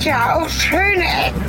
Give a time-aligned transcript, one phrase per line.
[0.00, 1.42] gibt ja auch schöne Ecken.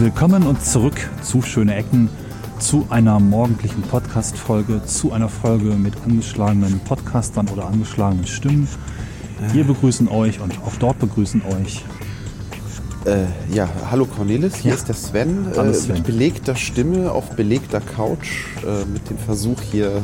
[0.00, 2.08] Willkommen und zurück zu Schöne Ecken,
[2.58, 8.66] zu einer morgendlichen Podcast-Folge, zu einer Folge mit angeschlagenen Podcastern oder angeschlagenen Stimmen.
[9.52, 11.84] Wir begrüßen euch und auch dort begrüßen euch.
[13.06, 14.76] Äh, ja, hallo Cornelis, hier ja.
[14.76, 15.90] ist der Sven, hallo Sven.
[15.90, 20.02] Äh, mit belegter Stimme auf belegter Couch, äh, mit dem Versuch hier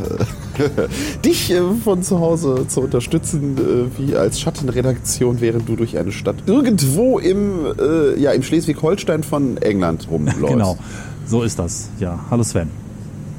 [1.25, 6.13] dich äh, von zu Hause zu unterstützen, äh, wie als Schattenredaktion, während du durch eine
[6.13, 10.41] Stadt irgendwo im, äh, ja, im Schleswig-Holstein von England rumläufst.
[10.41, 10.79] genau,
[11.27, 11.89] so ist das.
[11.99, 12.71] Ja, hallo Sven.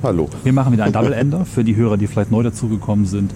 [0.03, 0.27] Hallo.
[0.44, 3.34] Wir machen wieder ein Double-Ender für die Hörer, die vielleicht neu dazugekommen sind.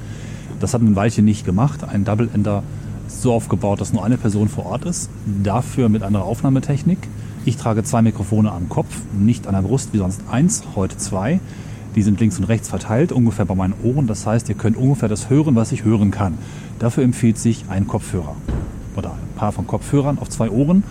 [0.59, 1.85] Das hat ein Weilchen nicht gemacht.
[1.87, 5.09] Ein Double-Ender ist so aufgebaut, dass nur eine Person vor Ort ist.
[5.43, 6.99] Dafür mit anderer Aufnahmetechnik.
[7.45, 11.39] Ich trage zwei Mikrofone am Kopf, nicht an der Brust wie sonst eins, heute zwei.
[11.95, 14.05] Die sind links und rechts verteilt, ungefähr bei meinen Ohren.
[14.05, 16.37] Das heißt, ihr könnt ungefähr das hören, was ich hören kann.
[16.77, 18.35] Dafür empfiehlt sich ein Kopfhörer
[18.95, 20.83] oder ein paar von Kopfhörern auf zwei Ohren.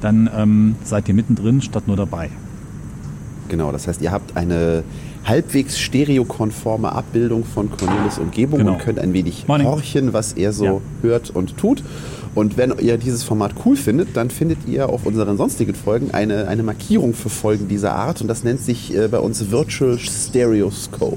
[0.00, 2.30] Dann ähm, seid ihr mittendrin statt nur dabei.
[3.48, 4.84] Genau, das heißt, ihr habt eine
[5.24, 8.72] halbwegs stereokonforme Abbildung von Cornelis Umgebung genau.
[8.72, 9.66] und könnt ein wenig Morning.
[9.66, 10.80] horchen, was er so ja.
[11.02, 11.82] hört und tut.
[12.34, 16.48] Und wenn ihr dieses Format cool findet, dann findet ihr auf unseren sonstigen Folgen eine,
[16.48, 21.16] eine Markierung für Folgen dieser Art und das nennt sich äh, bei uns Virtual Stereoscope.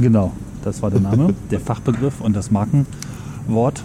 [0.00, 0.32] Genau,
[0.64, 3.82] das war der Name, der Fachbegriff und das Markenwort.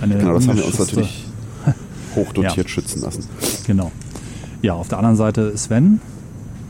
[0.00, 1.26] Eine genau, das haben wir uns natürlich
[2.16, 2.68] hochdotiert ja.
[2.68, 3.24] schützen lassen.
[3.66, 3.92] Genau.
[4.62, 6.00] Ja, auf der anderen Seite Sven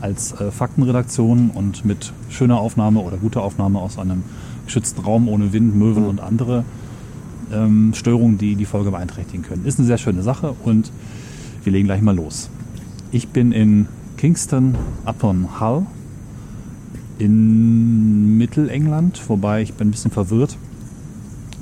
[0.01, 4.23] als äh, Faktenredaktion und mit schöner Aufnahme oder guter Aufnahme aus einem
[4.65, 6.09] geschützten Raum ohne Wind, Möwen mhm.
[6.09, 6.63] und andere
[7.51, 9.65] ähm, Störungen, die die Folge beeinträchtigen können.
[9.65, 10.91] Ist eine sehr schöne Sache und
[11.63, 12.49] wir legen gleich mal los.
[13.11, 13.87] Ich bin in
[14.17, 15.85] Kingston upon Hull
[17.17, 20.57] in Mittelengland, wobei ich bin ein bisschen verwirrt.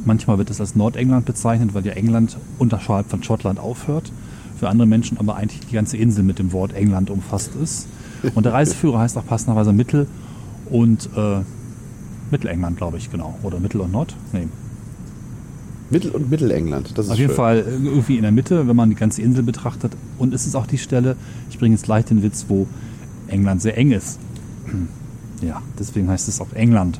[0.06, 4.12] Manchmal wird es als Nordengland bezeichnet, weil ja England unterhalb von Schottland aufhört.
[4.60, 7.88] Für andere Menschen aber eigentlich die ganze Insel mit dem Wort England umfasst ist.
[8.36, 10.08] Und der Reiseführer heißt auch passenderweise Mittel-
[10.70, 11.40] und äh,
[12.32, 13.38] Mittelengland, glaube ich, genau.
[13.44, 14.16] Oder Mittel- und Nord?
[14.34, 14.48] Nee,
[15.90, 16.98] Mittel- und Mittelengland.
[16.98, 17.36] Das ist Auf jeden schön.
[17.38, 19.94] Fall irgendwie in der Mitte, wenn man die ganze Insel betrachtet.
[20.18, 21.16] Und es ist auch die Stelle,
[21.50, 22.68] ich bringe jetzt gleich den Witz, wo
[23.28, 24.20] England sehr eng ist.
[25.40, 27.00] Ja, deswegen heißt es auch England.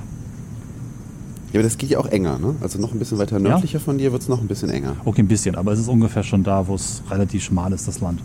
[1.52, 2.54] Ja, aber das geht ja auch enger, ne?
[2.62, 3.84] Also noch ein bisschen weiter nördlicher ja?
[3.84, 4.96] von dir wird es noch ein bisschen enger.
[5.06, 8.00] Okay, ein bisschen, aber es ist ungefähr schon da, wo es relativ schmal ist, das
[8.00, 8.22] Land.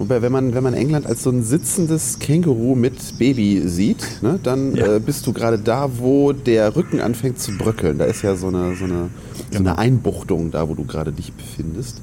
[0.00, 4.40] Wobei, wenn man, wenn man England als so ein sitzendes Känguru mit Baby sieht, ne,
[4.42, 4.96] dann ja.
[4.96, 7.98] äh, bist du gerade da, wo der Rücken anfängt zu bröckeln.
[7.98, 9.10] Da ist ja so eine, so eine,
[9.50, 9.74] so eine genau.
[9.76, 12.00] Einbuchtung da, wo du gerade dich befindest.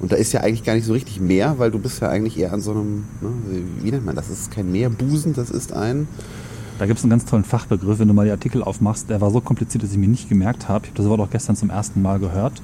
[0.00, 2.36] Und da ist ja eigentlich gar nicht so richtig Meer, weil du bist ja eigentlich
[2.36, 3.30] eher an so einem, ne,
[3.82, 4.26] wie nennt man das?
[4.26, 6.08] Das ist kein Meerbusen, das ist ein...
[6.80, 9.10] Da gibt es einen ganz tollen Fachbegriff, wenn du mal die Artikel aufmachst.
[9.10, 10.86] Der war so kompliziert, dass ich mir nicht gemerkt habe.
[10.86, 12.62] Ich habe das Wort auch gestern zum ersten Mal gehört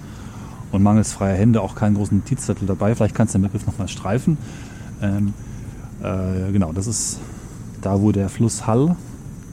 [0.74, 2.94] und mangels freier Hände auch keinen großen Notizzettel dabei.
[2.94, 4.36] Vielleicht kannst du den Begriff nochmal streifen.
[5.00, 5.32] Ähm,
[6.02, 7.20] äh, genau, das ist
[7.80, 8.96] da, wo der Fluss Hall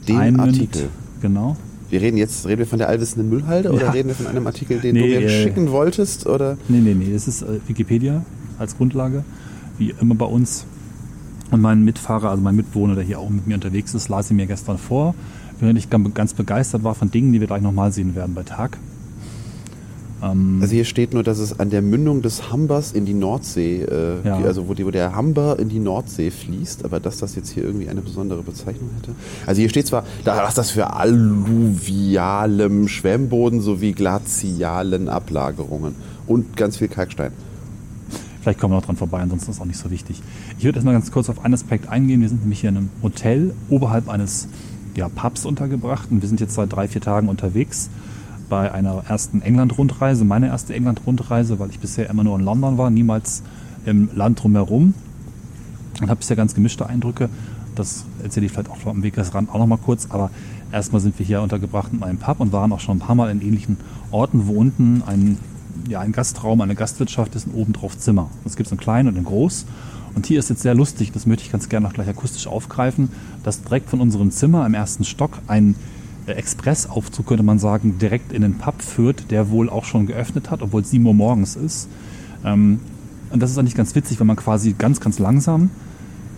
[0.08, 0.60] den einmündet.
[0.60, 0.88] Artikel.
[1.20, 1.56] Genau.
[1.90, 3.74] Wir reden jetzt, reden wir von der allwissenden Müllhalde ja.
[3.74, 6.26] oder reden wir von einem Artikel, den nee, du mir äh, schicken wolltest?
[6.26, 6.56] Oder?
[6.68, 8.24] Nee, nee, nee, es ist äh, Wikipedia
[8.58, 9.24] als Grundlage,
[9.78, 10.64] wie immer bei uns.
[11.50, 14.34] Und mein Mitfahrer, also mein Mitbewohner, der hier auch mit mir unterwegs ist, las sie
[14.34, 15.14] mir gestern vor,
[15.60, 18.78] während ich ganz begeistert war von Dingen, die wir gleich nochmal sehen werden bei Tag.
[20.22, 23.82] Ähm also hier steht nur, dass es an der Mündung des Hambers in die Nordsee,
[23.82, 24.36] äh, ja.
[24.36, 27.64] also wo, die, wo, der Humber in die Nordsee fließt, aber dass das jetzt hier
[27.64, 29.14] irgendwie eine besondere Bezeichnung hätte.
[29.46, 35.94] Also hier steht zwar, dass das für alluvialem Schwemmboden sowie glazialen Ablagerungen
[36.26, 37.32] und ganz viel Kalkstein.
[38.42, 40.20] Vielleicht kommen wir noch dran vorbei, ansonsten ist es auch nicht so wichtig.
[40.58, 42.22] Ich würde erstmal ganz kurz auf einen Aspekt eingehen.
[42.22, 44.48] Wir sind nämlich hier in einem Hotel oberhalb eines
[44.96, 47.88] ja, Pubs untergebracht und wir sind jetzt seit drei, vier Tagen unterwegs
[48.52, 52.90] bei einer ersten England-Rundreise, meine erste England-Rundreise, weil ich bisher immer nur in London war,
[52.90, 53.42] niemals
[53.86, 54.92] im Land drumherum.
[56.02, 57.30] Und habe bisher ganz gemischte Eindrücke.
[57.76, 60.08] Das erzähle ich vielleicht auch am Wegesrand auch noch mal kurz.
[60.10, 60.30] Aber
[60.70, 63.30] erstmal sind wir hier untergebracht in einem Pub und waren auch schon ein paar Mal
[63.30, 63.78] in ähnlichen
[64.10, 65.38] Orten, wo unten ein,
[65.88, 68.28] ja, ein Gastraum, eine Gastwirtschaft ist und oben drauf Zimmer.
[68.44, 69.64] Es gibt so einen kleinen und einen groß.
[70.14, 73.08] Und hier ist jetzt sehr lustig, das möchte ich ganz gerne noch gleich akustisch aufgreifen,
[73.44, 75.74] dass direkt von unserem Zimmer im ersten Stock ein
[76.26, 80.62] Expressaufzug, könnte man sagen, direkt in den Pub führt, der wohl auch schon geöffnet hat,
[80.62, 81.88] obwohl es 7 Uhr morgens ist.
[82.44, 82.80] Ähm,
[83.30, 85.70] und das ist eigentlich ganz witzig, wenn man quasi ganz, ganz langsam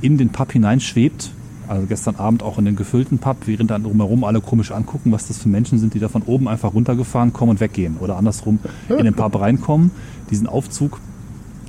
[0.00, 1.32] in den Pub hineinschwebt.
[1.66, 5.28] Also gestern Abend auch in den gefüllten Pub, während dann drumherum alle komisch angucken, was
[5.28, 7.96] das für Menschen sind, die da von oben einfach runtergefahren kommen und weggehen.
[8.00, 8.58] Oder andersrum
[8.88, 9.90] in den Pub reinkommen,
[10.30, 11.00] diesen Aufzug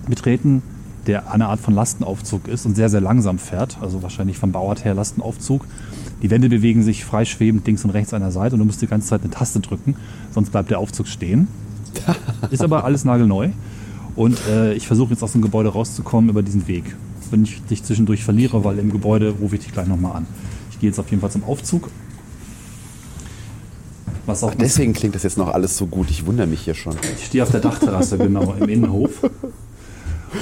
[0.07, 0.61] betreten,
[1.07, 3.77] der eine Art von Lastenaufzug ist und sehr, sehr langsam fährt.
[3.81, 5.65] Also wahrscheinlich vom Bauart her Lastenaufzug.
[6.21, 8.87] Die Wände bewegen sich freischwebend links und rechts an der Seite und du musst die
[8.87, 9.95] ganze Zeit eine Taste drücken,
[10.31, 11.47] sonst bleibt der Aufzug stehen.
[12.51, 13.49] Ist aber alles nagelneu.
[14.15, 16.95] Und äh, ich versuche jetzt aus dem Gebäude rauszukommen über diesen Weg.
[17.31, 20.27] Wenn ich dich zwischendurch verliere, weil im Gebäude rufe ich dich gleich nochmal an.
[20.71, 21.89] Ich gehe jetzt auf jeden Fall zum Aufzug.
[24.25, 26.09] Was auch Ach, deswegen klingt das jetzt noch alles so gut.
[26.09, 26.95] Ich wundere mich hier schon.
[27.17, 29.21] Ich stehe auf der Dachterrasse, genau, im Innenhof.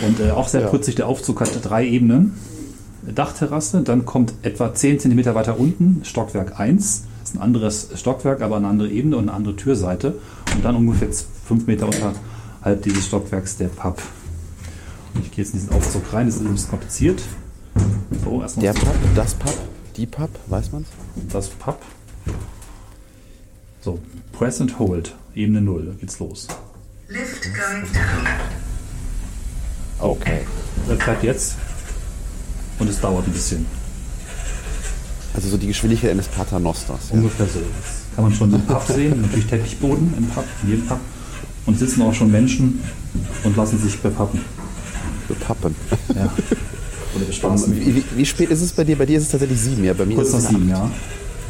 [0.06, 0.68] Und äh, auch sehr ja.
[0.68, 2.34] putzig, der Aufzug hat drei Ebenen.
[3.14, 7.04] Dachterrasse, dann kommt etwa 10 cm weiter unten Stockwerk 1.
[7.20, 10.16] Das ist ein anderes Stockwerk, aber eine andere Ebene und eine andere Türseite.
[10.56, 11.10] Und dann ungefähr
[11.48, 14.02] 5 Meter unterhalb dieses Stockwerks der Pub.
[15.14, 17.22] Und ich gehe jetzt in diesen Aufzug rein, das ist ein bisschen kompliziert.
[18.24, 19.58] So, erstmal der Pub, das Pub,
[19.98, 20.88] die Pub, weiß man's?
[21.32, 21.80] Das Pub.
[23.82, 24.00] So,
[24.32, 26.48] Press and Hold, Ebene 0, da geht's los.
[27.10, 28.73] Lift going down.
[30.04, 30.42] Okay.
[30.88, 31.56] Das bleibt jetzt.
[32.80, 33.66] Und es dauert ein bisschen.
[35.34, 37.10] Also so die Geschwindigkeit eines Paternosters.
[37.10, 37.16] Ja.
[37.16, 37.60] Ungefähr so.
[37.60, 39.22] Das kann man schon im Pub sehen.
[39.24, 41.00] Natürlich Teppichboden im Pub, in jedem Pub.
[41.66, 42.84] Und sitzen auch schon Menschen
[43.44, 44.42] und lassen sich bepappen.
[45.28, 45.76] Bepappen.
[46.14, 46.32] Ja.
[47.16, 47.76] Oder bespaßen.
[47.76, 48.98] Wie, wie, wie, spät ist es bei dir?
[48.98, 49.94] Bei dir ist es tatsächlich sieben, ja.
[49.94, 50.92] Bei mir Kurz ist es nach sieben, ja.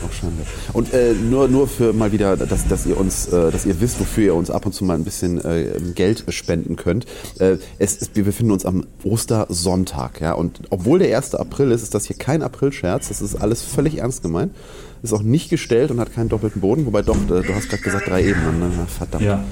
[0.05, 0.43] Auch Schande.
[0.73, 3.99] Und äh, nur, nur für mal wieder, dass, dass ihr uns, äh, dass ihr wisst,
[3.99, 7.05] wofür ihr uns ab und zu mal ein bisschen äh, Geld spenden könnt.
[7.39, 10.33] Äh, es ist, wir befinden uns am Ostersonntag, ja.
[10.33, 11.35] Und obwohl der 1.
[11.35, 13.07] April ist, ist das hier kein Aprilscherz.
[13.07, 14.53] Das ist alles völlig ernst gemeint.
[15.01, 16.85] Ist auch nicht gestellt und hat keinen doppelten Boden.
[16.85, 18.59] Wobei doch, äh, du hast gerade gesagt, drei Ebenen.
[18.59, 18.71] Ne?
[18.87, 19.23] verdammt.
[19.23, 19.43] Ja.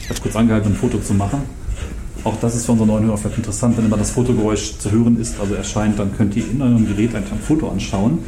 [0.00, 1.42] Ich habe kurz angehalten, ein Foto zu machen.
[2.24, 5.20] Auch das ist für unsere neuen Hörer vielleicht interessant, wenn immer das Fotogeräusch zu hören
[5.20, 8.18] ist, also erscheint, dann könnt ihr in eurem Gerät ein Foto anschauen.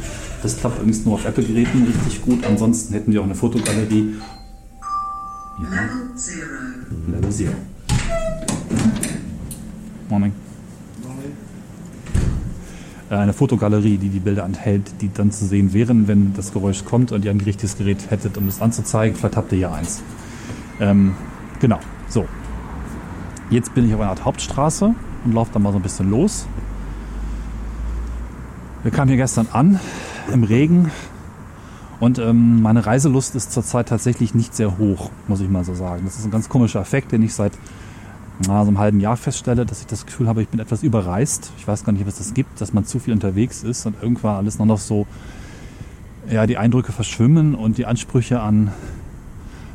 [0.43, 2.45] Das klappt übrigens nur auf Apple-Geräten richtig gut.
[2.45, 4.15] Ansonsten hätten wir auch eine Fotogalerie.
[5.63, 5.69] Ja.
[5.69, 7.11] Level Zero.
[7.11, 7.53] Level Zero.
[10.09, 10.31] Morning.
[13.09, 16.85] Äh, eine Fotogalerie, die die Bilder enthält, die dann zu sehen wären, wenn das Geräusch
[16.85, 19.17] kommt und ihr ein richtiges Gerät hättet, um es anzuzeigen.
[19.17, 20.03] Vielleicht habt ihr ja eins.
[20.79, 21.15] Ähm,
[21.59, 21.79] genau,
[22.09, 22.25] so.
[23.49, 26.47] Jetzt bin ich auf einer Art Hauptstraße und laufe da mal so ein bisschen los.
[28.83, 29.79] Wir kamen hier gestern an
[30.33, 30.91] im Regen.
[32.01, 36.03] Und ähm, meine Reiselust ist zurzeit tatsächlich nicht sehr hoch, muss ich mal so sagen.
[36.05, 37.53] Das ist ein ganz komischer Effekt, den ich seit
[38.45, 41.51] na, so einem halben Jahr feststelle, dass ich das Gefühl habe, ich bin etwas überreist.
[41.57, 43.95] Ich weiß gar nicht, ob es das gibt, dass man zu viel unterwegs ist und
[44.01, 45.07] irgendwann alles nur noch so,
[46.29, 48.71] ja, die Eindrücke verschwimmen und die Ansprüche an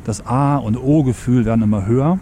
[0.05, 2.19] das A- und O-Gefühl werden immer höher.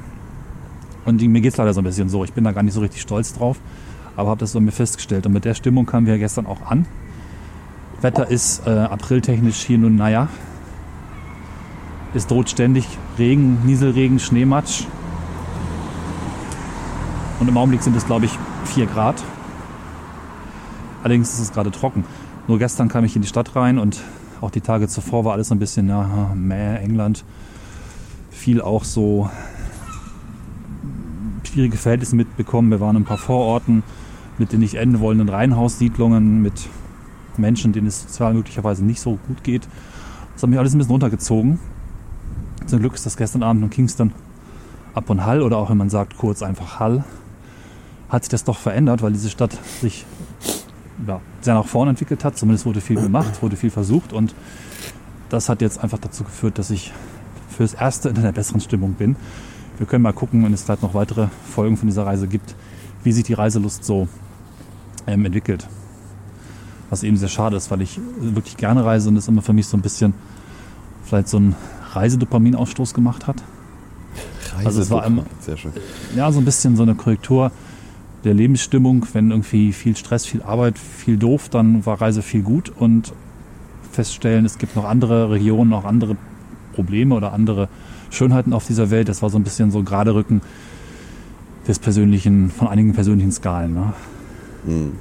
[1.06, 2.24] Und mir geht es leider so ein bisschen so.
[2.24, 3.58] Ich bin da gar nicht so richtig stolz drauf,
[4.16, 5.26] aber habe das so mir festgestellt.
[5.26, 6.86] Und mit der Stimmung kamen wir gestern auch an.
[8.02, 10.28] Wetter ist äh, apriltechnisch hier nun, naja.
[12.14, 12.86] Es droht ständig
[13.18, 14.86] Regen, Nieselregen, Schneematsch.
[17.40, 19.24] Und im Augenblick sind es, glaube ich, 4 Grad.
[21.04, 22.04] Allerdings ist es gerade trocken.
[22.48, 24.02] Nur gestern kam ich in die Stadt rein und
[24.42, 27.24] auch die Tage zuvor war alles so ein bisschen, ja, mäh, England.
[28.32, 29.30] Viel auch so
[31.52, 32.72] schwierige Verhältnisse mitbekommen.
[32.72, 33.84] Wir waren in ein paar Vororten
[34.38, 36.54] mit den nicht enden wollenden Reihenhaussiedlungen, mit
[37.38, 39.68] Menschen, denen es sozial möglicherweise nicht so gut geht.
[40.34, 41.60] Das hat mich alles ein bisschen runtergezogen.
[42.68, 44.14] Zum Glück ist das gestern Abend in Kingston
[44.94, 47.04] ab und Hall oder auch wenn man sagt kurz einfach Hall,
[48.10, 50.06] hat sich das doch verändert, weil diese Stadt sich
[51.08, 52.38] ja, sehr nach vorne entwickelt hat.
[52.38, 54.36] Zumindest wurde viel gemacht, wurde viel versucht und
[55.30, 56.94] das hat jetzt einfach dazu geführt, dass ich
[57.50, 59.16] fürs Erste in einer besseren Stimmung bin.
[59.82, 62.54] Wir können mal gucken, wenn es vielleicht noch weitere Folgen von dieser Reise gibt,
[63.04, 64.08] wie sich die Reiselust so
[65.08, 65.68] ähm, entwickelt.
[66.92, 69.66] Was eben sehr schade ist, weil ich wirklich gerne reise und es immer für mich
[69.66, 70.14] so ein bisschen
[71.04, 71.56] vielleicht so ein
[71.94, 73.42] Reisedopaminausstoß gemacht hat.
[74.64, 75.72] Also es war immer, sehr schön.
[76.16, 77.52] Ja, so ein bisschen so eine Korrektur
[78.24, 79.08] der Lebensstimmung.
[79.14, 83.14] Wenn irgendwie viel Stress, viel Arbeit, viel doof, dann war Reise viel gut und
[83.92, 86.18] feststellen, es gibt noch andere Regionen, noch andere
[86.76, 87.68] Probleme oder andere
[88.12, 89.10] Schönheiten auf dieser Welt.
[89.10, 90.42] Das war so ein bisschen so gerade Rücken
[91.68, 93.74] des persönlichen, von einigen persönlichen Skalen.
[93.74, 93.94] Ne?
[94.66, 94.92] Mhm.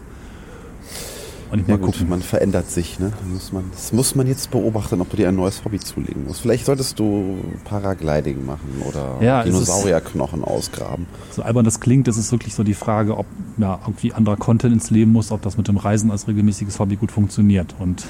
[1.51, 2.09] Und ich ja, mal gucken.
[2.09, 3.01] man verändert sich.
[3.01, 3.11] Ne?
[3.11, 6.25] Das, muss man, das muss man jetzt beobachten, ob du dir ein neues Hobby zulegen
[6.25, 6.43] musst.
[6.43, 11.07] Vielleicht solltest du Paragliding machen oder ja, Dinosaurierknochen ausgraben.
[11.33, 13.27] So albern das klingt, das ist wirklich so die Frage, ob
[13.59, 16.95] ja, irgendwie anderer Content ins Leben muss, ob das mit dem Reisen als regelmäßiges Hobby
[16.95, 17.75] gut funktioniert.
[17.81, 18.07] Und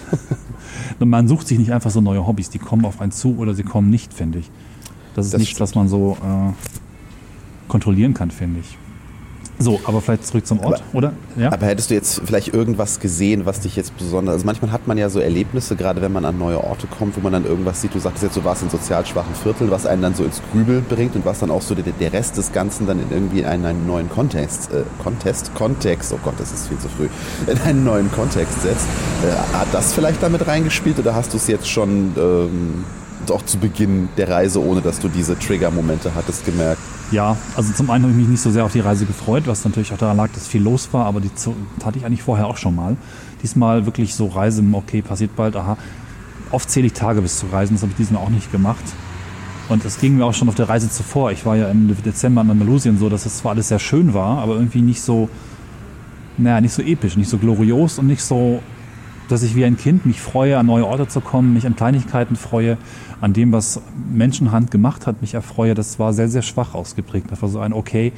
[0.99, 3.63] man sucht sich nicht einfach so neue Hobbys, die kommen auf einen zu oder sie
[3.63, 4.51] kommen nicht, finde ich.
[5.15, 6.53] Das ist das nichts, was man so äh,
[7.69, 8.77] kontrollieren kann, finde ich.
[9.63, 11.13] So, aber vielleicht zurück zum Ort, Aber- oder?
[11.37, 11.53] Ja.
[11.53, 14.33] Aber hättest du jetzt vielleicht irgendwas gesehen, was dich jetzt besonders.
[14.37, 17.21] Also manchmal hat man ja so Erlebnisse, gerade wenn man an neue Orte kommt, wo
[17.21, 17.95] man dann irgendwas sieht.
[17.95, 20.81] Du sagtest jetzt, du warst in sozial schwachen Vierteln, was einen dann so ins Grübel
[20.81, 23.67] bringt und was dann auch so der, der Rest des Ganzen dann in irgendwie einen,
[23.67, 27.09] einen neuen Kontext, äh, Kontext, Kontext, oh Gott, das ist viel zu früh,
[27.47, 28.87] in einen neuen Kontext setzt.
[29.23, 32.85] Äh, hat das vielleicht damit reingespielt oder hast du es jetzt schon ähm,
[33.31, 36.81] auch zu Beginn der Reise, ohne dass du diese Trigger-Momente hattest, gemerkt?
[37.11, 39.65] Ja, also zum einen habe ich mich nicht so sehr auf die Reise gefreut, was
[39.65, 41.31] natürlich auch daran lag, dass viel los war, aber die
[41.85, 42.97] hatte ich eigentlich vorher auch schon mal.
[43.43, 45.77] Diesmal wirklich so Reise, okay, passiert bald, aha.
[46.53, 48.85] Oft zähle ich Tage bis zu reisen, das habe ich diesmal auch nicht gemacht.
[49.69, 51.31] Und das ging mir auch schon auf der Reise zuvor.
[51.31, 54.39] Ich war ja im Dezember in Andalusien so, dass es zwar alles sehr schön war,
[54.39, 55.29] aber irgendwie nicht so,
[56.39, 58.61] naja, nicht so episch, nicht so glorios und nicht so,
[59.31, 62.37] dass ich wie ein Kind mich freue, an neue Orte zu kommen, mich an Kleinigkeiten
[62.37, 62.79] freue,
[63.21, 63.81] an dem, was
[64.13, 65.75] Menschenhand gemacht hat, mich erfreue.
[65.75, 67.31] Das war sehr, sehr schwach ausgeprägt.
[67.31, 68.13] Das war so ein, okay,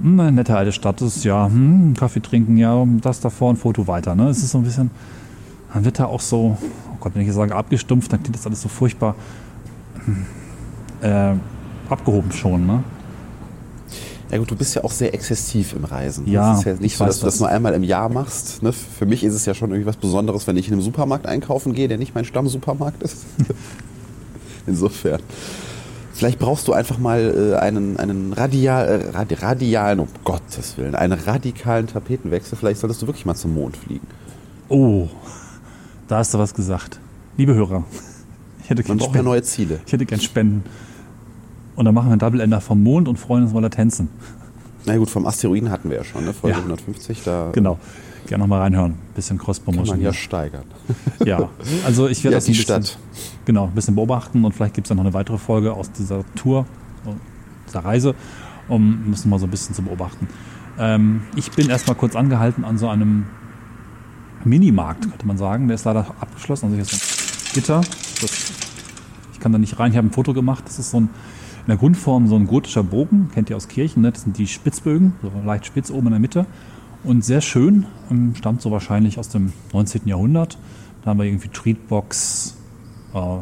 [0.00, 3.86] hm, eine nette alte Stadt ist, ja, hm, Kaffee trinken, ja, das davor, ein Foto
[3.86, 4.14] weiter.
[4.14, 4.28] Ne?
[4.28, 4.90] Es ist so ein bisschen,
[5.72, 6.56] dann wird da auch so,
[6.92, 9.14] oh Gott, wenn ich jetzt sage abgestumpft, dann klingt das alles so furchtbar
[10.04, 10.26] hm,
[11.02, 11.34] äh,
[11.88, 12.66] abgehoben schon.
[12.66, 12.82] Ne?
[14.30, 16.26] Ja gut, du bist ja auch sehr exzessiv im Reisen.
[16.28, 17.40] Ja, es ist ja nicht ich so, dass du das das.
[17.40, 18.62] nur einmal im Jahr machst.
[18.62, 18.72] Ne?
[18.72, 21.72] Für mich ist es ja schon irgendwie was Besonderes, wenn ich in einem Supermarkt einkaufen
[21.72, 23.24] gehe, der nicht mein Stammsupermarkt ist.
[24.66, 25.20] Insofern.
[26.12, 30.94] Vielleicht brauchst du einfach mal äh, einen, einen radial, äh, radi radialen, um Gottes Willen,
[30.94, 32.58] einen radikalen Tapetenwechsel.
[32.58, 34.06] Vielleicht solltest du wirklich mal zum Mond fliegen.
[34.68, 35.08] Oh,
[36.08, 37.00] da hast du was gesagt.
[37.36, 37.84] Liebe Hörer,
[38.62, 39.80] ich hätte Man gern braucht ja neue Ziele.
[39.86, 40.64] Ich hätte gern Spenden.
[41.76, 44.08] Und dann machen wir einen Double Ender vom Mond und freuen uns, weil er tänzen.
[44.86, 46.32] Na gut, vom Asteroiden hatten wir ja schon, ne?
[46.32, 46.62] Folge Ja.
[46.62, 47.78] 150, da Genau.
[48.26, 48.94] Gerne nochmal reinhören.
[49.14, 49.96] Bisschen kann Cross-Promotion.
[49.96, 50.18] man ja hier.
[50.18, 50.64] steigern.
[51.24, 51.48] Ja,
[51.84, 52.98] also ich werde Ja, das ein bisschen, Stadt.
[53.44, 56.24] genau, ein bisschen beobachten und vielleicht gibt es dann noch eine weitere Folge aus dieser
[56.34, 56.66] Tour,
[57.68, 58.14] dieser Reise,
[58.68, 60.28] um müssen mal so ein bisschen zu beobachten.
[60.78, 63.26] Ähm, ich bin erstmal kurz angehalten an so einem
[64.44, 65.68] Minimarkt, könnte man sagen.
[65.68, 66.66] Der ist leider abgeschlossen.
[66.66, 67.80] Also hier ist ein Gitter.
[68.22, 68.52] Das,
[69.32, 69.90] ich kann da nicht rein.
[69.90, 70.64] Ich habe ein Foto gemacht.
[70.66, 71.10] Das ist so ein,
[71.60, 73.30] in der Grundform so ein gotischer Bogen.
[73.32, 74.02] Kennt ihr aus Kirchen.
[74.02, 74.12] Ne?
[74.12, 76.46] Das sind die Spitzbögen, so leicht spitz oben in der Mitte.
[77.04, 77.86] Und sehr schön.
[78.10, 80.02] ähm, Stammt so wahrscheinlich aus dem 19.
[80.06, 80.58] Jahrhundert.
[81.02, 82.56] Da haben wir irgendwie Treatbox,
[83.14, 83.38] äh,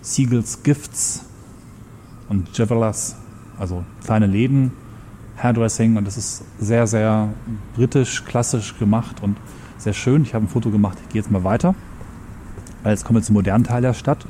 [0.00, 1.24] Seagulls Gifts
[2.28, 3.16] und Javellas.
[3.58, 4.72] Also kleine Läden,
[5.36, 5.96] Hairdressing.
[5.96, 7.28] Und das ist sehr, sehr
[7.74, 9.36] britisch, klassisch gemacht und
[9.78, 10.22] sehr schön.
[10.22, 10.98] Ich habe ein Foto gemacht.
[11.02, 11.74] Ich gehe jetzt mal weiter.
[12.84, 14.26] Jetzt kommen wir zum modernen Teil der Stadt,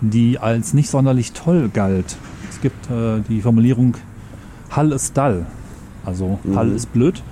[0.00, 2.16] die als nicht sonderlich toll galt.
[2.48, 3.96] Es gibt äh, die Formulierung
[4.70, 5.46] Hall ist dull.
[6.04, 7.22] Also Hall ist blöd.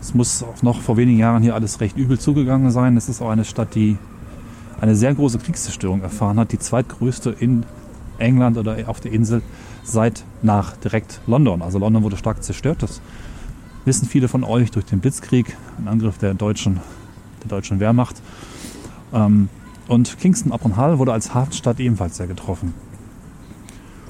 [0.00, 2.96] Es muss auch noch vor wenigen Jahren hier alles recht übel zugegangen sein.
[2.96, 3.98] Es ist auch eine Stadt, die
[4.80, 6.52] eine sehr große Kriegszerstörung erfahren hat.
[6.52, 7.64] Die zweitgrößte in
[8.18, 9.42] England oder auf der Insel
[9.84, 11.62] seit nach direkt London.
[11.62, 12.82] Also London wurde stark zerstört.
[12.82, 13.00] Das
[13.84, 16.80] wissen viele von euch durch den Blitzkrieg, ein Angriff der deutschen,
[17.42, 18.20] der deutschen Wehrmacht.
[19.12, 19.48] Ähm,
[19.92, 22.72] und Kingston upon Hull wurde als Hafenstadt ebenfalls sehr getroffen.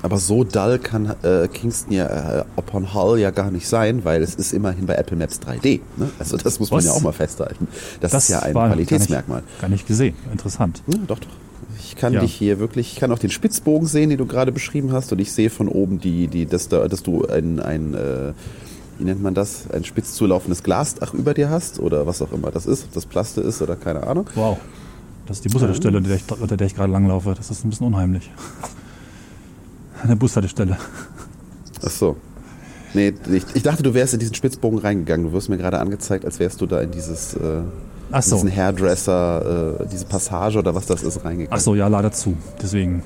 [0.02, 4.22] Aber so dull kann äh, Kingston ja äh, upon Hull ja gar nicht sein, weil
[4.22, 5.80] es ist immerhin bei Apple Maps 3D.
[5.96, 6.10] Ne?
[6.18, 6.84] Also das muss man Was?
[6.86, 7.68] ja auch mal festhalten.
[8.00, 9.40] Das, ist ja ein Qualitätsmerkmal.
[9.40, 10.14] Gar nicht, gar nicht gesehen.
[10.32, 10.82] Interessant.
[10.86, 11.28] Ja, doch, doch.
[11.78, 12.20] Ich kann Ja.
[12.20, 15.18] dich hier wirklich, ich kann auch den Spitzbogen sehen, den du gerade beschrieben hast, und
[15.20, 18.32] ich sehe von oben die, die, dass, da, dass du ein, ein äh,
[18.98, 22.50] wie nennt man das, ein spitz zulaufendes Glasdach über dir hast oder was auch immer
[22.50, 24.26] das ist, ob das Plaste ist oder keine Ahnung.
[24.34, 24.58] Wow.
[25.32, 27.32] Das ist die Bushaltestelle, unter der ich, unter der ich gerade langlaufe.
[27.34, 28.30] Das ist ein bisschen unheimlich.
[30.02, 30.76] Eine Bushaltestelle.
[31.82, 32.16] Ach so.
[32.92, 35.24] Nee, ich, ich dachte, du wärst in diesen Spitzbogen reingegangen.
[35.28, 37.62] Du wirst mir gerade angezeigt, als wärst du da in dieses, äh,
[38.10, 38.34] Ach so.
[38.36, 41.58] diesen Hairdresser, äh, diese Passage oder was das ist, reingegangen.
[41.58, 42.36] Ach so, ja, leider zu.
[42.60, 43.02] Deswegen.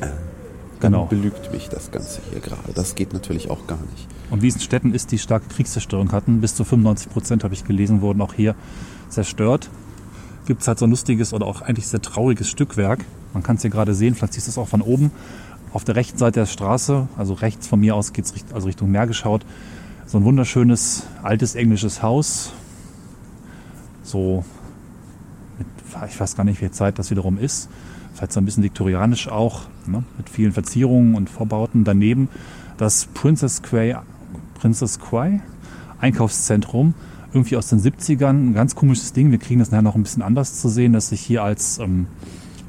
[0.00, 0.10] Dann
[0.80, 1.04] Genau.
[1.06, 2.72] belügt mich das Ganze hier gerade.
[2.74, 4.08] Das geht natürlich auch gar nicht.
[4.30, 7.54] Und wie es in Städten ist, die starke Kriegszerstörung hatten, bis zu 95 Prozent, habe
[7.54, 8.56] ich gelesen, wurden auch hier
[9.08, 9.70] zerstört.
[10.46, 13.04] Gibt es halt so ein lustiges oder auch eigentlich sehr trauriges Stückwerk.
[13.32, 15.10] Man kann es hier gerade sehen, vielleicht siehst du es auch von oben.
[15.72, 18.90] Auf der rechten Seite der Straße, also rechts von mir aus geht es also Richtung
[18.90, 19.46] Meer geschaut,
[20.06, 22.52] so ein wunderschönes altes englisches Haus.
[24.02, 24.44] So,
[25.58, 25.66] mit,
[26.08, 27.70] ich weiß gar nicht, wie viel Zeit das wiederum ist.
[28.12, 30.04] Vielleicht so ein bisschen viktorianisch auch, ne?
[30.18, 31.84] mit vielen Verzierungen und Vorbauten.
[31.84, 32.28] Daneben
[32.76, 33.96] das Princess Quay,
[34.60, 35.40] Princess Quay
[36.02, 36.94] Einkaufszentrum,
[37.32, 38.50] irgendwie aus den 70ern.
[38.50, 39.30] Ein ganz komisches Ding.
[39.30, 42.06] Wir kriegen das nachher noch ein bisschen anders zu sehen, dass sich hier als ähm,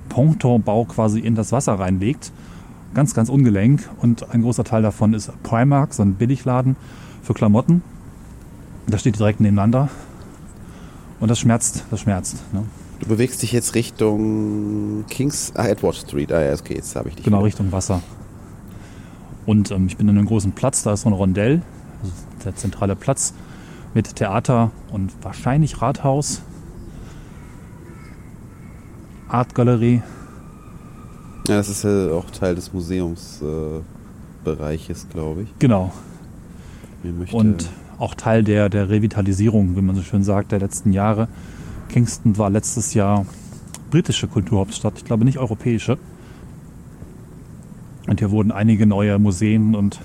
[0.10, 2.32] Pontonbau quasi in das Wasser reinlegt.
[2.94, 3.90] Ganz, ganz ungelenk.
[4.02, 6.76] Und ein großer Teil davon ist Primark, so ein Billigladen
[7.22, 7.82] für Klamotten.
[8.88, 9.90] Das steht direkt nebeneinander.
[11.20, 12.38] Und das schmerzt, das schmerzt.
[12.54, 12.64] Ne?
[13.00, 16.32] Du bewegst dich jetzt Richtung Kings, ah, Edward Street.
[16.32, 17.26] Ah, ja, okay, jetzt habe ich dich.
[17.26, 17.48] Genau, wieder.
[17.48, 18.02] Richtung Wasser.
[19.46, 21.62] Und ähm, ich bin in einem großen Platz, da ist so ein Rondell.
[22.02, 22.14] Also
[22.46, 23.34] der zentrale Platz
[23.94, 26.42] mit Theater und wahrscheinlich Rathaus,
[29.28, 30.02] Artgalerie.
[31.48, 35.50] Ja, das ist ja auch Teil des Museumsbereiches, äh, glaube ich.
[35.60, 35.92] Genau.
[37.32, 37.70] Und
[38.00, 41.28] auch Teil der, der Revitalisierung, wie man so schön sagt, der letzten Jahre.
[41.90, 43.26] Kingston war letztes Jahr
[43.92, 45.98] britische Kulturhauptstadt, ich glaube nicht europäische.
[48.08, 50.00] Und hier wurden einige neue Museen und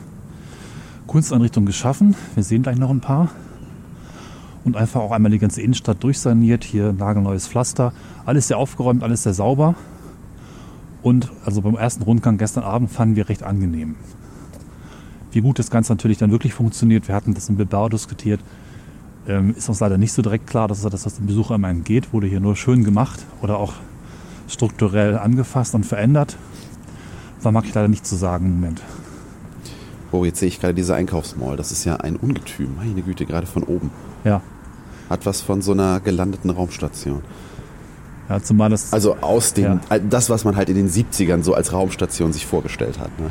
[1.07, 2.14] Kunsteinrichtungen geschaffen.
[2.35, 3.30] Wir sehen gleich noch ein paar.
[4.68, 6.62] Und einfach auch einmal die ganze Innenstadt durchsaniert.
[6.62, 7.94] Hier nagelneues Pflaster.
[8.26, 9.76] Alles sehr aufgeräumt, alles sehr sauber.
[11.02, 13.96] Und also beim ersten Rundgang gestern Abend fanden wir recht angenehm.
[15.32, 18.40] Wie gut das Ganze natürlich dann wirklich funktioniert, wir hatten das im Bilbao diskutiert,
[19.26, 22.12] ähm, ist uns leider nicht so direkt klar, dass das, was dem Besucher immer entgeht,
[22.12, 23.72] wurde hier nur schön gemacht oder auch
[24.48, 26.37] strukturell angefasst und verändert.
[27.42, 28.82] Da mag ich leider nicht zu sagen im Moment.
[30.12, 31.56] Oh, jetzt sehe ich gerade diese Einkaufsmall.
[31.56, 32.76] Das ist ja ein Ungetüm.
[32.76, 33.90] Meine Güte, gerade von oben.
[34.25, 34.42] Ja,
[35.10, 37.22] Hat was von so einer gelandeten Raumstation.
[38.28, 39.98] ja zumal das, Also aus den, Ja.
[39.98, 43.10] das, was man halt in den 70ern so als Raumstation sich vorgestellt hat.
[43.18, 43.30] Ne?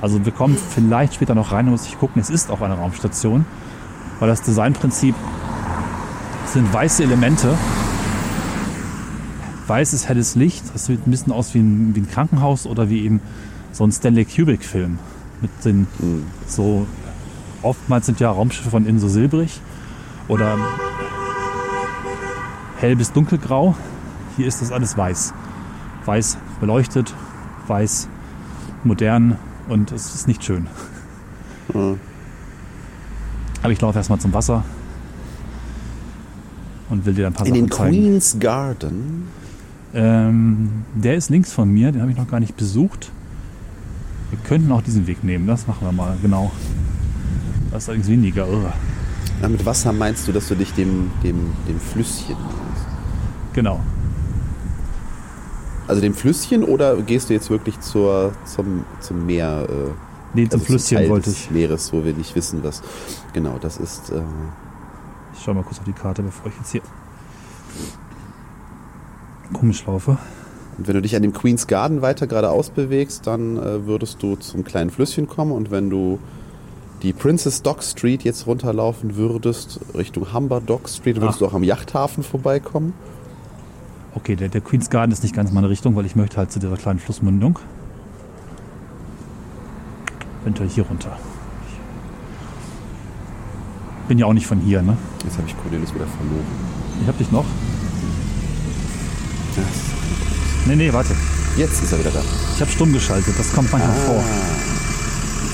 [0.00, 3.44] also wir kommen vielleicht später noch rein, muss ich gucken, es ist auch eine Raumstation,
[4.18, 5.14] weil das Designprinzip
[6.46, 7.54] sind weiße Elemente,
[9.68, 13.04] weißes, helles Licht, das sieht ein bisschen aus wie ein, wie ein Krankenhaus oder wie
[13.04, 13.20] eben
[13.72, 14.98] so ein Stanley Kubrick-Film
[15.40, 15.86] mit den
[16.46, 16.86] so
[17.62, 19.60] oftmals sind ja Raumschiffe von innen so silbrig
[20.28, 20.56] oder
[22.82, 23.76] hell bis dunkelgrau.
[24.36, 25.32] Hier ist das alles weiß.
[26.04, 27.14] Weiß beleuchtet,
[27.68, 28.08] weiß
[28.82, 30.66] modern und es ist nicht schön.
[31.72, 32.00] Mhm.
[33.62, 34.64] Aber ich laufe erstmal zum Wasser
[36.90, 37.90] und will dir ein paar In Sachen den zeigen.
[37.92, 39.28] Queen's Garden.
[39.94, 43.12] Ähm, der ist links von mir, den habe ich noch gar nicht besucht.
[44.30, 46.50] Wir könnten auch diesen Weg nehmen, das machen wir mal, genau.
[47.70, 48.46] Das ist allerdings weniger.
[49.40, 52.34] Na, mit Wasser meinst du, dass du dich dem, dem, dem Flüsschen?
[53.52, 53.80] Genau.
[55.88, 59.66] Also dem Flüsschen oder gehst du jetzt wirklich zur, zum, zum Meer?
[59.68, 59.90] Äh,
[60.34, 61.50] Nee, zum also Flüsschen Teil wollte des ich.
[61.50, 62.80] Meeres, wo wir nicht wissen, was.
[63.34, 64.08] Genau, das ist.
[64.10, 64.22] Äh,
[65.34, 66.80] Ich schau mal kurz auf die Karte, bevor ich jetzt hier
[69.52, 70.16] komisch laufe.
[70.78, 74.36] und wenn du dich an dem Queen's Garden weiter geradeaus bewegst, dann äh, würdest du
[74.36, 76.18] zum kleinen Flüsschen kommen und wenn du
[77.02, 81.38] die Princess Dock Street jetzt runterlaufen würdest, Richtung Humber Dock Street, würdest Ach.
[81.40, 82.94] du auch am Yachthafen vorbeikommen.
[84.14, 86.58] Okay, der, der Queen's Garden ist nicht ganz meine Richtung, weil ich möchte halt zu
[86.58, 87.58] dieser kleinen Flussmündung.
[90.42, 91.16] Eventuell hier runter.
[94.02, 94.96] Ich bin ja auch nicht von hier, ne?
[95.24, 96.44] Jetzt habe ich Cornelius wieder verloren.
[97.00, 97.46] Ich hab dich noch.
[99.56, 99.62] Ja,
[100.66, 101.14] Nee, nee, warte.
[101.56, 102.22] Jetzt ist er wieder da.
[102.54, 104.22] Ich habe stumm geschaltet, das kommt manchmal vor.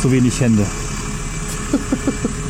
[0.02, 0.66] Zu wenig Hände.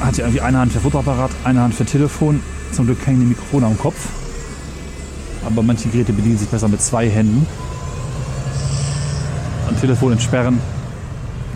[0.00, 2.40] Hat ja irgendwie eine Hand für Fotoapparat, eine Hand für Telefon.
[2.72, 4.08] Zum Glück hängen die Mikrofone am Kopf.
[5.44, 7.46] Aber manche Geräte bedienen sich besser mit zwei Händen.
[9.68, 10.60] Am Telefon entsperren,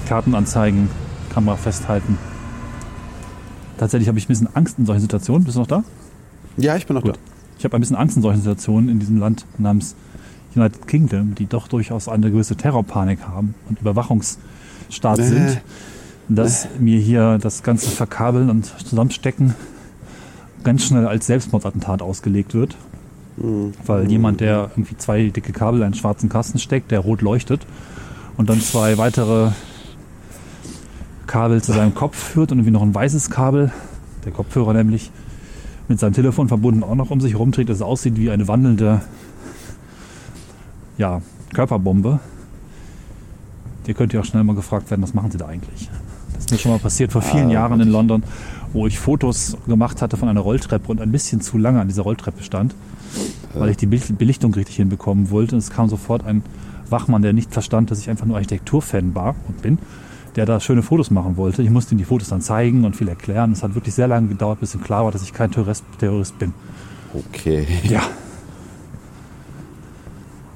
[0.09, 0.89] Karten anzeigen,
[1.33, 2.19] Kamera festhalten.
[3.79, 5.45] Tatsächlich habe ich ein bisschen Angst in solchen Situationen.
[5.45, 5.85] Bist du noch da?
[6.57, 7.17] Ja, ich bin noch Gut.
[7.17, 7.21] da.
[7.59, 9.95] Ich habe ein bisschen Angst in solchen Situationen in diesem Land namens
[10.55, 15.25] United Kingdom, die doch durchaus eine gewisse Terrorpanik haben und Überwachungsstaat Nee.
[15.29, 15.61] sind,
[16.37, 19.55] dass mir hier das ganze Verkabeln und Zusammenstecken
[20.63, 22.77] ganz schnell als Selbstmordattentat ausgelegt wird.
[23.87, 27.67] Weil jemand, der irgendwie zwei dicke Kabel in einen schwarzen Kasten steckt, der rot leuchtet
[28.37, 29.51] und dann zwei weitere
[31.27, 33.73] Kabel zu seinem Kopf führt und irgendwie noch ein weißes Kabel,
[34.25, 35.11] der Kopfhörer nämlich,
[35.89, 39.01] mit seinem Telefon verbunden auch noch um sich herumträgt, dass es aussieht wie eine wandelnde
[40.99, 41.23] ja,
[41.55, 42.21] Körperbombe.
[43.87, 45.89] Dir könnte ja auch schnell mal gefragt werden, was machen Sie da eigentlich?
[46.41, 48.23] Das ist mir schon mal passiert vor vielen Ah, Jahren in London,
[48.73, 52.03] wo ich Fotos gemacht hatte von einer Rolltreppe und ein bisschen zu lange an dieser
[52.03, 52.75] Rolltreppe stand,
[53.55, 55.55] weil ich die Belichtung richtig hinbekommen wollte.
[55.57, 56.43] Und es kam sofort ein
[56.89, 59.79] Wachmann, der nicht verstand, dass ich einfach nur Architekturfan war und bin,
[60.35, 61.63] der da schöne Fotos machen wollte.
[61.63, 63.53] Ich musste ihm die Fotos dann zeigen und viel erklären.
[63.53, 66.39] Es hat wirklich sehr lange gedauert, bis ihm klar war, dass ich kein Terrorist, Terrorist
[66.39, 66.55] bin.
[67.13, 67.67] Okay.
[67.85, 68.03] Ja,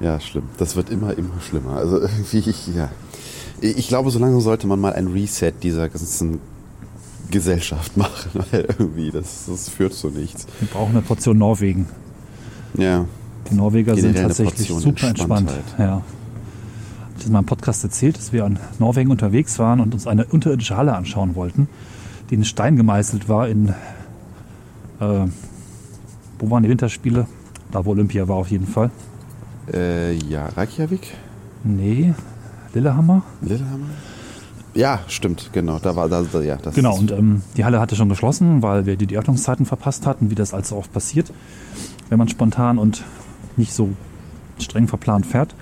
[0.01, 0.43] Ja, schlimm.
[0.57, 1.77] Das wird immer, immer schlimmer.
[1.77, 2.89] Also irgendwie, ja.
[3.61, 6.39] Ich glaube, so langsam sollte man mal ein Reset dieser ganzen
[7.31, 10.45] Gesellschaft machen, weil irgendwie, das, das führt zu nichts.
[10.59, 11.87] wir brauchen eine Portion Norwegen.
[12.77, 13.05] Ja.
[13.49, 15.51] Die Norweger Generell sind tatsächlich super entspannt.
[15.77, 16.01] Ja.
[17.17, 20.25] Ich habe in meinem Podcast erzählt, dass wir in Norwegen unterwegs waren und uns eine
[20.25, 21.67] unterirdische Halle anschauen wollten,
[22.29, 23.69] die in Stein gemeißelt war in
[24.99, 25.27] äh,
[26.39, 27.27] wo waren die Winterspiele?
[27.71, 28.91] Da wo Olympia war auf jeden Fall.
[29.73, 31.13] Äh, ja, Reykjavik?
[31.63, 32.13] Nee,
[32.75, 33.23] Lillehammer.
[33.41, 33.87] Lillehammer?
[34.75, 35.79] Ja, stimmt, genau.
[35.79, 36.57] Da war da, ja.
[36.57, 40.05] Das Genau, und ähm, die Halle hatte schon geschlossen, weil wir die, die Öffnungszeiten verpasst
[40.05, 41.31] hatten, wie das also oft passiert,
[42.09, 43.03] wenn man spontan und
[43.55, 43.89] nicht so
[44.59, 45.55] streng verplant fährt.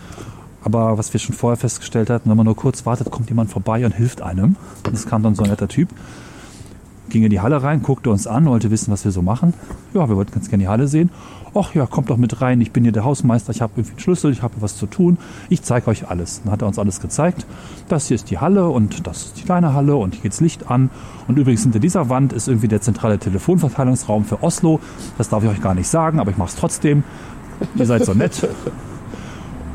[0.63, 3.85] Aber was wir schon vorher festgestellt hatten, wenn man nur kurz wartet, kommt jemand vorbei
[3.85, 4.55] und hilft einem.
[4.87, 5.89] Und es kam dann so ein netter Typ,
[7.09, 9.53] ging in die Halle rein, guckte uns an, wollte wissen, was wir so machen.
[9.93, 11.11] Ja, wir wollten ganz gerne die Halle sehen.
[11.55, 13.99] Ach ja, kommt doch mit rein, ich bin hier der Hausmeister, ich habe irgendwie einen
[13.99, 16.41] Schlüssel, ich habe was zu tun, ich zeige euch alles.
[16.43, 17.45] Dann hat er uns alles gezeigt.
[17.89, 20.71] Das hier ist die Halle und das ist die kleine Halle und hier geht's Licht
[20.71, 20.89] an.
[21.27, 24.79] Und übrigens hinter dieser Wand ist irgendwie der zentrale Telefonverteilungsraum für Oslo.
[25.19, 27.03] Das darf ich euch gar nicht sagen, aber ich mache es trotzdem.
[27.75, 28.47] Ihr seid so nett.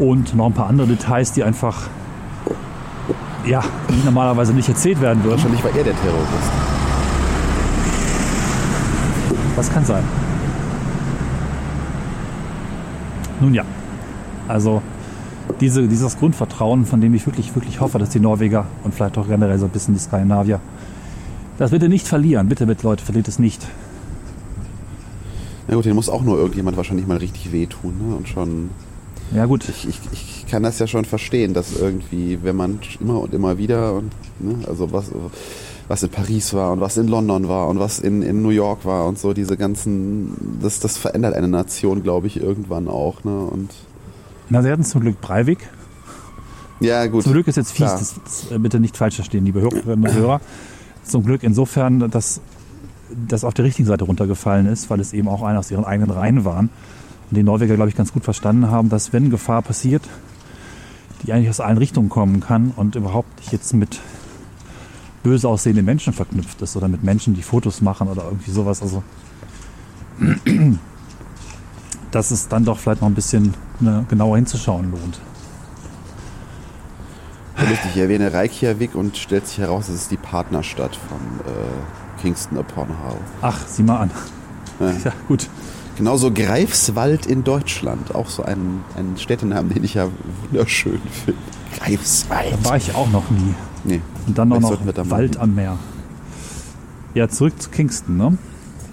[0.01, 1.89] Und noch ein paar andere Details, die einfach,
[3.47, 5.37] ja, die normalerweise nicht erzählt werden würden.
[5.37, 6.51] Wahrscheinlich war er der Terrorist.
[9.55, 10.05] Das kann sein.
[13.41, 13.65] Nun ja,
[14.49, 14.83] also
[15.61, 19.29] diese, dieses Grundvertrauen, von dem ich wirklich, wirklich hoffe, dass die Norweger und vielleicht auch
[19.29, 20.61] generell so ein bisschen die Skandinavier,
[21.59, 22.49] das bitte nicht verlieren.
[22.49, 23.67] Bitte, bitte, Leute, verliert es nicht.
[25.67, 27.95] Na gut, den muss auch nur irgendjemand wahrscheinlich mal richtig wehtun.
[27.99, 28.17] Ne?
[28.17, 28.71] Und schon.
[29.35, 33.21] Ja gut, Ich, ich, ich kann das ja schon verstehen, dass irgendwie, wenn man immer
[33.21, 35.11] und immer wieder und ne, also was,
[35.89, 38.85] was in Paris war und was in London war und was in, in New York
[38.85, 43.25] war und so, diese ganzen, das, das verändert eine Nation, glaube ich, irgendwann auch.
[43.25, 43.37] Ne?
[43.39, 43.71] Und
[44.51, 45.69] na, sie hatten zum Glück Breivik.
[46.81, 47.25] ja, gut.
[47.25, 50.15] Zum Glück ist jetzt fies, das, das äh, bitte nicht falsch verstehen, liebe Hörerinnen und
[50.15, 50.41] Hörer.
[51.05, 52.43] Zum Glück insofern, dass
[53.27, 56.11] das auf der richtigen Seite runtergefallen ist, weil es eben auch einer aus ihren eigenen
[56.11, 56.69] Reihen waren.
[57.31, 60.03] Und die Norweger, glaube ich, ganz gut verstanden haben, dass wenn Gefahr passiert,
[61.23, 64.01] die eigentlich aus allen Richtungen kommen kann und überhaupt nicht jetzt mit
[65.23, 68.83] böse aussehenden Menschen verknüpft ist oder mit Menschen, die Fotos machen oder irgendwie sowas.
[68.83, 69.03] Also
[72.11, 75.21] dass es dann doch vielleicht noch ein bisschen ne, genauer hinzuschauen lohnt.
[77.57, 82.21] Ja, Lustig, ich erwähne Reykjavik und stellt sich heraus, es ist die Partnerstadt von äh,
[82.21, 83.19] Kingston upon Hull.
[83.43, 84.11] Ach, sieh mal an.
[84.11, 84.17] Ja.
[85.05, 85.49] Ja, gut.
[85.97, 90.07] Genauso Greifswald in Deutschland, auch so ein, ein Städtenamen, den ich ja
[90.45, 91.41] wunderschön finde.
[91.77, 92.53] Greifswald.
[92.53, 93.55] Da war ich auch noch nie.
[93.89, 94.01] Nee.
[94.27, 95.77] Und dann auch noch da Wald am Meer.
[97.15, 98.17] Ja, zurück zu Kingston.
[98.17, 98.39] Ne?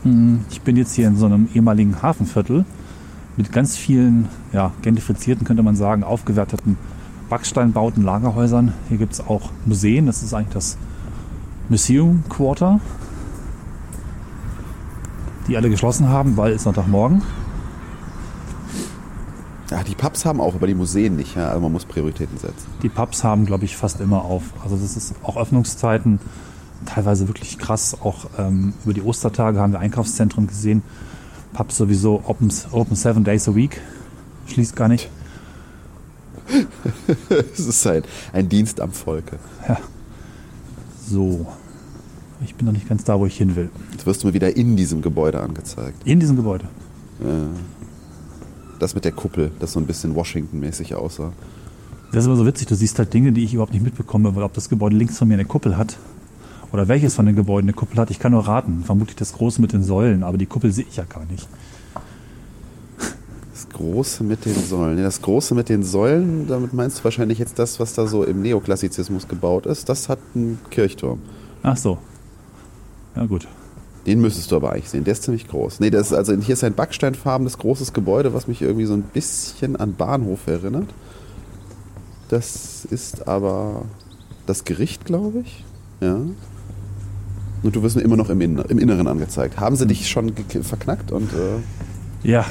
[0.04, 2.66] Hm, Ich bin jetzt hier in so einem ehemaligen Hafenviertel
[3.38, 6.78] mit ganz vielen, ja, gentrifizierten, könnte man sagen, aufgewerteten
[7.30, 8.74] Backsteinbauten, Lagerhäusern.
[8.88, 10.06] Hier gibt es auch Museen.
[10.06, 10.78] Das ist eigentlich das
[11.70, 12.80] Museum Quarter,
[15.48, 17.22] die alle geschlossen haben, weil es Sonntagmorgen.
[19.72, 21.36] Ja, die Pubs haben auch, aber die Museen nicht.
[21.36, 21.50] Ja?
[21.50, 22.68] Also man muss Prioritäten setzen.
[22.84, 24.44] Die Pubs haben, glaube ich, fast immer auf.
[24.64, 26.20] Also das ist auch Öffnungszeiten
[26.86, 27.98] teilweise wirklich krass.
[28.02, 30.84] Auch ähm, über die Ostertage haben wir Einkaufszentren gesehen.
[31.54, 33.82] Pubs sowieso open, open seven days a week.
[34.48, 35.10] Schließt gar nicht.
[37.54, 39.40] Es ist ein, ein Dienst am Volke.
[41.08, 41.48] So.
[42.44, 43.70] Ich bin noch nicht ganz da, wo ich hin will.
[43.92, 45.98] Jetzt wirst du mir wieder in diesem Gebäude angezeigt.
[46.06, 46.66] In diesem Gebäude.
[48.80, 51.32] Das mit der Kuppel, das so ein bisschen Washington-mäßig aussah.
[52.12, 52.68] Das ist immer so witzig.
[52.68, 55.28] Du siehst halt Dinge, die ich überhaupt nicht mitbekomme, weil ob das Gebäude links von
[55.28, 55.98] mir eine Kuppel hat
[56.72, 58.84] oder welches von den Gebäuden eine Kuppel hat, ich kann nur raten.
[58.86, 61.48] Vermutlich das große mit den Säulen, aber die Kuppel sehe ich ja gar nicht.
[63.54, 64.98] Das Große mit den Säulen.
[64.98, 68.24] Ja, das Große mit den Säulen, damit meinst du wahrscheinlich jetzt das, was da so
[68.24, 69.88] im Neoklassizismus gebaut ist.
[69.88, 71.20] Das hat einen Kirchturm.
[71.64, 71.98] Ach so.
[73.16, 73.48] Ja gut.
[74.06, 75.04] Den müsstest du aber eigentlich sehen.
[75.04, 75.80] Der ist ziemlich groß.
[75.80, 79.02] Nee, das ist also hier ist ein backsteinfarbenes großes Gebäude, was mich irgendwie so ein
[79.02, 80.90] bisschen an Bahnhof erinnert.
[82.30, 83.84] Das ist aber
[84.46, 85.64] das Gericht, glaube ich.
[86.02, 86.18] Ja.
[87.64, 89.60] Und du wirst mir immer noch im, Inner im Inneren angezeigt.
[89.60, 92.46] Haben sie dich schon verknackt und äh, Ja.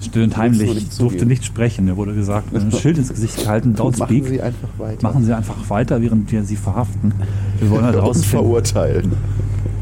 [0.00, 0.74] Still und Willst du heimlich.
[0.74, 1.84] nicht Ich durfte nicht sprechen.
[1.84, 4.28] Mir wurde gesagt, ein Schild ins Gesicht gehalten, don't machen speak.
[4.28, 5.02] sie einfach weiter.
[5.02, 7.12] Machen Sie einfach weiter, während wir Sie verhaften.
[7.58, 9.12] Wir wollen halt und herausfinden, verurteilen.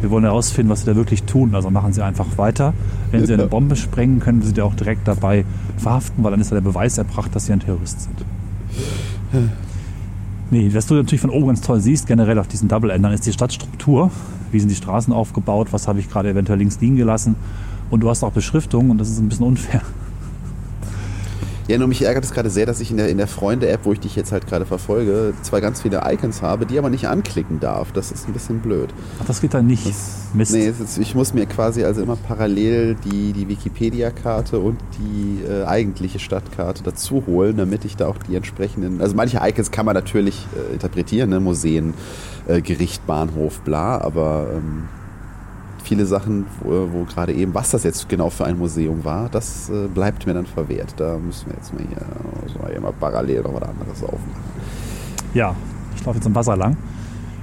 [0.01, 1.55] Wir wollen herausfinden, was Sie da wirklich tun.
[1.55, 2.75] Also machen Sie einfach weiter.
[3.11, 5.45] Wenn Sie eine Bombe sprengen, können wir Sie auch direkt dabei
[5.79, 8.25] verhaften, weil dann ist ja der Beweis erbracht, dass Sie ein Terrorist sind.
[10.51, 13.33] Nee, was du natürlich von oben ganz toll siehst, generell auf diesen Double-Endern, ist die
[13.33, 14.11] Stadtstruktur.
[14.53, 15.69] Wie sind die Straßen aufgebaut?
[15.73, 17.35] Was habe ich gerade eventuell links liegen gelassen?
[17.91, 19.83] Und du hast auch Beschriftung und das ist ein bisschen unfair.
[21.69, 23.93] Ja, nur mich ärgert es gerade sehr, dass ich in der, in der Freunde-App, wo
[23.93, 27.59] ich dich jetzt halt gerade verfolge, zwar ganz viele Icons habe, die aber nicht anklicken
[27.59, 27.91] darf.
[27.91, 28.91] Das ist ein bisschen blöd.
[29.21, 29.85] Ach, das geht dann nicht.
[30.33, 30.53] Mist.
[30.53, 35.65] Nee, ist, ich muss mir quasi also immer parallel die, die Wikipedia-Karte und die äh,
[35.65, 39.01] eigentliche Stadtkarte dazu holen, damit ich da auch die entsprechenden.
[39.01, 41.41] Also manche Icons kann man natürlich äh, interpretieren, ne?
[41.41, 41.95] Museen,
[42.47, 44.85] äh, Gericht, Bahnhof, bla, aber ähm,
[45.87, 49.71] viele Sachen, wo, wo gerade eben, was das jetzt genau für ein Museum war, das
[49.71, 50.95] äh, bleibt mir dann verwehrt.
[50.97, 54.43] Da müssen wir jetzt mal hier, wir hier mal parallel noch was anderes aufmachen.
[55.33, 55.55] Ja,
[55.95, 56.77] ich laufe jetzt am Wasser lang.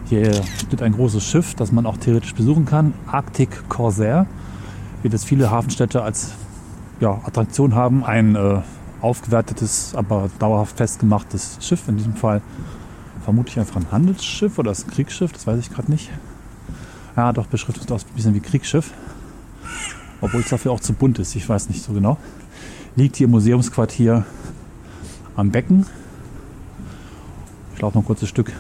[0.06, 2.94] Hier steht ein großes Schiff, das man auch theoretisch besuchen kann.
[3.08, 4.26] Arctic Corsair,
[5.02, 6.32] wie das viele Hafenstädte als
[7.00, 8.04] ja, Attraktion haben.
[8.04, 8.60] Ein äh,
[9.02, 11.88] aufgewertetes, aber dauerhaft festgemachtes Schiff.
[11.88, 12.42] In diesem Fall
[13.24, 16.12] vermutlich einfach ein Handelsschiff oder ein Kriegsschiff, das weiß ich gerade nicht.
[17.16, 18.92] Ja, doch, beschriftet aus ein bisschen wie Kriegsschiff.
[20.22, 22.18] Obwohl es dafür auch zu bunt ist, ich weiß nicht so genau.
[22.96, 24.26] Liegt hier im Museumsquartier
[25.36, 25.86] am Becken.
[27.76, 28.52] Ich laufe noch ein kurzes Stück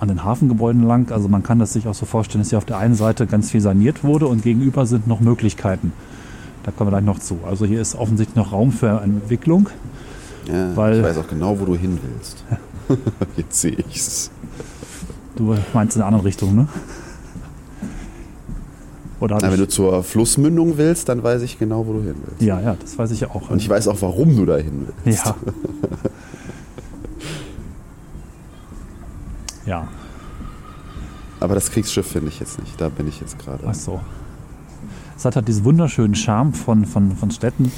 [0.00, 1.10] an den Hafengebäuden lang.
[1.12, 3.50] Also man kann das sich auch so vorstellen, dass hier auf der einen Seite ganz
[3.50, 5.92] viel saniert wurde und gegenüber sind noch Möglichkeiten.
[6.64, 7.38] Da kommen wir gleich noch zu.
[7.46, 9.68] Also hier ist offensichtlich noch Raum für Entwicklung.
[10.46, 12.44] Ja, Weil- ich weiß auch genau, wo du hin willst.
[13.36, 14.30] Jetzt sehe ich's.
[15.36, 16.68] Du meinst in eine andere Richtung, ne?
[19.20, 22.40] Oder Na, wenn du zur Flussmündung willst, dann weiß ich genau, wo du hin willst.
[22.42, 23.50] ja, ja, das weiß ich ja auch.
[23.50, 25.26] Und ich weiß auch, warum du da hin willst.
[25.26, 25.34] Ja.
[29.66, 29.88] ja,
[31.40, 32.80] Aber das Kriegsschiff finde ich jetzt nicht.
[32.80, 33.64] Da bin ich jetzt gerade.
[33.66, 34.00] ach so.
[35.16, 37.72] Es hat halt diesen wunderschönen Charme von, von, von Städten,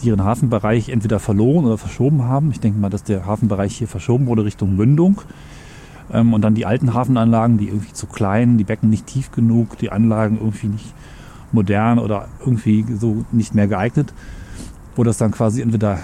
[0.00, 2.50] die ihren Hafenbereich entweder verloren oder verschoben haben.
[2.50, 5.20] Ich denke mal, dass der Hafenbereich hier verschoben wurde Richtung Mündung.
[6.12, 9.78] Ähm, und dann die alten Hafenanlagen, die irgendwie zu klein, die Becken nicht tief genug,
[9.78, 10.94] die Anlagen irgendwie nicht
[11.52, 14.12] modern oder irgendwie so nicht mehr geeignet,
[14.96, 15.98] wo das dann quasi entweder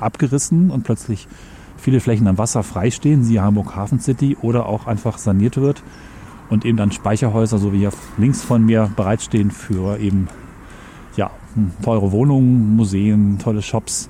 [0.00, 1.28] abgerissen und plötzlich
[1.76, 5.82] viele Flächen am Wasser freistehen, siehe Hamburg Hafen City, oder auch einfach saniert wird
[6.48, 10.28] und eben dann Speicherhäuser, so wie hier links von mir, bereitstehen für eben
[11.16, 11.30] ja,
[11.82, 14.08] teure Wohnungen, Museen, tolle Shops,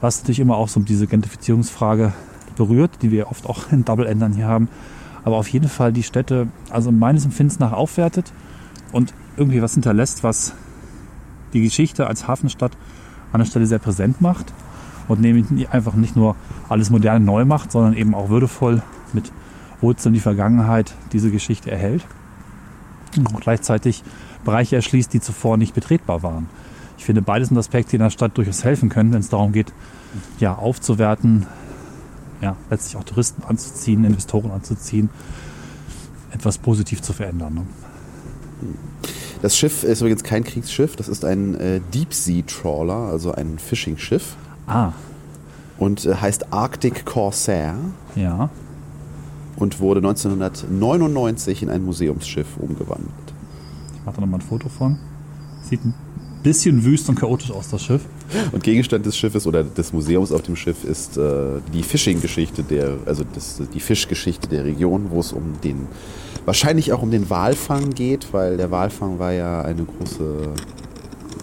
[0.00, 2.12] was natürlich immer auch so diese Gentrifizierungsfrage
[2.56, 4.68] berührt, die wir oft auch in Double-Endern hier haben.
[5.24, 8.32] Aber auf jeden Fall die Städte, also meines Empfindens nach aufwertet
[8.92, 10.54] und irgendwie was hinterlässt, was
[11.52, 12.72] die Geschichte als Hafenstadt
[13.32, 14.52] an der Stelle sehr präsent macht
[15.08, 16.36] und nämlich einfach nicht nur
[16.68, 19.32] alles modern neu macht, sondern eben auch würdevoll mit
[19.80, 22.06] Wurzeln die Vergangenheit diese Geschichte erhält
[23.16, 24.02] und gleichzeitig
[24.44, 26.48] Bereiche erschließt, die zuvor nicht betretbar waren.
[26.98, 29.52] Ich finde, beides sind Aspekte, die in der Stadt durchaus helfen können, wenn es darum
[29.52, 29.72] geht,
[30.38, 31.46] ja, aufzuwerten,
[32.40, 35.10] ja, letztlich auch Touristen anzuziehen, Investoren anzuziehen,
[36.32, 37.54] etwas positiv zu verändern.
[37.54, 37.62] Ne?
[39.42, 40.96] Das Schiff ist übrigens kein Kriegsschiff.
[40.96, 44.36] Das ist ein äh, Deep Sea Trawler, also ein Fishing-Schiff.
[44.66, 44.92] Ah,
[45.78, 47.74] Und äh, heißt Arctic Corsair
[48.16, 48.48] ja.
[49.56, 53.10] und wurde 1999 in ein Museumsschiff umgewandelt.
[53.94, 54.98] Ich mache da nochmal ein Foto von.
[55.62, 55.94] Sieht ein
[56.42, 58.06] bisschen wüst und chaotisch aus, das Schiff.
[58.52, 62.96] Und Gegenstand des Schiffes oder des Museums auf dem Schiff ist äh, die Fishing-Geschichte der,
[63.06, 65.86] also das, die Fischgeschichte der Region, wo es um den,
[66.44, 70.48] wahrscheinlich auch um den Walfang geht, weil der Walfang war ja eine große,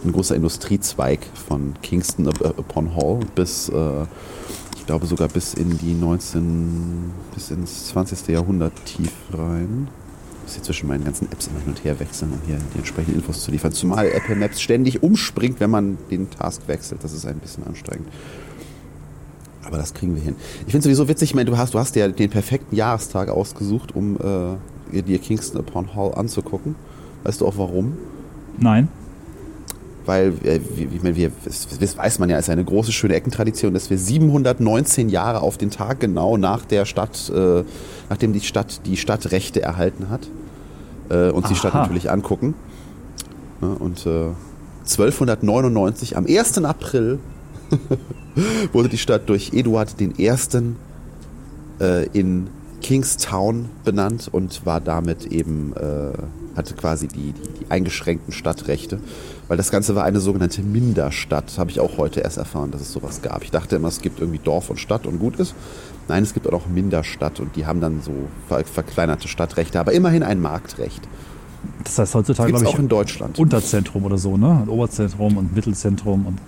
[0.03, 4.03] ein großer Industriezweig von Kingston up- upon Hall bis, äh,
[4.75, 8.27] ich glaube sogar bis in die 19, bis ins 20.
[8.29, 9.87] Jahrhundert tief rein.
[10.51, 13.19] Muss hier zwischen meinen ganzen Apps immer hin und her wechseln, um hier die entsprechenden
[13.19, 13.71] Infos zu liefern.
[13.71, 17.05] Zumal Apple Maps ständig umspringt, wenn man den Task wechselt.
[17.05, 18.09] Das ist ein bisschen anstrengend.
[19.63, 20.35] Aber das kriegen wir hin.
[20.65, 23.29] Ich finde es sowieso witzig, ich meine, du hast, du hast ja den perfekten Jahrestag
[23.29, 24.17] ausgesucht, um
[24.91, 26.75] äh, dir Kingston upon Hall anzugucken.
[27.23, 27.97] Weißt du auch warum?
[28.57, 28.89] Nein.
[30.05, 32.91] Weil, äh, wie, ich meine, wir, das, das weiß man ja, es ist eine große,
[32.91, 37.63] schöne Eckentradition, dass wir 719 Jahre auf den Tag genau nach der Stadt, äh,
[38.09, 40.27] nachdem die Stadt die Stadtrechte erhalten hat,
[41.11, 41.83] äh, uns die Stadt Aha.
[41.83, 42.55] natürlich angucken.
[43.61, 44.29] Ja, und äh,
[44.81, 46.63] 1299, am 1.
[46.63, 47.19] April,
[48.73, 50.31] wurde die Stadt durch Eduard I.
[51.79, 52.47] Äh, in
[52.81, 58.99] Kingstown benannt und war damit eben, äh, hatte quasi die, die, die eingeschränkten Stadtrechte.
[59.47, 61.57] Weil das Ganze war eine sogenannte Minderstadt.
[61.57, 63.43] Habe ich auch heute erst erfahren, dass es sowas gab.
[63.43, 65.53] Ich dachte immer, es gibt irgendwie Dorf und Stadt und gut ist.
[66.07, 68.11] Nein, es gibt auch noch Minderstadt und die haben dann so
[68.47, 71.01] ver verkleinerte Stadtrechte, aber immerhin ein Marktrecht.
[71.83, 73.39] Das heißt heutzutage, glaube auch ich, in Deutschland.
[73.39, 74.61] Unterzentrum oder so, ne?
[74.63, 76.39] Ein Oberzentrum und Mittelzentrum und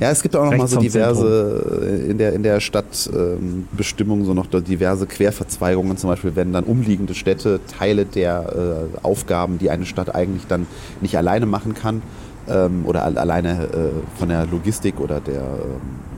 [0.00, 4.34] Ja, es gibt auch noch mal so diverse äh, in der in der Stadtbestimmung so
[4.34, 5.96] noch diverse Querverzweigungen.
[5.96, 10.66] Zum Beispiel wenn dann umliegende Städte Teile der äh, Aufgaben, die eine Stadt eigentlich dann
[11.00, 12.02] nicht alleine machen kann
[12.48, 16.08] ähm, oder al alleine äh, von der Logistik oder der ähm,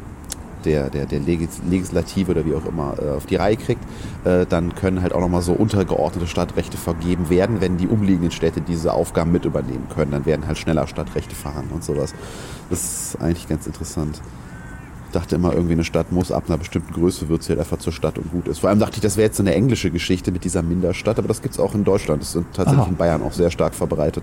[0.64, 3.82] der, der, der Legis Legislative oder wie auch immer äh, auf die Reihe kriegt,
[4.24, 8.60] äh, dann können halt auch nochmal so untergeordnete Stadtrechte vergeben werden, wenn die umliegenden Städte
[8.60, 10.12] diese Aufgaben mit übernehmen können.
[10.12, 12.14] Dann werden halt schneller Stadtrechte verhangen und sowas.
[12.68, 14.20] Das ist eigentlich ganz interessant.
[15.06, 17.78] Ich dachte immer, irgendwie eine Stadt muss ab einer bestimmten Größe wird sie halt einfach
[17.78, 18.60] zur Stadt und gut ist.
[18.60, 21.42] Vor allem dachte ich, das wäre jetzt eine englische Geschichte mit dieser Minderstadt, aber das
[21.42, 22.22] gibt es auch in Deutschland.
[22.22, 22.90] Das ist tatsächlich Aha.
[22.90, 24.22] in Bayern auch sehr stark verbreitet.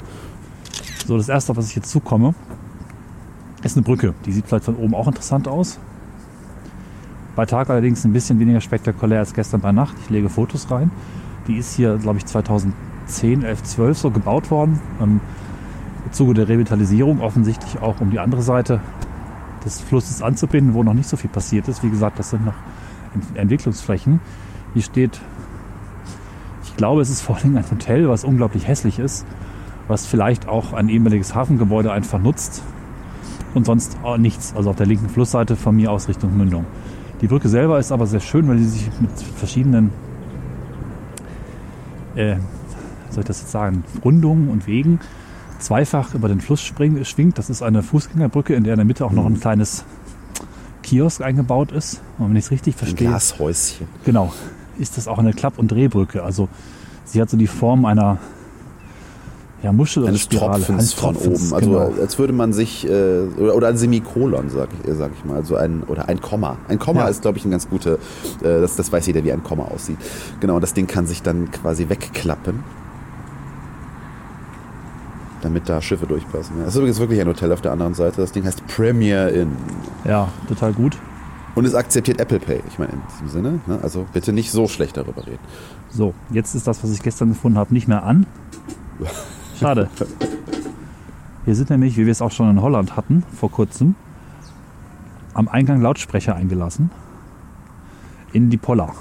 [1.06, 2.36] So, das erste, auf was ich jetzt zukomme,
[3.63, 4.13] ist eine Brücke.
[4.26, 5.78] Die sieht vielleicht von oben auch interessant aus.
[7.38, 9.95] Bei Tag allerdings ein bisschen weniger spektakulär als gestern bei Nacht.
[10.02, 10.89] Ich lege Fotos rein.
[11.47, 14.82] Die ist hier, glaube ich, 2010, 11, 12 so gebaut worden.
[15.00, 15.21] Im
[16.10, 18.82] Zuge der Revitalisierung offensichtlich auch um die andere Seite
[19.63, 21.84] des Flusses anzubinden, wo noch nicht so viel passiert ist.
[21.84, 22.56] Wie gesagt, das sind noch
[23.36, 24.19] Entwicklungsflächen.
[24.73, 25.21] Hier steht,
[26.63, 29.28] ich glaube, es ist vor allem ein Hotel, was unglaublich hässlich ist,
[29.88, 32.63] was vielleicht auch ein ehemaliges Hafengebäude einfach nutzt
[33.54, 34.56] und sonst nichts.
[34.56, 36.65] Also auf der linken Flussseite von mir aus Richtung Mündung.
[37.21, 39.91] Die Brücke selber ist aber sehr schön, weil sie sich mit verschiedenen,
[42.15, 42.36] äh,
[43.10, 44.99] soll ich das jetzt sagen, Rundungen und Wegen
[45.60, 47.38] zweifach über den Fluss spring, schwingt.
[47.38, 49.84] Das ist eine Fußgängerbrücke, in der in der Mitte auch noch ein kleines
[50.84, 52.01] Kiosk eingebaut ist.
[52.17, 53.08] Und wenn ich es richtig verstehe.
[53.08, 53.88] Ein Glashäuschen.
[54.06, 54.34] Genau.
[54.77, 56.23] Ist das auch eine Klapp- und Drehbrücke.
[56.23, 56.49] Also
[57.03, 58.19] sie hat so die Form einer
[59.63, 60.30] ja, Muschel eines.
[60.30, 61.54] Tropfens von oben.
[61.54, 61.91] Also genau.
[62.00, 65.38] als würde man sich, äh, oder, oder ein Semikolon, sag ich, sag ich mal.
[65.38, 66.58] Also ein, oder ein Komma.
[66.67, 67.08] Ein Komma Ja.
[67.08, 69.98] ist, glaube ich, ein ganz guter, äh, das, das weiß jeder, wie ein Komma aussieht.
[70.39, 72.63] Genau, das Ding kann sich dann quasi wegklappen.
[75.41, 76.58] Damit da Schiffe durchpassen.
[76.60, 78.22] Das ist übrigens wirklich ein Hotel auf der anderen Seite.
[78.22, 79.52] Das Ding heißt Premier Inn.
[80.06, 80.98] Ja, total gut.
[81.56, 82.62] Und es akzeptiert Apple Pay.
[82.70, 83.80] Ich meine, in diesem Sinne, ne?
[83.82, 85.39] also bitte nicht so schlecht darüber reden.
[85.89, 88.28] So, jetzt ist das, was ich gestern gefunden habe, nicht mehr an.
[89.60, 89.89] Schade.
[91.46, 93.96] Hier sind nämlich, wie wir es auch schon in Holland hatten, vor kurzem,
[95.34, 96.91] am Eingang Lautsprecher eingelassen.
[98.34, 98.93] In die Poller.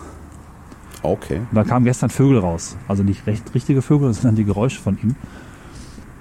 [1.02, 1.38] Okay.
[1.38, 2.76] Und da kamen gestern Vögel raus.
[2.88, 5.16] Also nicht recht richtige Vögel, das sind dann die Geräusche von ihm.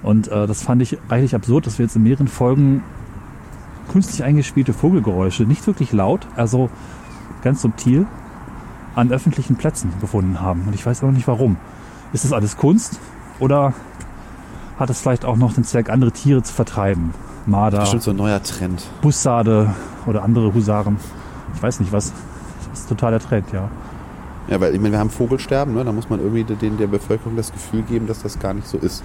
[0.02, 2.82] Und äh, das fand ich eigentlich absurd, dass wir jetzt in mehreren Folgen
[3.90, 6.70] künstlich eingespielte Vogelgeräusche, nicht wirklich laut, also
[7.42, 8.06] ganz subtil,
[8.94, 10.64] an öffentlichen Plätzen gefunden haben.
[10.66, 11.56] Und ich weiß auch nicht warum.
[12.12, 12.98] Ist das alles Kunst
[13.38, 13.74] oder
[14.78, 17.14] hat es vielleicht auch noch den Zweck, andere Tiere zu vertreiben?
[17.46, 18.82] Marder, Bestimmt so ein neuer Trend.
[19.02, 19.74] Bussarde
[20.06, 20.98] oder andere Husaren.
[21.54, 22.12] Ich weiß nicht was.
[22.70, 23.70] Das ist total der Trend, ja.
[24.48, 25.84] Ja, weil ich meine, wir haben Vogelsterben, ne?
[25.84, 28.78] da muss man irgendwie den, der Bevölkerung das Gefühl geben, dass das gar nicht so
[28.78, 29.02] ist.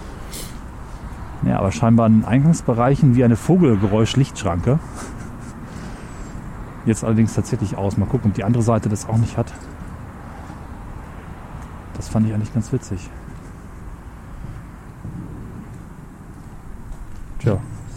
[1.43, 4.77] Ja, aber scheinbar in Eingangsbereichen wie eine Vogelgeräusch-Lichtschranke.
[6.85, 7.97] Jetzt allerdings tatsächlich aus.
[7.97, 9.51] Mal gucken, ob die andere Seite das auch nicht hat.
[11.95, 13.09] Das fand ich eigentlich ganz witzig.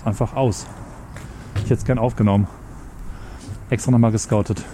[0.05, 0.67] Einfach aus.
[1.57, 2.47] Ich hätte es gern aufgenommen.
[3.71, 4.65] Extra nochmal gescoutet.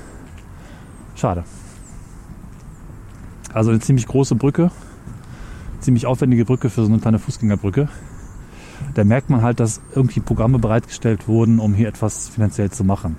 [1.14, 1.45] Schade.
[3.53, 4.71] Also eine ziemlich große Brücke.
[5.81, 7.88] Ziemlich aufwendige Brücke für so eine kleine Fußgängerbrücke
[8.95, 13.16] da merkt man halt, dass irgendwie Programme bereitgestellt wurden, um hier etwas finanziell zu machen.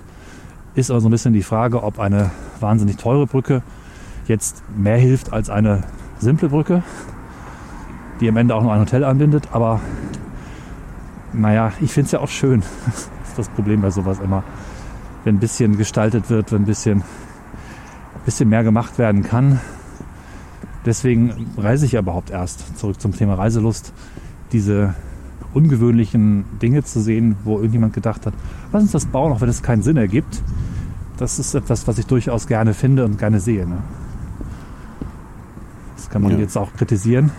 [0.74, 3.62] Ist aber so ein bisschen die Frage, ob eine wahnsinnig teure Brücke
[4.26, 5.82] jetzt mehr hilft als eine
[6.18, 6.82] simple Brücke,
[8.20, 9.48] die am Ende auch noch ein Hotel anbindet.
[9.52, 9.80] Aber
[11.32, 12.62] naja, ich finde es ja auch schön.
[13.32, 14.44] Das ist das Problem bei sowas immer.
[15.24, 19.58] Wenn ein bisschen gestaltet wird, wenn ein bisschen, ein bisschen mehr gemacht werden kann.
[20.84, 23.94] Deswegen reise ich ja überhaupt erst zurück zum Thema Reiselust.
[24.52, 24.94] Diese
[25.54, 28.34] ungewöhnlichen Dinge zu sehen, wo irgendjemand gedacht hat,
[28.70, 30.42] lass uns das bauen, auch wenn es keinen Sinn ergibt.
[31.16, 33.66] Das ist etwas, was ich durchaus gerne finde und gerne sehe.
[33.66, 33.78] Ne?
[35.96, 36.38] Das kann man Ja.
[36.38, 37.30] jetzt auch kritisieren.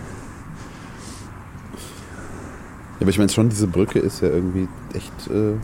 [3.00, 5.54] Aber ich meine schon, diese Brücke ist ja irgendwie echt äh,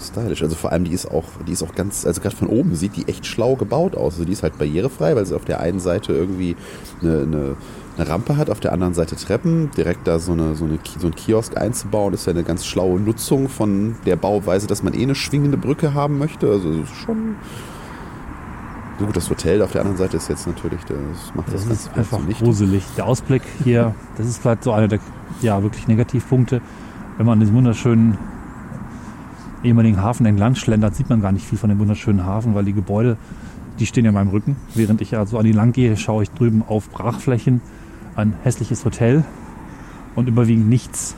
[0.00, 0.42] stylisch.
[0.42, 2.96] Also vor allem, die ist auch, die ist auch ganz, also gerade von oben sieht
[2.96, 4.14] die echt schlau gebaut aus.
[4.14, 6.56] Also die ist halt barrierefrei, weil sie auf der einen Seite irgendwie
[7.02, 7.56] eine, eine,
[7.96, 9.70] eine Rampe hat, auf der anderen Seite Treppen.
[9.76, 13.00] Direkt da so, eine, so, eine, so ein Kiosk einzubauen, ist ja eine ganz schlaue
[13.00, 16.48] Nutzung von der Bauweise, dass man eh eine schwingende Brücke haben möchte.
[16.48, 17.36] Also schon.
[19.00, 21.86] So gut, das Hotel auf der anderen Seite ist jetzt natürlich, das macht das, Das
[21.86, 22.38] ist einfach nicht.
[22.42, 22.84] gruselig.
[22.98, 24.98] Der Ausblick hier, das ist vielleicht so einer der
[25.40, 26.60] ja, wirklich Negativpunkte.
[27.16, 28.18] Wenn man diesen wunderschönen
[29.64, 32.74] ehemaligen Hafen entlang schlendert, sieht man gar nicht viel von dem wunderschönen Hafen, weil die
[32.74, 33.16] Gebäude,
[33.78, 34.56] die stehen ja in meinem Rücken.
[34.74, 37.62] Während ich also an die lang gehe, schaue ich drüben auf Brachflächen,
[38.16, 39.24] ein hässliches Hotel
[40.14, 41.14] und überwiegend nichts.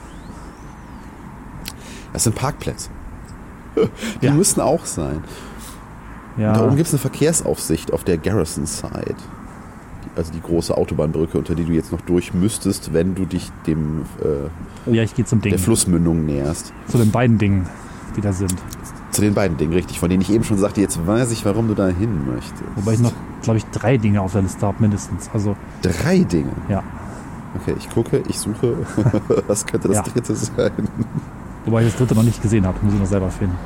[2.13, 2.91] Das sind Parkplätze.
[4.23, 4.35] Die Ja.
[4.35, 5.25] müssen auch sein.
[6.37, 9.15] Ja, Und da oben gibt es eine Verkehrsaufsicht auf der Garrison Side.
[10.17, 14.03] Also die große Autobahnbrücke, unter die du jetzt noch durch müsstest, wenn du dich dem
[14.23, 14.49] äh,
[14.91, 15.51] oh ja, ich gehe zum Ding.
[15.51, 16.73] der Flussmündung näherst.
[16.89, 17.67] Zu den beiden Dingen,
[18.17, 18.55] die da sind.
[19.11, 21.69] Zu den beiden Dingen, richtig, von denen ich eben schon sagte, jetzt weiß ich, warum
[21.69, 22.63] du da hin möchtest.
[22.77, 25.31] Wobei ich noch, glaube ich, drei Dinge auf der Liste habe, mindestens.
[25.33, 26.53] Also, Drei Dinge.
[26.69, 26.83] ja.
[27.61, 28.77] Okay, ich gucke, ich suche.
[29.47, 30.03] Was könnte das Ja.
[30.05, 30.89] dritte sein?
[31.73, 33.57] Wobei ich das dritte noch nicht gesehen habe, muss ich noch selber finden.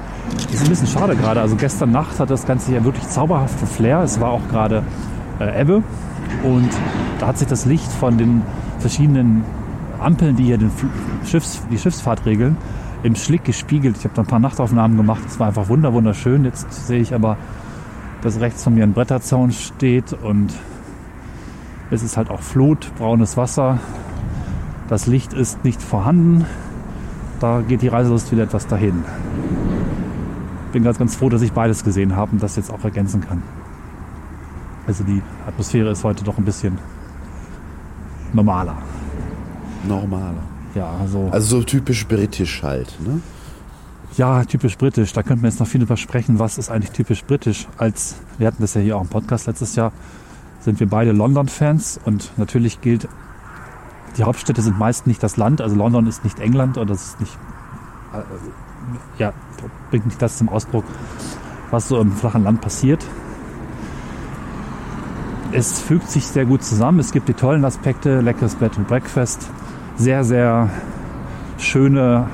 [0.53, 1.41] Ist ein bisschen schade gerade.
[1.41, 3.99] Also gestern Nacht hat das Ganze ja wirklich zauberhaften Flair.
[4.03, 4.85] Es war auch gerade
[5.41, 5.83] äh, Ebbe
[6.45, 6.69] und
[7.19, 8.43] da hat sich das Licht von den
[8.79, 9.43] verschiedenen
[9.99, 10.71] Ampeln, die hier den
[11.25, 12.57] Schiffs, die Schiffsfahrt regeln,
[13.03, 13.97] im Schlick gespiegelt.
[13.99, 15.23] Ich habe da ein paar Nachtaufnahmen gemacht.
[15.27, 16.45] Es war einfach wunder wunderschön.
[16.45, 17.37] Jetzt sehe ich aber,
[18.23, 20.55] dass rechts von mir ein Bretterzaun steht und
[21.91, 23.81] Es ist halt auch Flut, braunes Wasser.
[24.87, 26.45] Das Licht ist nicht vorhanden.
[27.41, 29.05] Da geht die Reiselust wieder etwas dahin.
[30.73, 33.43] Bin ganz, ganz froh, dass ich beides gesehen habe und das jetzt auch ergänzen kann.
[34.87, 36.79] Also die Atmosphäre ist heute doch ein bisschen
[38.33, 38.77] normaler.
[39.87, 40.43] Normaler.
[40.75, 43.21] Ja, also, Also so typisch britisch halt, ne?
[44.17, 45.13] ja, typisch britisch.
[45.13, 46.39] Da könnten wir jetzt noch viel drüber sprechen.
[46.39, 47.67] Was ist eigentlich typisch britisch?
[47.77, 49.93] Als wir hatten das ja hier auch im Podcast letztes Jahr,
[50.61, 53.09] sind wir beide London-Fans und natürlich gilt,
[54.17, 55.61] die Hauptstädte sind meist nicht das Land.
[55.61, 57.37] Also London ist nicht England oder das ist nicht,
[58.15, 59.33] äh, ja,
[59.91, 60.85] bringt nicht das zum Ausdruck,
[61.71, 63.05] was so im flachen Land passiert.
[65.53, 66.99] Es fügt sich sehr gut zusammen.
[66.99, 69.49] Es gibt die tollen Aspekte, leckeres Bed and Breakfast,
[69.97, 70.71] sehr, sehr
[71.59, 72.27] schöne,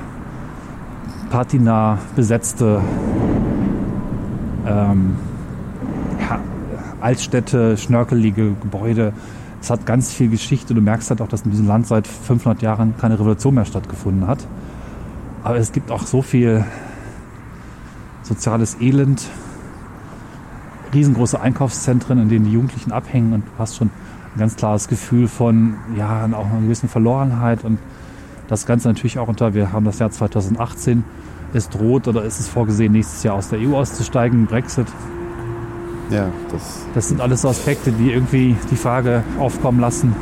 [1.29, 2.81] patinah besetzte
[4.67, 5.15] ähm,
[6.19, 6.39] ja,
[7.01, 9.13] Altstädte, schnörkelige Gebäude.
[9.63, 10.73] Es hat ganz viel Geschichte.
[10.73, 14.27] Du merkst halt auch, dass in diesem Land seit 500 Jahren keine Revolution mehr stattgefunden
[14.27, 14.45] hat.
[15.41, 16.65] Aber es gibt auch so viel
[18.23, 19.25] soziales Elend,
[20.93, 23.87] riesengroße Einkaufszentren, in denen die Jugendlichen abhängen und du hast schon
[24.35, 27.79] ein ganz klares Gefühl von, ja, auch einer gewissen Verlorenheit und
[28.49, 31.05] das Ganze natürlich auch unter, wir haben das Jahr 2018,
[31.53, 34.87] es droht oder ist es vorgesehen, nächstes Jahr aus der EU auszusteigen, Brexit.
[36.09, 36.85] Ja, das.
[36.93, 40.15] Das sind alles so Aspekte, die irgendwie die Frage aufkommen lassen,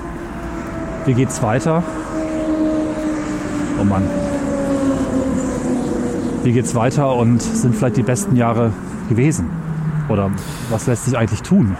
[1.05, 1.83] wie geht's weiter?
[3.79, 4.03] Oh Mann.
[6.43, 8.71] Wie geht's weiter und sind vielleicht die besten Jahre
[9.09, 9.49] gewesen?
[10.09, 10.31] Oder
[10.69, 11.75] was lässt sich eigentlich tun?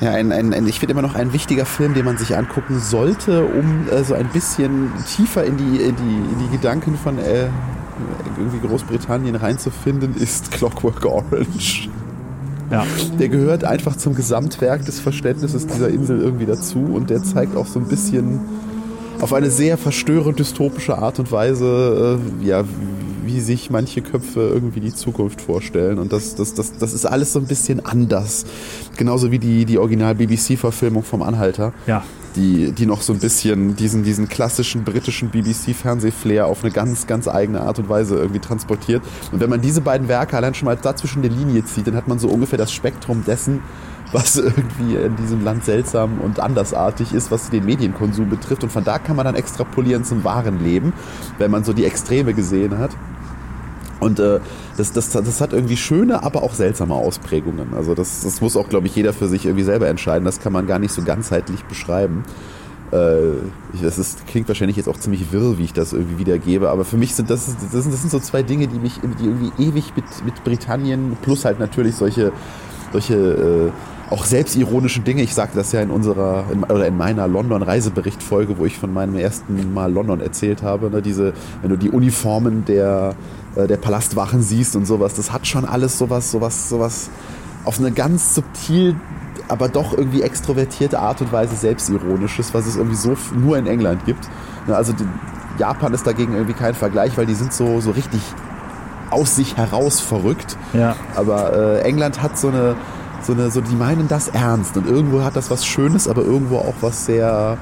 [0.00, 2.78] Ja, ein, ein, ein, ich finde immer noch ein wichtiger Film, den man sich angucken
[2.80, 7.18] sollte, um äh, so ein bisschen tiefer in die, in die, in die Gedanken von
[7.18, 7.48] äh,
[8.36, 11.88] irgendwie Großbritannien reinzufinden, ist Clockwork Orange.
[12.70, 12.86] Ja,
[13.18, 17.66] Der gehört einfach zum Gesamtwerk des Verständnisses dieser Insel irgendwie dazu und der zeigt auch
[17.66, 18.40] so ein bisschen
[19.20, 22.64] auf eine sehr verstörend dystopische Art und Weise, äh, ja,
[23.26, 25.98] wie sich manche Köpfe irgendwie die Zukunft vorstellen.
[25.98, 28.44] Und das, das, das, das ist alles so ein bisschen anders.
[28.96, 31.72] Genauso wie die, die Original-BBC-Verfilmung vom Anhalter.
[31.86, 32.04] ja,
[32.36, 37.28] Die, die noch so ein bisschen diesen, diesen klassischen britischen BBC-Fernsehflair auf eine ganz, ganz
[37.28, 39.02] eigene Art und Weise irgendwie transportiert.
[39.30, 41.94] Und wenn man diese beiden Werke allein schon mal da zwischen der Linie zieht, dann
[41.94, 43.60] hat man so ungefähr das Spektrum dessen,
[44.12, 48.62] was irgendwie in diesem Land seltsam und andersartig ist, was den Medienkonsum betrifft.
[48.64, 50.92] Und von da kann man dann extrapolieren zum wahren Leben,
[51.38, 52.90] wenn man so die Extreme gesehen hat.
[54.04, 54.40] Und äh,
[54.76, 57.74] das, das, das hat irgendwie schöne, aber auch seltsame Ausprägungen.
[57.74, 60.24] Also das, das muss auch, glaube ich, jeder für sich irgendwie selber entscheiden.
[60.26, 62.24] Das kann man gar nicht so ganzheitlich beschreiben.
[62.92, 63.38] Äh,
[63.82, 66.98] das ist, klingt wahrscheinlich jetzt auch ziemlich wirr, wie ich das irgendwie wiedergebe, aber für
[66.98, 69.96] mich sind das, das, sind, das sind so zwei Dinge, die mich die irgendwie ewig
[69.96, 72.30] mit, mit Britannien plus halt natürlich solche,
[72.92, 73.70] solche äh,
[74.10, 75.22] auch selbstironischen Dinge.
[75.22, 79.16] Ich sagte das ja in unserer in, oder in meiner London-Reisebericht-Folge, wo ich von meinem
[79.16, 80.90] ersten Mal London erzählt habe.
[80.90, 81.32] Ne, diese,
[81.62, 83.14] wenn du die Uniformen der,
[83.56, 87.10] äh, der Palastwachen siehst und sowas, das hat schon alles sowas, sowas, sowas
[87.64, 88.96] auf eine ganz subtil,
[89.48, 94.04] aber doch irgendwie extrovertierte Art und Weise selbstironisches, was es irgendwie so nur in England
[94.04, 94.28] gibt.
[94.66, 94.92] Ne, also
[95.58, 98.20] Japan ist dagegen irgendwie kein Vergleich, weil die sind so, so richtig
[99.10, 100.56] aus sich heraus verrückt.
[100.72, 100.96] ja.
[101.14, 102.76] Aber äh, England hat so eine,
[103.22, 106.58] so eine, so die meinen das ernst und irgendwo hat das was Schönes, aber irgendwo
[106.58, 107.58] auch was sehr,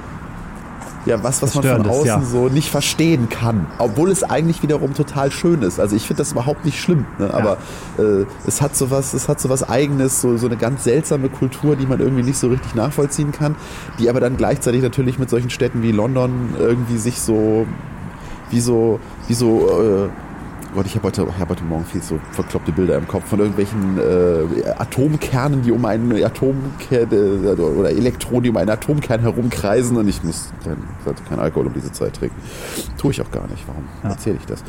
[1.07, 2.21] ja, was, was man von außen ja.
[2.23, 3.67] so nicht verstehen kann.
[3.79, 5.81] Obwohl es eigentlich wiederum total schön ist.
[5.81, 7.33] Also ich finde das überhaupt nicht schlimm, ne?
[7.33, 7.59] aber
[7.99, 11.29] äh, es hat so was, es hat so was Eigenes, so, so eine ganz seltsame
[11.29, 13.57] Kultur, die man irgendwie nicht so richtig nachvollziehen kann,
[13.99, 17.67] die aber dann gleichzeitig natürlich mit solchen Städten wie London irgendwie sich so,
[18.51, 20.09] wie so, wie so, äh,
[20.75, 23.99] Gott, ich habe heute, hab heute Morgen viel so verkloppte Bilder im Kopf von irgendwelchen
[23.99, 30.09] äh, Atomkernen, die um einen Atomkern äh, oder Elektronen, die um einen Atomkern herumkreisen und
[30.09, 32.37] ich muss kein, sollte kein Alkohol um diese Zeit trinken.
[32.97, 33.65] Tue ich auch gar nicht.
[33.67, 34.11] Warum Ja.
[34.11, 34.63] erzähle ich das?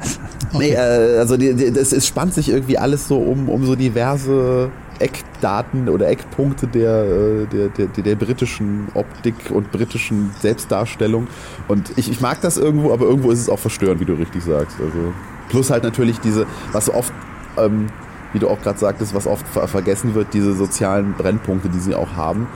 [0.58, 3.76] Nee, äh, also die, die, das, es spannt sich irgendwie alles so um, um so
[3.76, 11.28] diverse Eckdaten oder Eckpunkte der, äh, der, der, der, der britischen Optik und britischen Selbstdarstellung.
[11.68, 14.42] Und ich, ich mag das irgendwo, aber irgendwo ist es auch verstörend, wie du richtig
[14.42, 14.76] sagst.
[14.80, 15.12] Also
[15.50, 17.12] plus halt natürlich diese, was oft,
[17.58, 17.86] ähm,
[18.32, 21.94] wie du auch gerade sagtest, was oft ver vergessen wird, diese sozialen Brennpunkte, die sie
[21.94, 22.46] auch haben.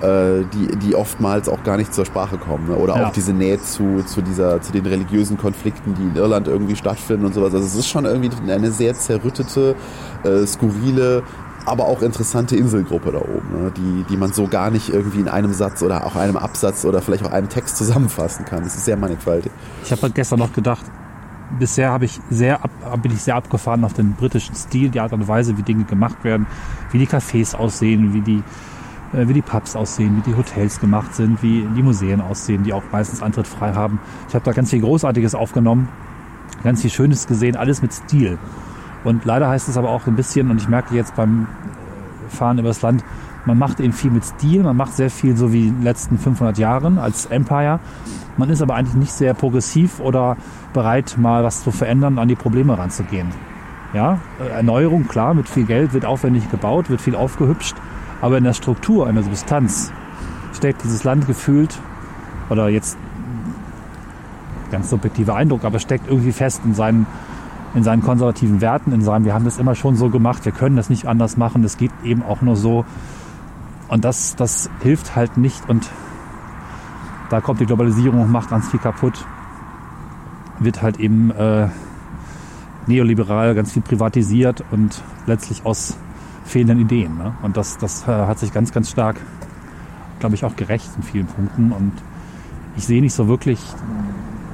[0.00, 2.68] äh, Die, die oftmals auch gar nicht zur Sprache kommen.
[2.68, 2.76] Ne?
[2.76, 3.06] Oder Ja.
[3.08, 7.26] auch diese Nähe zu, zu, dieser, zu den religiösen Konflikten, die in Irland irgendwie stattfinden
[7.26, 7.52] und sowas.
[7.52, 9.74] Also es ist schon irgendwie eine sehr zerrüttete,
[10.22, 11.24] äh, skurrile,
[11.66, 13.72] aber auch interessante Inselgruppe da oben, ne?
[13.76, 17.02] die, die man so gar nicht irgendwie in einem Satz oder auch einem Absatz oder
[17.02, 18.62] vielleicht auch einem Text zusammenfassen kann.
[18.62, 19.50] Das ist sehr mannigfaltig.
[19.84, 20.84] Ich habe gestern noch gedacht,
[21.58, 22.70] bisher habe ich sehr ab,
[23.02, 26.24] bin ich sehr abgefahren auf den britischen Stil, die Art und Weise, wie Dinge gemacht
[26.24, 26.46] werden,
[26.92, 28.42] wie die Cafés aussehen, wie die
[29.12, 32.72] äh, wie die Pubs aussehen, wie die Hotels gemacht sind, wie die Museen aussehen, die
[32.72, 34.00] auch meistens Eintritt frei haben.
[34.28, 35.88] Ich habe da ganz viel Großartiges aufgenommen,
[36.62, 38.38] ganz viel Schönes gesehen, alles mit Stil.
[39.04, 42.58] Und leider heißt es aber auch ein bisschen, und ich merke jetzt beim äh, Fahren
[42.58, 43.04] übers Land,
[43.44, 46.18] man macht eben viel mit Stil, man macht sehr viel so wie in den letzten
[46.18, 47.80] 500 Jahren als Empire.
[48.36, 50.36] Man ist aber eigentlich nicht sehr progressiv oder
[50.72, 53.28] bereit, mal was zu verändern an die Probleme ranzugehen.
[53.94, 57.76] Ja, äh, Erneuerung, klar, mit viel Geld wird aufwendig gebaut, wird viel aufgehübscht,
[58.20, 59.92] aber in der Struktur, in der Substanz
[60.52, 61.78] steckt dieses Land gefühlt,
[62.50, 62.98] oder jetzt
[64.70, 67.06] ganz subjektiver Eindruck, aber steckt irgendwie fest in seinen,
[67.74, 70.76] in seinen konservativen Werten, in seinem, wir haben das immer schon so gemacht, wir können
[70.76, 72.84] das nicht anders machen, das geht eben auch nur so.
[73.88, 75.88] Und das, das hilft halt nicht und
[77.30, 79.24] da kommt die Globalisierung und macht ganz viel kaputt.
[80.60, 81.68] Wird halt eben äh,
[82.86, 85.96] neoliberal ganz viel privatisiert und letztlich aus
[86.44, 87.16] fehlenden Ideen.
[87.16, 87.34] Ne?
[87.42, 89.16] Und das, das äh, hat sich ganz, ganz stark,
[90.20, 91.72] glaube ich, auch gerecht in vielen Punkten.
[91.72, 91.92] Und
[92.76, 93.60] ich sehe nicht so wirklich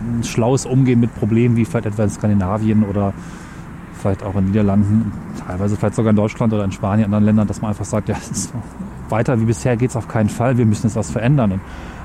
[0.01, 3.15] ein schlaues Umgehen mit Problemen wie vielleicht etwa in Skandinavien oder
[4.05, 5.13] vielleicht auch in Niederlanden,
[5.47, 8.17] teilweise vielleicht sogar in Deutschland oder in Spanien, anderen Ländern, dass man einfach sagt, ja,
[9.09, 11.53] weiter wie bisher geht es auf keinen Fall, wir müssen jetzt was verändern.
[11.53, 11.61] Und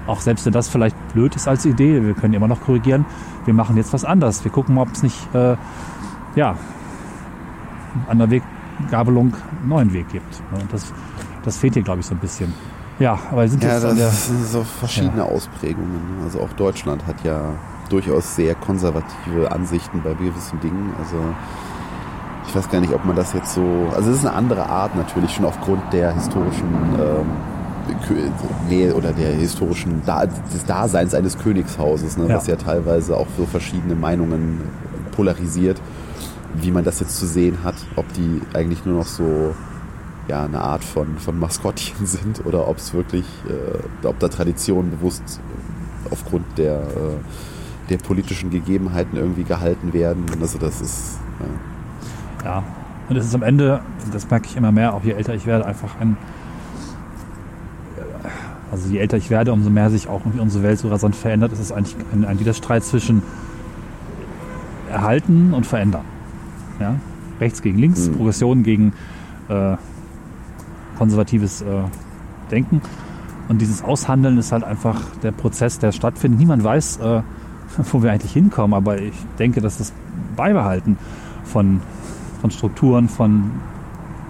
[0.08, 3.06] auch selbst wenn das vielleicht blöd ist als Idee, wir können immer noch korrigieren,
[3.44, 4.46] wir machen jetzt was anders.
[4.46, 5.58] Wir gucken mal, ob es nicht, äh,
[6.36, 6.56] ja,
[8.08, 10.42] an der Weggabelung einen neuen Weg gibt.
[10.54, 10.94] Und das,
[11.44, 12.54] das fehlt hier, glaube ich, so ein bisschen.
[13.00, 16.18] Ja, aber sind Ja, jetzt an der, das sind so verschiedene Ausprägungen.
[16.18, 16.24] ne?
[16.24, 17.42] Also auch Deutschland hat ja
[17.90, 20.94] durchaus sehr konservative Ansichten bei gewissen Dingen.
[20.98, 21.18] Also
[22.50, 23.62] ich weiß gar nicht, ob man das jetzt so.
[23.96, 26.68] Also es ist eine andere Art natürlich schon aufgrund der historischen
[27.00, 27.28] ähm,
[28.68, 32.36] Nähe oder der historischen da des Daseins eines Königshauses, ne, Ja.
[32.38, 34.62] was ja teilweise auch so verschiedene Meinungen
[35.12, 35.80] polarisiert,
[36.56, 39.54] wie man das jetzt zu sehen hat, ob die eigentlich nur noch so
[40.28, 44.90] ja, eine Art von, von Maskottchen sind oder ob es wirklich, äh, ob da Traditionen
[44.92, 45.40] bewusst
[46.10, 50.26] aufgrund der, äh, der politischen Gegebenheiten irgendwie gehalten werden.
[50.42, 51.46] Also das ist, ja.
[52.44, 52.64] Ja,
[53.10, 53.82] und es ist am Ende,
[54.12, 56.16] das merke ich immer mehr, auch je älter ich werde, einfach ein.
[58.72, 61.60] Also je älter ich werde, umso mehr sich auch unsere Welt so rasant verändert, ist
[61.60, 63.24] es eigentlich ein, ein Widerstreit zwischen
[64.92, 66.04] erhalten und verändern.
[66.80, 66.96] Ja?
[67.40, 68.16] Rechts gegen links, Mhm.
[68.16, 68.94] Progression gegen
[69.48, 69.76] äh,
[70.98, 71.66] konservatives äh,
[72.52, 72.82] Denken.
[73.48, 76.40] Und dieses Aushandeln ist halt einfach der Prozess, der stattfindet.
[76.40, 77.22] Niemand weiß, äh,
[77.92, 79.94] wo wir eigentlich hinkommen, aber ich denke, dass das
[80.36, 80.98] Beibehalten
[81.44, 81.82] von,
[82.40, 83.52] von Strukturen, von,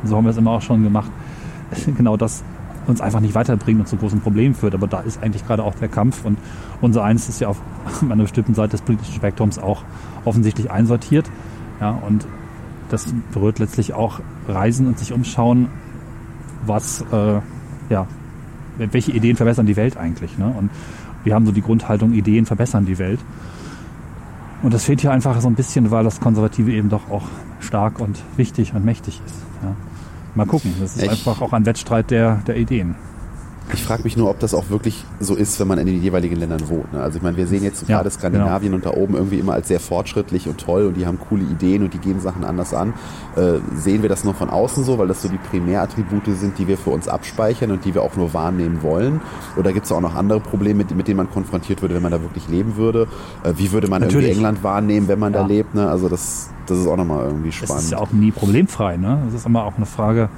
[0.03, 1.12] so haben wir es immer auch schon gemacht,
[1.97, 2.43] genau das
[2.88, 4.74] uns einfach nicht weiterbringt und zu großen Problemen führt.
[4.74, 6.38] Aber da ist eigentlich gerade auch der Kampf und
[6.82, 7.62] unser eins ist ja auf
[8.01, 9.84] einer bestimmten Seite des politischen Spektrums auch
[10.26, 11.30] offensichtlich einsortiert.
[11.80, 12.26] Ja, und
[12.89, 15.68] das berührt letztlich auch Reisen und sich umschauen,
[16.66, 17.39] was, äh,
[17.89, 18.07] ja,
[18.78, 20.38] welche Ideen verbessern die Welt eigentlich.
[20.38, 20.47] Ne?
[20.57, 20.72] Und
[21.24, 23.20] wir haben so die Grundhaltung, Ideen verbessern die Welt.
[24.62, 27.24] Und das fehlt hier einfach so ein bisschen, weil das Konservative eben doch auch
[27.60, 29.36] stark und wichtig und mächtig ist.
[29.64, 29.76] Ja.
[30.36, 32.95] Mal gucken, das ist Ich- einfach auch ein Wettstreit der, der Ideen.
[33.74, 36.36] Ich frage mich nur, ob das auch wirklich so ist, wenn man in den jeweiligen
[36.36, 36.91] Ländern wohnt.
[36.93, 37.01] Ne?
[37.01, 39.67] Also ich meine, wir sehen jetzt Ja, gerade Skandinavien und da oben irgendwie immer als
[39.67, 42.93] sehr fortschrittlich und toll und die haben coole Ideen und die gehen Sachen anders an.
[43.36, 46.67] Äh, sehen wir das nur von außen so, weil das so die Primärattribute sind, die
[46.67, 49.22] wir für uns abspeichern und die wir auch nur wahrnehmen wollen?
[49.55, 52.11] Oder gibt es auch noch andere Probleme, mit, mit denen man konfrontiert würde, wenn man
[52.11, 53.07] da wirklich leben würde?
[53.43, 54.38] Äh, wie würde man irgendwie Natürlich.
[54.38, 55.45] England wahrnehmen, wenn man da Ja.
[55.47, 55.76] lebt?
[55.76, 55.88] Ne?
[55.89, 57.84] Also das, das ist auch nochmal irgendwie spannend.
[57.84, 58.97] ist ja auch nie problemfrei.
[58.97, 59.24] Ne?
[59.28, 60.30] Es ist immer auch eine Frage,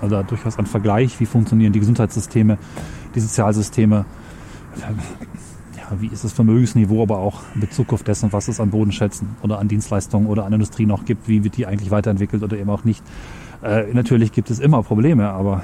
[0.00, 2.58] also durchaus ein Vergleich, wie funktionieren die Gesundheitssysteme,
[3.14, 4.04] die Sozialsysteme,
[5.76, 9.36] ja, wie ist das Vermögensniveau, aber auch in Bezug auf dessen, was es an Bodenschätzen
[9.42, 12.70] oder an Dienstleistungen oder an Industrie noch gibt, wie wird die eigentlich weiterentwickelt oder eben
[12.70, 13.02] auch nicht.
[13.62, 15.62] Äh, natürlich gibt es immer Probleme, aber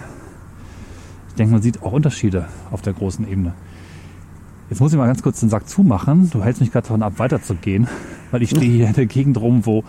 [1.29, 3.55] ich denke, man sieht auch Unterschiede auf der großen Ebene.
[4.71, 6.31] Jetzt muss ich mal ganz kurz den Sack zumachen.
[6.31, 7.87] Du hältst mich gerade davon ab, weiterzugehen,
[8.31, 9.85] weil ich stehe hier in der Gegend rum, wo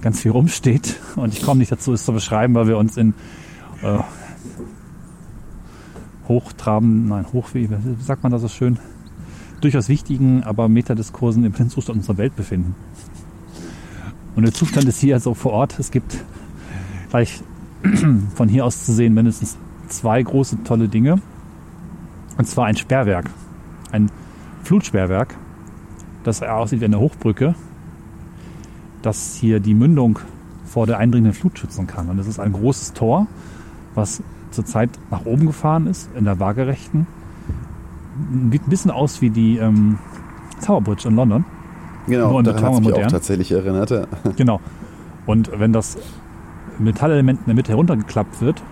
[0.00, 3.14] ganz viel rumsteht und ich komme nicht dazu, es zu beschreiben, weil wir uns in
[3.82, 3.98] äh,
[6.28, 7.68] hochtrabenden, nein, hoch, wie
[8.00, 8.78] sagt man das so schön,
[9.60, 12.74] durchaus wichtigen, aber Metadiskursen im Blindzustand unserer Welt befinden.
[14.36, 15.78] Und der Zustand ist hier also vor Ort.
[15.78, 16.24] Es gibt
[17.10, 17.42] gleich
[18.34, 19.56] von hier aus zu sehen mindestens
[19.88, 21.20] zwei große tolle Dinge.
[22.36, 23.30] Und zwar ein Sperrwerk,
[23.92, 24.10] ein
[24.64, 25.36] Flutsperrwerk,
[26.24, 27.54] das aussieht wie eine Hochbrücke,
[29.02, 30.18] das hier die Mündung
[30.64, 32.08] vor der eindringenden Flut schützen kann.
[32.08, 33.28] Und das ist ein großes Tor,
[33.94, 37.06] was zurzeit nach oben gefahren ist, in der waagerechten.
[38.50, 39.98] Sieht ein bisschen aus wie die ähm,
[40.64, 41.44] Tower Bridge in London.
[42.06, 43.08] genau, daran hat mich auch modern.
[43.08, 43.90] tatsächlich erinnert.
[43.90, 44.06] ja.
[44.36, 44.60] Genau.
[45.26, 45.96] Und wenn das
[46.78, 48.62] Metallelement in der Mitte heruntergeklappt wird,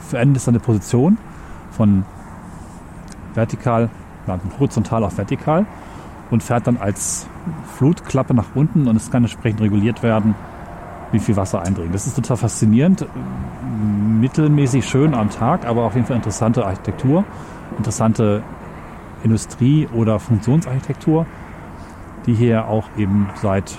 [0.00, 1.18] verändert es seine Position
[1.70, 2.04] von
[3.34, 3.88] vertikal,
[4.26, 5.66] ja, horizontal auf vertikal
[6.30, 7.26] und fährt dann als
[7.76, 10.34] Flutklappe nach unten und es kann entsprechend reguliert werden,
[11.12, 11.94] wie viel Wasser eindringt.
[11.94, 13.06] Das ist total faszinierend,
[14.20, 17.24] mittelmäßig schön am Tag, aber auf jeden Fall interessante Architektur,
[17.78, 18.42] interessante
[19.22, 21.26] Industrie- oder Funktionsarchitektur,
[22.26, 23.76] die hier auch eben seit,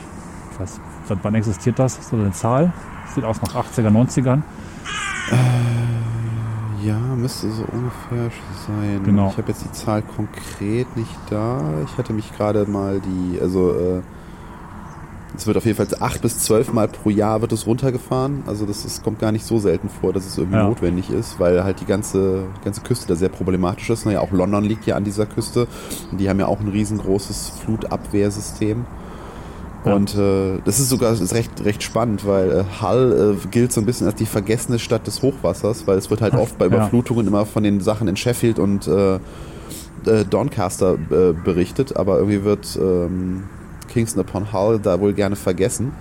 [0.52, 2.10] ich weiß, seit wann existiert das?
[2.10, 2.72] So eine Zahl?
[3.14, 4.42] Sieht aus nach 80er, 90ern.
[5.32, 8.30] Äh, ja, müsste so ungefähr
[8.68, 9.02] sein.
[9.04, 9.30] Genau.
[9.30, 11.62] Ich habe jetzt die Zahl konkret nicht da.
[11.86, 14.02] Ich hatte mich gerade mal die, also äh,
[15.36, 18.44] es wird auf jeden Fall acht bis zwölf Mal pro Jahr wird es runtergefahren.
[18.46, 20.68] Also das ist, kommt gar nicht so selten vor, dass es irgendwie Ja.
[20.68, 24.06] notwendig ist, weil halt die ganze, ganze Küste da sehr problematisch ist.
[24.06, 25.68] Naja, auch London liegt ja an dieser Küste.
[26.12, 28.86] Und die haben ja auch ein riesengroßes Flutabwehrsystem.
[29.86, 29.94] Ja.
[29.96, 33.74] Und äh, das ist sogar das ist recht, recht spannend, weil äh, Hull äh, gilt
[33.74, 36.66] so ein bisschen als die vergessene Stadt des Hochwassers, weil es wird halt oft bei
[36.68, 36.72] Ja.
[36.72, 42.44] Überflutungen immer von den Sachen in Sheffield und äh, äh, Doncaster äh, berichtet, aber irgendwie
[42.44, 43.44] wird ähm,
[43.94, 45.94] Kingston upon Hull da wohl gerne vergessen.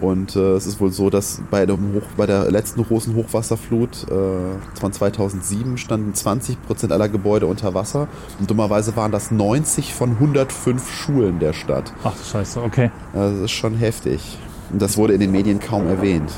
[0.00, 4.06] Und äh, es ist wohl so, dass bei, dem Hoch, bei der letzten großen Hochwasserflut
[4.08, 8.08] äh, von 2007 standen 20% aller Gebäude unter Wasser.
[8.38, 11.92] Und dummerweise waren das 90 von 105 Schulen der Stadt.
[12.02, 12.90] Ach du Scheiße, okay.
[13.12, 14.38] Also das ist schon heftig.
[14.72, 16.32] Und das wurde in den Medien kaum erwähnt.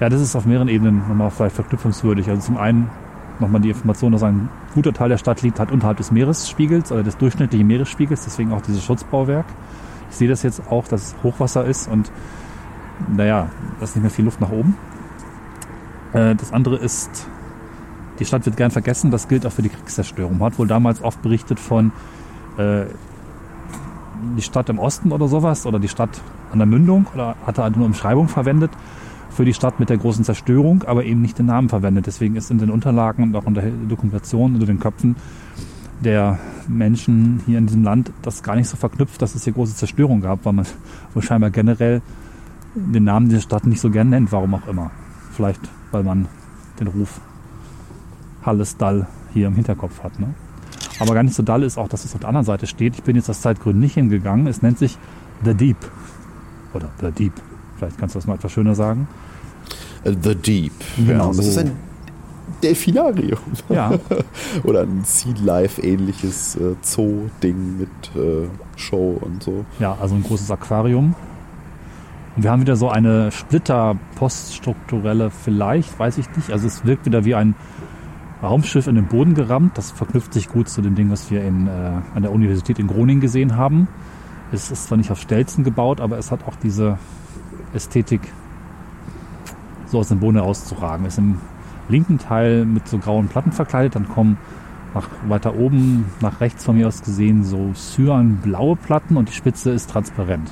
[0.00, 2.28] Ja, das ist auf mehreren Ebenen nochmal vielleicht verknüpfungswürdig.
[2.28, 2.90] Also zum einen
[3.38, 7.02] nochmal die Information, dass ein guter Teil der Stadt liegt halt unterhalb des Meeresspiegels oder
[7.02, 9.46] des durchschnittlichen Meeresspiegels, deswegen auch dieses Schutzbauwerk.
[10.10, 12.10] Ich sehe das jetzt auch, dass es Hochwasser ist und
[13.16, 13.48] naja,
[13.78, 14.76] da ist nicht mehr viel Luft nach oben.
[16.12, 17.26] Äh, Das andere ist,
[18.18, 20.38] die Stadt wird gern vergessen, das gilt auch für die Kriegszerstörung.
[20.38, 21.92] Man hat wohl damals oft berichtet von
[22.58, 22.84] äh,
[24.36, 26.20] die Stadt im Osten oder sowas oder die Stadt
[26.52, 28.70] an der Mündung oder hatte halt nur Umschreibung verwendet
[29.30, 32.06] für die Stadt mit der großen Zerstörung, aber eben nicht den Namen verwendet.
[32.06, 35.16] Deswegen ist in den Unterlagen und auch in der Dokumentation unter den Köpfen
[36.04, 36.38] der
[36.68, 40.20] Menschen hier in diesem Land das gar nicht so verknüpft, dass es hier große Zerstörung
[40.20, 40.66] gab, weil man
[41.14, 42.02] wohl scheinbar generell
[42.74, 44.90] den Namen dieser Stadt nicht so gern nennt, warum auch immer.
[45.32, 46.26] Vielleicht, weil man
[46.78, 47.20] den Ruf
[48.42, 50.18] Hallesdall hier im Hinterkopf hat.
[50.18, 50.34] Ne?
[50.98, 52.94] Aber gar nicht so doll ist auch, dass es auf der anderen Seite steht.
[52.94, 54.46] Ich bin jetzt aus Zeitgründen nicht hingegangen.
[54.46, 54.98] Es nennt sich
[55.44, 55.76] The Deep.
[56.74, 57.32] Oder The Deep.
[57.76, 59.08] Vielleicht kannst du das mal etwas schöner sagen.
[60.04, 60.72] Äh, The Deep.
[60.96, 61.42] Genau, ja, das so.
[61.42, 61.72] ist ein
[62.62, 63.38] Delfinarium.
[63.68, 63.92] Ja,
[64.64, 69.64] Oder ein Sea Life ähnliches äh, Zoo-Ding mit äh, Show und so.
[69.78, 71.14] ja, also ein großes Aquarium.
[72.36, 76.50] Und wir haben wieder so eine Splitter-poststrukturelle, vielleicht, weiß ich nicht.
[76.50, 77.54] Also es wirkt wieder wie ein
[78.42, 79.76] Raumschiff in den Boden gerammt.
[79.76, 81.70] Das verknüpft sich gut zu dem Ding, was wir in, äh,
[82.14, 83.88] an der Universität in Groningen gesehen haben.
[84.52, 86.98] Es ist zwar nicht auf Stelzen gebaut, aber es hat auch diese
[87.74, 88.20] Ästhetik,
[89.86, 91.06] so aus dem Boden herauszuragen.
[91.06, 91.38] Ist im
[91.90, 94.38] linken Teil mit so grauen Platten verkleidet, dann kommen
[94.94, 99.70] nach, weiter oben, nach rechts von mir aus gesehen, so cyanblaue Platten und die Spitze
[99.70, 100.50] ist transparent.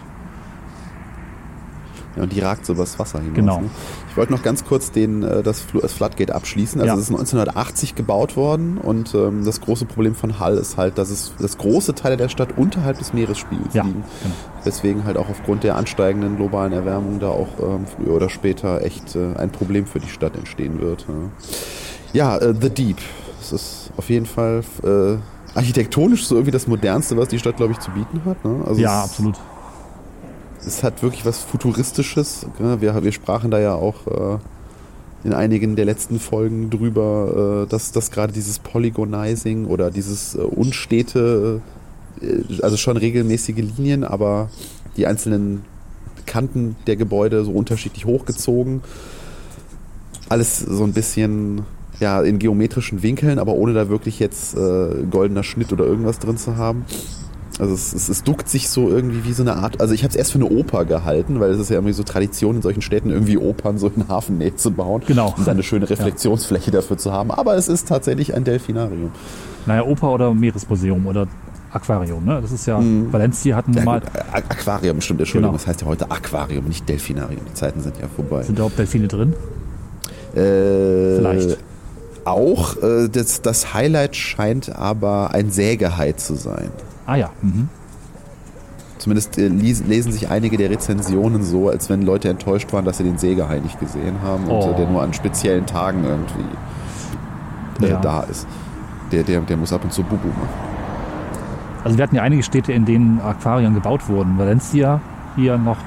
[2.18, 3.34] Ja, und die ragt so übers Wasser hinaus.
[3.34, 3.60] Genau.
[3.60, 3.70] Ne?
[4.10, 6.80] Ich wollte noch ganz kurz den, äh, das, Floodgate abschließen.
[6.80, 6.94] Also Ja.
[6.94, 11.10] es ist 1980 gebaut worden und ähm, das große Problem von Hull ist halt, dass
[11.10, 14.02] es dass große Teile der Stadt unterhalb des Meeresspiegels Ja, liegen.
[14.22, 14.34] genau.
[14.64, 19.14] Deswegen halt auch aufgrund der ansteigenden globalen Erwärmung da auch ähm, früher oder später echt
[19.14, 21.06] äh, ein Problem für die Stadt entstehen wird.
[22.12, 22.98] Ja, ja äh, The Deep.
[23.40, 25.16] Es ist auf jeden Fall äh,
[25.56, 28.44] architektonisch so irgendwie das modernste, was die Stadt, glaube ich, zu bieten hat.
[28.44, 28.64] Ne?
[28.66, 29.36] Also Ja, absolut.
[30.68, 32.46] Es hat wirklich was Futuristisches.
[32.58, 32.80] ne?
[32.80, 34.38] Wir, wir sprachen da ja auch äh,
[35.24, 40.38] in einigen der letzten Folgen drüber, äh, dass, dass gerade dieses Polygonizing oder dieses äh,
[40.38, 41.62] unstete,
[42.20, 44.50] äh, also schon regelmäßige Linien, aber
[44.96, 45.64] die einzelnen
[46.26, 48.82] Kanten der Gebäude so unterschiedlich hochgezogen.
[50.28, 51.62] Alles so ein bisschen
[52.00, 56.56] ja, in geometrischen Winkeln, aber ohne da wirklich jetzt goldener Schnitt oder irgendwas drin zu
[56.56, 56.84] haben.
[57.58, 60.10] Also es, es, es duckt sich so irgendwie wie so eine Art, also ich habe
[60.10, 62.82] es erst für eine Oper gehalten, weil es ist ja irgendwie so Tradition in solchen
[62.82, 65.02] Städten irgendwie Opern so in Hafennähe zu bauen.
[65.06, 65.34] Genau.
[65.36, 67.30] Und dann eine schöne Reflexionsfläche dafür zu haben.
[67.30, 69.10] Aber es ist tatsächlich ein Delfinarium.
[69.66, 71.26] Naja, Oper oder Meeresmuseum oder
[71.72, 72.24] Aquarium.
[72.24, 72.38] Ne?
[72.40, 72.80] Das ist ja,
[73.10, 74.02] Valencia hatten wir Ja, mal,
[74.32, 75.50] Aquarium, stimmt, Entschuldigung.
[75.52, 75.58] Genau.
[75.58, 77.42] Das heißt ja heute Aquarium, nicht Delfinarium.
[77.50, 78.42] Die Zeiten sind ja vorbei.
[78.42, 79.34] sind da auch Delfine drin?
[80.34, 81.58] Äh, Vielleicht.
[82.24, 86.70] Auch, äh, das, das Highlight scheint aber ein Sägehai zu sein.
[87.08, 87.68] Ah ja, mhm.
[88.98, 93.04] Zumindest äh, lesen sich einige der Rezensionen so, als wenn Leute enttäuscht waren, dass sie
[93.04, 94.72] den Sägehai nicht gesehen haben und Oh.
[94.72, 98.00] äh, der nur an speziellen Tagen irgendwie äh, Ja.
[98.00, 98.46] da ist.
[99.12, 100.48] Der, der, der muss ab und zu Bubu machen.
[101.84, 104.36] Also wir hatten ja einige Städte, in denen Aquarien gebaut wurden.
[104.36, 105.00] Valencia,
[105.36, 105.78] hier noch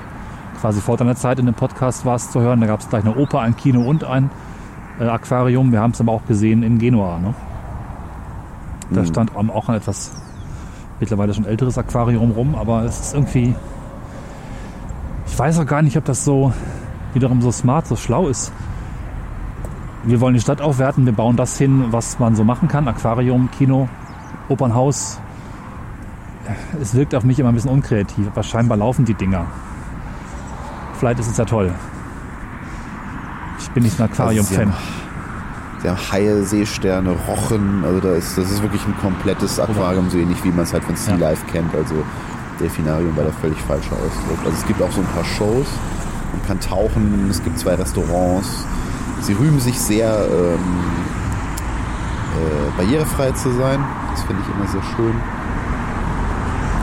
[0.59, 2.61] quasi vor deiner Zeit in dem Podcast war es zu hören.
[2.61, 4.31] Da gab es gleich eine Oper, ein Kino und ein
[4.99, 5.71] äh, Aquarium.
[5.73, 7.19] Wir haben es aber auch gesehen in Genua.
[7.19, 7.33] Ne?
[8.89, 10.11] Da stand auch ein etwas
[11.01, 13.53] mittlerweile schon älteres Aquarium rum, aber es ist irgendwie.
[15.27, 16.53] Ich weiß auch gar nicht, ob das so
[17.13, 18.53] wiederum so smart, so schlau ist.
[20.03, 22.87] Wir wollen die Stadt aufwerten, wir bauen das hin, was man so machen kann.
[22.87, 23.89] Aquarium, Kino,
[24.49, 25.19] Opernhaus.
[26.81, 29.45] Es wirkt auf mich immer ein bisschen unkreativ, aber scheinbar laufen die Dinger.
[30.97, 31.71] Vielleicht ist es ja toll.
[33.59, 34.73] Ich bin nicht ein Aquarium-Fan.
[35.81, 37.83] Sie haben Haie, Seesterne, Rochen.
[37.83, 40.83] Also da ist, das ist wirklich ein komplettes Aquarium, so ähnlich wie man es halt
[40.83, 41.73] von Sea Life kennt.
[41.73, 41.95] Also
[42.59, 44.39] Delfinarium war der völlig falsche Ausdruck.
[44.45, 45.67] Also es gibt auch so ein paar Shows.
[46.33, 48.65] Man kann tauchen, es gibt zwei Restaurants.
[49.21, 50.59] Sie rühmen sich sehr ähm,
[52.37, 53.83] äh, barrierefrei zu sein.
[54.11, 55.13] Das finde ich immer sehr schön.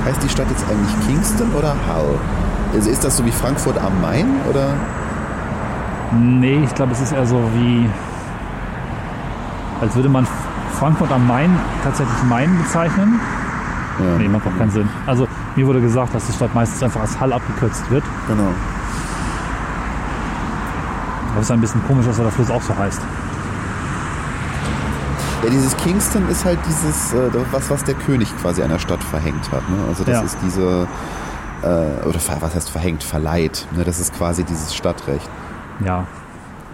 [0.05, 2.19] Heißt die Stadt jetzt eigentlich Kingston oder Hull?
[2.75, 4.75] Also ist das so wie Frankfurt am Main oder?
[6.13, 7.89] Nee, ich glaube, es ist eher so wie,
[9.81, 10.27] als würde man
[10.79, 11.51] Frankfurt am Main
[11.83, 13.21] tatsächlich Main bezeichnen.
[14.01, 14.19] Ja.
[14.19, 14.89] Nee, macht auch keinen Sinn.
[15.07, 15.27] Also
[15.57, 18.05] mir wurde gesagt, dass die Stadt meistens einfach als Hall abgekürzt wird.
[18.29, 18.49] Genau.
[21.31, 23.01] Aber es ist ein bisschen komisch, dass der Fluss auch so heißt.
[25.45, 29.51] Ja, dieses Kingston ist halt dieses, äh, was, was der König quasi einer Stadt verhängt
[29.53, 29.69] hat.
[29.71, 29.77] Ne?
[29.89, 30.23] Also das Ja.
[30.23, 30.89] ist diese,
[31.63, 33.67] äh, oder was heißt verhängt, verleiht.
[33.77, 33.85] Ne?
[33.85, 35.29] Das ist quasi dieses Stadtrecht.
[35.85, 36.05] Ja,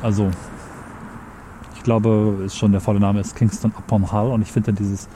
[0.03, 0.31] also
[1.85, 5.09] glaube, ist schon der volle Name ist Kingston upon Hull und ich finde dann dieses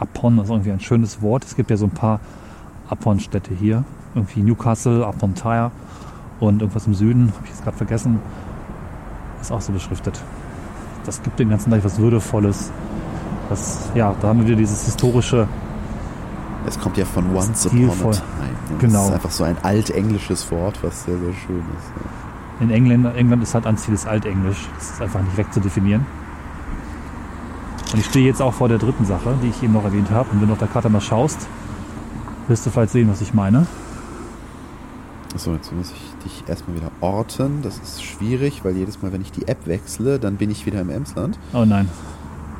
[0.00, 1.44] upon ist irgendwie ein schönes Wort.
[1.44, 2.18] Es gibt ja so ein paar
[2.90, 5.70] upon-Städte hier, irgendwie Newcastle, upon Tyre
[6.40, 8.18] und irgendwas im Süden, habe ich jetzt gerade vergessen,
[9.40, 10.20] ist auch so beschriftet.
[11.04, 12.72] Das gibt dem ganzen Tag was Würdevolles.
[13.48, 15.46] Das, ja, da haben wir wieder dieses historische,
[16.66, 18.12] Es kommt ja von Once Stilvoll.
[18.12, 18.78] Upon a Time.
[18.80, 18.98] Genau.
[18.98, 22.25] Das ist einfach so ein altenglisches Wort, was sehr, sehr schön ist.
[22.60, 24.68] In England, England ist halt ein Ziel des Altenglisch.
[24.76, 26.06] Das ist einfach nicht wegzudefinieren.
[27.92, 30.30] Und ich stehe jetzt auch vor der dritten Sache, die ich eben noch erwähnt habe.
[30.30, 31.46] Und wenn du auf der Karte mal schaust,
[32.48, 33.66] wirst du vielleicht sehen, was ich meine.
[35.34, 37.60] Achso, jetzt muss ich dich erstmal wieder orten.
[37.62, 40.80] Das ist schwierig, weil jedes Mal, wenn ich die App wechsle, dann bin ich wieder
[40.80, 41.38] im Emsland.
[41.52, 41.88] Oh nein.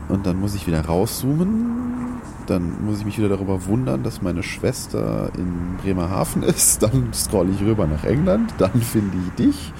[0.08, 2.15] Und dann muss ich wieder rauszoomen.
[2.46, 6.82] Dann muss ich mich wieder darüber wundern, dass meine Schwester in Bremerhaven ist.
[6.82, 8.54] Dann scrolle ich rüber nach England.
[8.58, 9.72] Dann finde ich dich.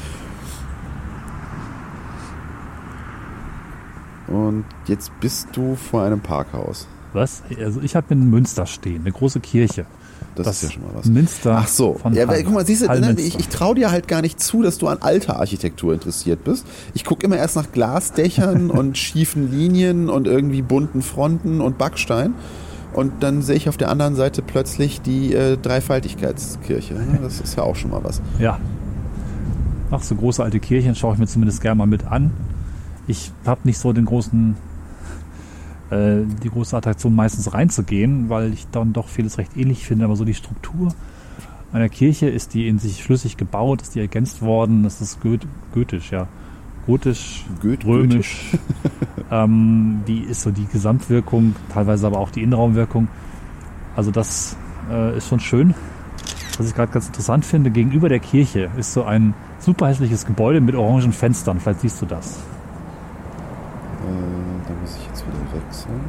[4.26, 6.88] Und jetzt bist du vor einem Parkhaus.
[7.12, 7.42] Was?
[7.58, 9.86] Also ich habe in Münster stehen, eine große Kirche.
[10.44, 11.06] Das, ist ja schon mal was.
[11.06, 11.58] Münster.
[11.62, 11.94] Ach so.
[11.94, 14.40] Von Ja, weil, guck mal, siehst du, ne, ich, ich traue dir halt gar nicht
[14.40, 16.66] zu, dass du an alter Architektur interessiert bist.
[16.94, 22.34] Ich gucke immer erst nach Glasdächern und schiefen Linien und irgendwie bunten Fronten und Backstein.
[22.92, 26.94] Und dann sehe ich auf der anderen Seite plötzlich die äh, Dreifaltigkeitskirche.
[26.94, 27.18] ne?
[27.22, 28.22] Das ist ja auch schon mal was.
[28.38, 28.58] Ja.
[29.90, 32.30] Ach, so große alte Kirchen schaue ich mir zumindest gerne mal mit an.
[33.06, 34.56] Ich habe nicht so den großen,
[35.90, 40.04] äh, die große Attraktion meistens reinzugehen, weil ich dann doch vieles recht ähnlich finde.
[40.04, 40.92] Aber so die Struktur
[41.72, 45.46] einer Kirche ist die in sich schlüssig gebaut, ist die ergänzt worden, das ist goeth
[45.74, 46.26] goethisch, ja.
[46.86, 48.52] Gotisch, Goeth- römisch.
[49.30, 53.08] ähm, wie ist so die Gesamtwirkung, teilweise aber auch die Innenraumwirkung.
[53.96, 54.56] Also das
[54.90, 55.74] äh, ist schon schön.
[56.56, 60.60] Was ich gerade ganz interessant finde, gegenüber der Kirche ist so ein super hässliches Gebäude
[60.60, 61.60] mit orangen Fenstern.
[61.60, 62.36] Vielleicht siehst du das.
[62.36, 62.38] Äh,
[64.66, 65.15] da muss ich
[65.56, 66.00] wechseln.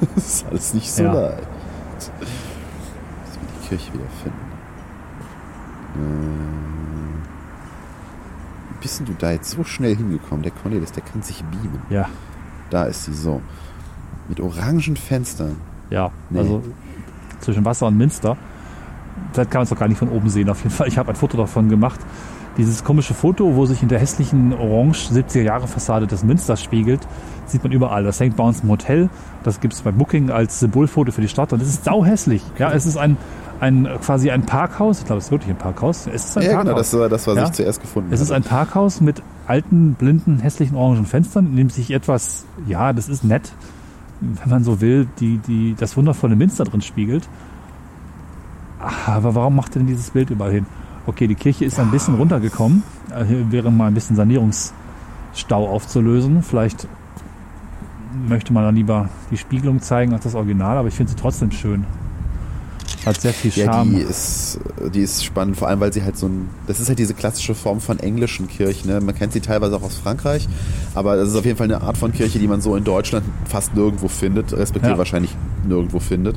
[0.14, 1.12] Das ist alles nicht so Ja.
[1.12, 1.38] leicht.
[1.96, 4.46] Muss wir die Kirche wieder finden.
[5.96, 7.18] Äh,
[8.74, 10.42] wie bist du da jetzt so schnell hingekommen?
[10.42, 11.80] Der Cornelis, der kann sich beamen.
[11.88, 12.08] Ja,
[12.70, 13.40] Da ist sie so.
[14.28, 15.56] Mit orangen Fenstern.
[15.90, 16.10] ja.
[16.30, 16.40] Nee.
[16.40, 16.62] Also
[17.40, 18.36] zwischen Wasser und Münster.
[19.32, 20.48] Vielleicht kann man es doch gar nicht von oben sehen.
[20.50, 22.00] Auf jeden Fall, ich habe ein Foto davon gemacht.
[22.56, 27.06] Dieses komische Foto, wo sich in der hässlichen orange 70er Jahre Fassade des Münsters spiegelt,
[27.46, 28.02] sieht man überall.
[28.02, 29.10] Das hängt bei uns im Hotel.
[29.42, 31.52] Das gibt es bei Booking als Symbolfoto für die Stadt.
[31.52, 32.42] Und es ist sauhässlich.
[32.58, 33.18] Ja, es ist ein,
[33.60, 35.00] ein quasi ein Parkhaus.
[35.00, 36.06] Ich glaube, es ist wirklich ein Parkhaus.
[36.06, 36.64] Es ist ein Ja, Parkhaus.
[36.64, 37.44] genau, das war das, was Ja.
[37.44, 38.36] ich zuerst gefunden Es ist habe.
[38.36, 43.22] ein Parkhaus mit alten, blinden, hässlichen orangen Fenstern, in dem sich etwas, ja, das ist
[43.22, 43.52] nett,
[44.20, 47.28] wenn man so will, die, die, das wundervolle Minster drin spiegelt.
[49.06, 50.66] Aber warum macht er denn dieses Bild überall hin?
[51.06, 52.82] Okay, die Kirche ist ein bisschen runtergekommen.
[53.14, 56.42] Äh, Hier wäre mal ein bisschen Sanierungsstau aufzulösen.
[56.42, 56.86] Vielleicht
[58.28, 61.50] möchte man dann lieber die Spiegelung zeigen als das Original, aber ich finde sie trotzdem
[61.52, 61.84] schön.
[63.04, 63.90] Hat sehr viel Ja, Charme.
[63.94, 64.58] die ist,
[64.92, 67.54] die ist spannend, vor allem weil sie halt so ein, das ist halt diese klassische
[67.54, 68.90] Form von englischen Kirchen.
[68.90, 69.00] Ne?
[69.00, 70.48] Man kennt sie teilweise auch aus Frankreich,
[70.92, 73.24] aber das ist auf jeden Fall eine Art von Kirche, die man so in Deutschland
[73.44, 74.98] fast nirgendwo findet, respektive Ja.
[74.98, 75.36] wahrscheinlich
[75.66, 76.36] nirgendwo findet.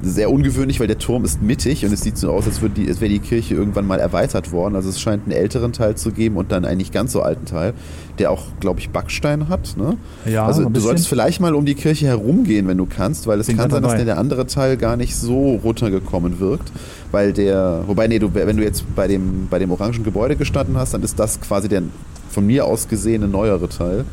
[0.00, 2.88] Sehr ungewöhnlich, weil der Turm ist mittig und es sieht so aus, als, würde die,
[2.88, 4.76] als wäre die Kirche irgendwann mal erweitert worden.
[4.76, 7.46] Also es scheint einen älteren Teil zu geben und dann einen nicht ganz so alten
[7.46, 7.74] Teil,
[8.20, 9.76] der auch, glaube ich, Backstein hat.
[9.76, 9.96] Ne?
[10.24, 13.48] Ja, also du solltest vielleicht mal um die Kirche herumgehen, wenn du kannst, weil es
[13.48, 16.70] Bin kann sein, dass der, der andere Teil gar nicht so runtergekommen wirkt.
[17.10, 20.76] Weil der, wobei, nee, du, wenn du jetzt bei dem, bei dem orangen Gebäude gestanden
[20.76, 21.82] hast, dann ist das quasi der
[22.30, 24.04] von mir aus gesehene neuere Teil.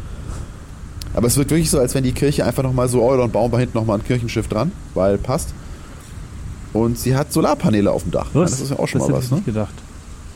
[1.16, 3.52] Aber es wirkt wirklich so, als wenn die Kirche einfach nochmal so, oh, dann bauen
[3.52, 5.54] wir hinten nochmal ein Kirchenschiff dran, weil passt.
[6.74, 8.28] Und sie hat Solarpaneele auf dem Dach.
[8.34, 9.38] Ja, das ist ja auch schon das mal hätte was, ich ne?
[9.38, 9.74] nicht gedacht.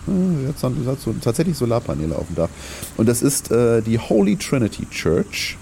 [0.08, 2.50] Ja, Jetzt hat hat so tatsächlich Solarpaneele auf dem Dach.
[2.96, 5.58] Und das ist äh, die Holy Trinity Church.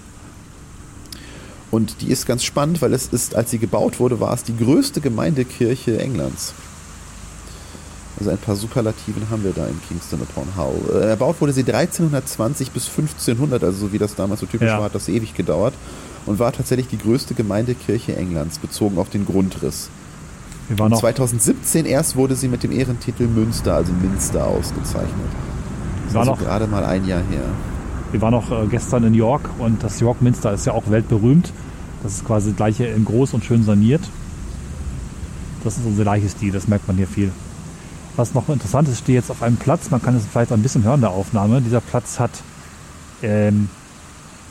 [1.72, 4.56] Und die ist ganz spannend, weil es ist, als sie gebaut wurde, war es die
[4.56, 6.54] größte Gemeindekirche Englands.
[8.18, 11.00] Also ein paar Superlativen haben wir da in Kingston upon Hull.
[11.02, 14.78] Äh, erbaut wurde sie 1320 bis 1500, also so wie das damals so typisch Ja.
[14.78, 15.74] war, hat das ewig gedauert.
[16.26, 19.88] Und war tatsächlich die größte Gemeindekirche Englands, bezogen auf den Grundriss.
[20.68, 25.08] Wir waren noch, 2017 erst wurde sie mit dem Ehrentitel Münster, also Minster, ausgezeichnet.
[26.06, 27.40] Das War ist also noch- gerade mal ein Jahr her.
[28.12, 31.52] wir waren noch äh, gestern in York und das York Minster ist ja auch weltberühmt.
[32.02, 34.02] Das ist quasi das gleiche in groß und schön saniert.
[35.64, 37.30] Das ist unser gleiche Stil, das merkt man hier viel.
[38.18, 40.60] Was noch interessant ist, ich stehe jetzt auf einem Platz, man kann es vielleicht ein
[40.60, 41.62] bisschen hören in der Aufnahme.
[41.62, 42.32] Dieser Platz hat
[43.22, 43.68] ähm,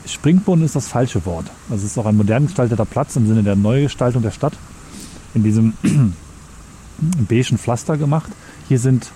[0.06, 1.48] Springbrunnen ist das falsche Wort.
[1.70, 4.54] Also es ist auch ein modern gestalteter Platz im Sinne der Neugestaltung der Stadt.
[5.34, 5.74] In diesem
[7.28, 8.32] beigen Pflaster gemacht.
[8.70, 9.12] Hier sind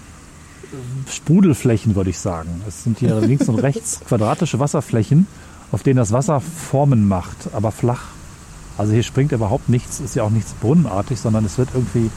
[1.10, 2.62] Sprudelflächen, würde ich sagen.
[2.68, 5.28] Es sind hier links und rechts quadratische Wasserflächen,
[5.72, 8.04] auf denen das Wasser Formen macht, aber flach.
[8.78, 12.10] Also hier springt überhaupt nichts, ist ja auch nichts brunnenartig, sondern es wird irgendwie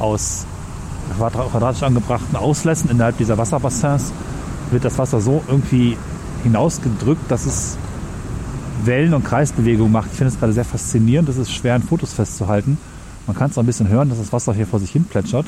[0.00, 0.44] aus
[1.16, 4.12] quadratisch angebrachten Auslässen innerhalb dieser Wasserbassins
[4.70, 5.96] wird das Wasser so irgendwie
[6.42, 7.76] hinausgedrückt, dass es
[8.84, 10.08] Wellen- und Kreisbewegungen macht.
[10.12, 11.28] Ich finde es gerade sehr faszinierend.
[11.28, 12.78] Das ist schwer in Fotos festzuhalten.
[13.26, 15.46] Man kann es auch ein bisschen hören, dass das Wasser hier vor sich hin plätschert.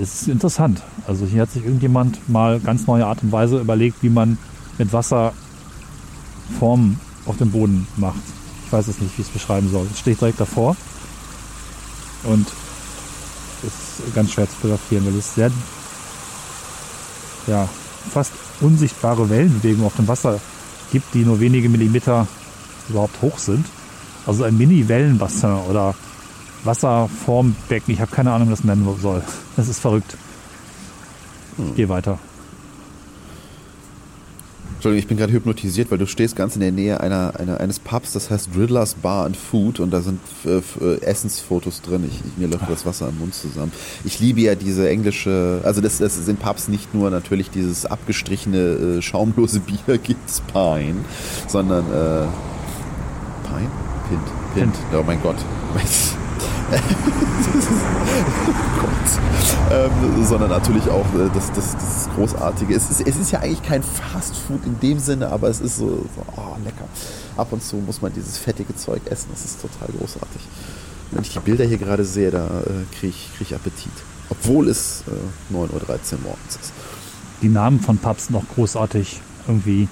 [0.00, 0.82] Es ist interessant.
[1.06, 4.38] Also hier hat sich irgendjemand mal ganz neue Art und Weise überlegt, wie man
[4.76, 5.32] mit Wasser
[6.58, 8.20] Formen auf dem Boden macht.
[8.66, 9.86] Ich weiß es nicht, wie ich es beschreiben soll.
[9.90, 10.76] Es steht direkt davor
[12.24, 12.46] und
[14.14, 15.50] ganz schwer zu fotografieren, weil es sehr
[17.46, 17.68] ja,
[18.12, 20.40] fast unsichtbare Wellenbewegungen auf dem Wasser
[20.92, 22.26] gibt, die nur wenige Millimeter
[22.88, 23.66] überhaupt hoch sind.
[24.26, 25.94] Also ein Mini-Wellenbassin oder
[26.64, 27.94] Wasserformbecken.
[27.94, 29.22] Ich habe keine Ahnung, wie das nennen soll.
[29.56, 30.16] Das ist verrückt.
[31.74, 32.18] Geh weiter.
[34.78, 37.80] Entschuldigung, ich bin gerade hypnotisiert, weil du stehst ganz in der Nähe einer, einer, eines
[37.80, 42.04] Pubs, das heißt Riddlers Bar and Food und da sind äh, äh, Essensfotos drin.
[42.08, 43.72] Ich, ich, mir läuft das Wasser im Mund zusammen.
[44.04, 48.98] Ich liebe ja diese englische, also das, das sind Pubs nicht nur natürlich dieses abgestrichene,
[48.98, 51.04] äh, schaumlose Bier gibt's Pine,
[51.48, 52.26] sondern äh,
[53.48, 53.70] Pine?
[54.08, 54.54] Pint.
[54.54, 54.74] Pint.
[54.96, 55.38] Oh mein Gott.
[59.70, 62.74] Ähm, sondern natürlich auch äh, das, das, das Großartige.
[62.74, 65.76] Es ist, es ist ja eigentlich kein Fast Food in dem Sinne, aber es ist
[65.76, 66.84] so, so oh, lecker.
[67.36, 69.28] Ab und zu muss man dieses fettige Zeug essen.
[69.30, 70.40] Das ist total großartig.
[71.10, 73.92] Wenn ich die Bilder hier gerade sehe, da äh, kriege ich, krieg ich Appetit.
[74.30, 76.72] Obwohl es äh, 9.13 Uhr morgens ist.
[77.42, 79.20] Die Namen von Pubs noch großartig.
[79.46, 79.88] Irgendwie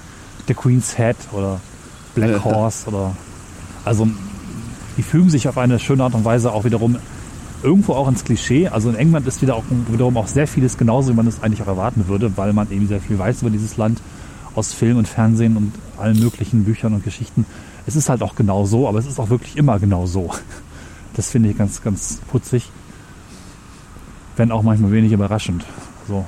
[0.49, 1.61] The Queen's Head oder
[2.15, 2.43] Black.
[2.45, 3.17] Horse oder.
[3.85, 4.09] Also,
[4.97, 6.97] die fügen sich auf eine schöne Art und Weise auch wiederum
[7.63, 8.69] irgendwo auch ins Klischee.
[8.69, 11.63] Also in England ist wieder auch, wiederum auch sehr vieles genauso, wie man es eigentlich
[11.63, 14.01] auch erwarten würde, weil man eben sehr viel weiß über dieses Land
[14.55, 17.45] aus Film und Fernsehen und allen möglichen Büchern und Geschichten.
[17.87, 20.31] Es ist halt auch genau so, aber es ist auch wirklich immer genau so.
[21.15, 22.71] Das finde ich ganz, ganz putzig.
[24.37, 25.65] Wenn auch manchmal wenig überraschend.
[26.07, 26.25] So,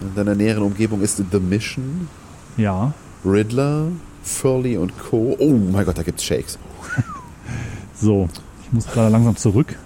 [0.00, 2.08] In deiner näheren Umgebung ist The Mission,
[2.56, 2.92] ja.
[3.24, 3.88] Riddler,
[4.22, 5.36] Furley und Co.
[5.38, 6.58] Oh mein Gott, da gibt's Shakes.
[8.00, 8.28] So,
[8.64, 9.76] ich muss gerade langsam zurück.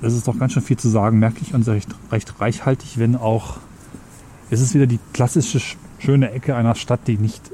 [0.00, 3.16] Es ist doch ganz schön viel zu sagen, merke ich, und recht, recht reichhaltig, wenn
[3.16, 3.58] auch.
[4.50, 7.50] Es ist wieder die klassische sch- schöne Ecke einer Stadt, die nicht,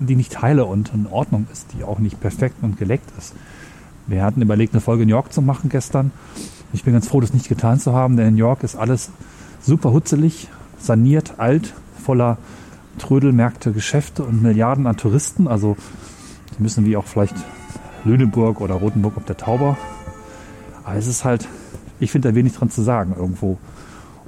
[0.00, 3.34] die nicht heile und in Ordnung ist, die auch nicht perfekt und geleckt ist.
[4.08, 6.10] Wir hatten überlegt, eine Folge in York zu machen gestern.
[6.72, 9.10] Ich bin ganz froh, das nicht getan zu haben, denn in York ist alles
[9.60, 11.74] super hutzelig, saniert, alt,
[12.04, 12.38] voller
[12.98, 15.46] Trödelmärkte, Geschäfte und Milliarden an Touristen.
[15.46, 15.76] Also
[16.56, 17.36] die müssen wie auch vielleicht
[18.06, 19.76] Lüneburg oder Rotenburg ob der Tauber.
[20.84, 21.48] Aber es ist halt,
[22.00, 23.58] ich finde da wenig dran zu sagen irgendwo.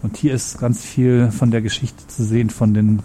[0.03, 3.01] Und hier ist ganz viel von der Geschichte zu sehen, von den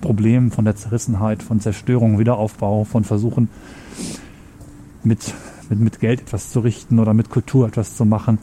[0.00, 3.48] Problemen, von der Zerrissenheit, von Zerstörung, Wiederaufbau, von Versuchen
[5.02, 5.34] mit,
[5.68, 8.38] mit, mit Geld etwas zu richten oder mit Kultur etwas zu machen,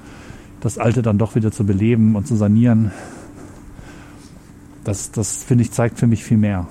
[0.62, 2.92] das Alte dann doch wieder zu beleben und zu sanieren.
[4.84, 6.68] Das, das finde ich, zeigt für mich viel mehr.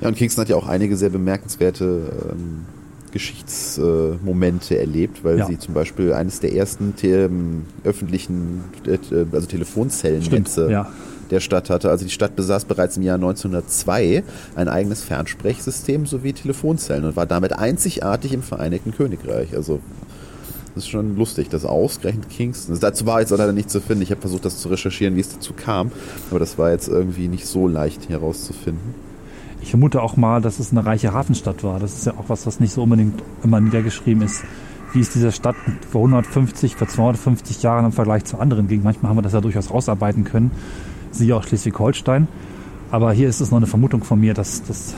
[0.00, 2.64] Ja, und Kingston hat ja auch einige sehr bemerkenswerte ähm,
[3.12, 5.46] Geschichtsmomente erlebt, weil Ja.
[5.46, 7.30] sie zum Beispiel eines der ersten te
[7.84, 8.98] öffentlichen, äh,
[9.32, 10.90] also Telefonzellennetze ja.
[11.30, 11.90] der Stadt hatte.
[11.90, 14.24] Also die Stadt besaß bereits im Jahr 1902
[14.56, 19.54] ein eigenes Fernsprechsystem sowie Telefonzellen und war damit einzigartig im Vereinigten Königreich.
[19.54, 19.80] Also
[20.74, 22.78] das ist schon lustig, dass ausgerechnet Kingston.
[22.80, 24.02] Dazu war jetzt leider nicht zu finden.
[24.02, 25.92] Ich habe versucht, das zu recherchieren, wie es dazu kam,
[26.30, 28.94] aber das war jetzt irgendwie nicht so leicht herauszufinden.
[29.62, 31.78] Ich vermute auch mal, dass es eine reiche Hafenstadt war.
[31.78, 34.42] Das ist ja auch was, was nicht so unbedingt immer niedergeschrieben ist.
[34.92, 35.56] Wie es dieser Stadt
[35.90, 38.82] vor 150, vor 250 Jahren im Vergleich zu anderen ging.
[38.82, 40.50] Manchmal haben wir das ja durchaus rausarbeiten können.
[41.12, 42.28] Siehe auch Schleswig-Holstein.
[42.90, 44.94] Aber hier ist es noch eine Vermutung von mir, dass das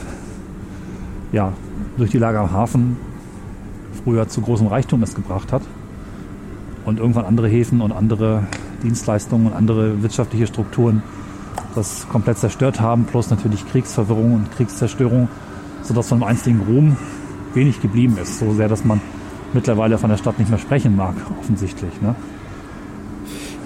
[1.31, 1.53] ja,
[1.97, 2.97] durch die Lage am Hafen
[4.03, 5.61] früher zu großem Reichtum es gebracht hat.
[6.85, 8.43] Und irgendwann andere Häfen und andere
[8.83, 11.03] Dienstleistungen und andere wirtschaftliche Strukturen
[11.75, 15.27] das komplett zerstört haben, plus natürlich Kriegsverwirrung und Kriegszerstörung,
[15.83, 16.97] sodass von dem einstigen Ruhm
[17.53, 18.39] wenig geblieben ist.
[18.39, 19.01] So sehr, dass man
[19.53, 22.01] mittlerweile von der Stadt nicht mehr sprechen mag, offensichtlich.
[22.01, 22.15] Ne?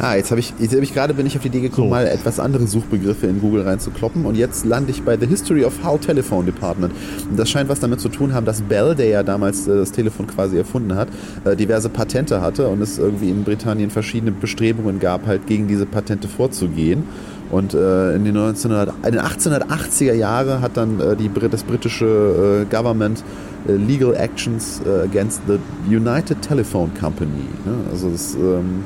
[0.02, 1.94] Ah, jetzt habe ich, jetzt hab ich gerade bin ich auf die Idee gekommen, So.
[1.94, 5.74] mal etwas andere Suchbegriffe in Google reinzukloppen und jetzt lande ich bei The History of
[5.84, 6.94] Hull Telephone Department.
[7.30, 9.92] Und das scheint was damit zu tun haben, dass Bell, der ja damals äh, das
[9.92, 11.10] Telefon quasi erfunden hat,
[11.44, 15.86] äh, diverse Patente hatte und es irgendwie in Britannien verschiedene Bestrebungen gab, halt gegen diese
[15.86, 17.04] Patente vorzugehen.
[17.52, 22.66] Und äh, in, den 1900, in den 1880er Jahre hat dann äh, die, das britische
[22.70, 23.24] äh, Government
[23.68, 27.48] äh, Legal Actions äh, against the United Telephone Company.
[27.66, 27.74] Ne?
[27.92, 28.84] Also das ähm,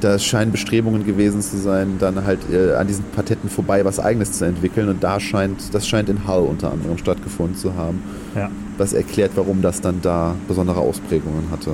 [0.00, 4.32] da scheinen Bestrebungen gewesen zu sein, dann halt äh, an diesen Patenten vorbei was eigenes
[4.32, 8.02] zu entwickeln und da scheint, das scheint in Hull unter anderem stattgefunden zu haben.
[8.34, 8.50] Ja.
[8.76, 11.72] Was erklärt, warum das dann da besondere Ausprägungen hatte.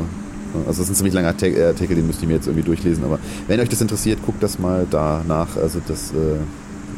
[0.66, 3.04] Also das ist ein ziemlich langer äh, Artikel, den müsst ihr mir jetzt irgendwie durchlesen,
[3.04, 5.56] aber wenn euch das interessiert, guckt das mal da nach.
[5.56, 6.36] Also das, äh,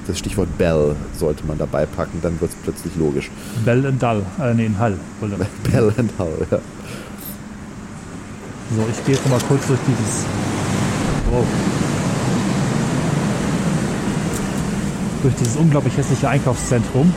[0.06, 3.30] das Stichwort Bell sollte man dabei packen, dann wird es plötzlich logisch.
[3.64, 4.96] Bell and Dull, äh, nee, in Hall.
[5.20, 5.46] Entschuldigung.
[5.72, 6.58] Bell and Hull, ja.
[8.74, 10.24] So, ich gehe jetzt mal kurz durch dieses.
[11.30, 11.44] Wow.
[15.22, 17.12] Durch dieses unglaublich hässliche Einkaufszentrum.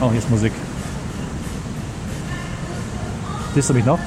[0.00, 0.52] Oh, hier ist Musik.
[3.54, 3.98] Siehst du mich noch?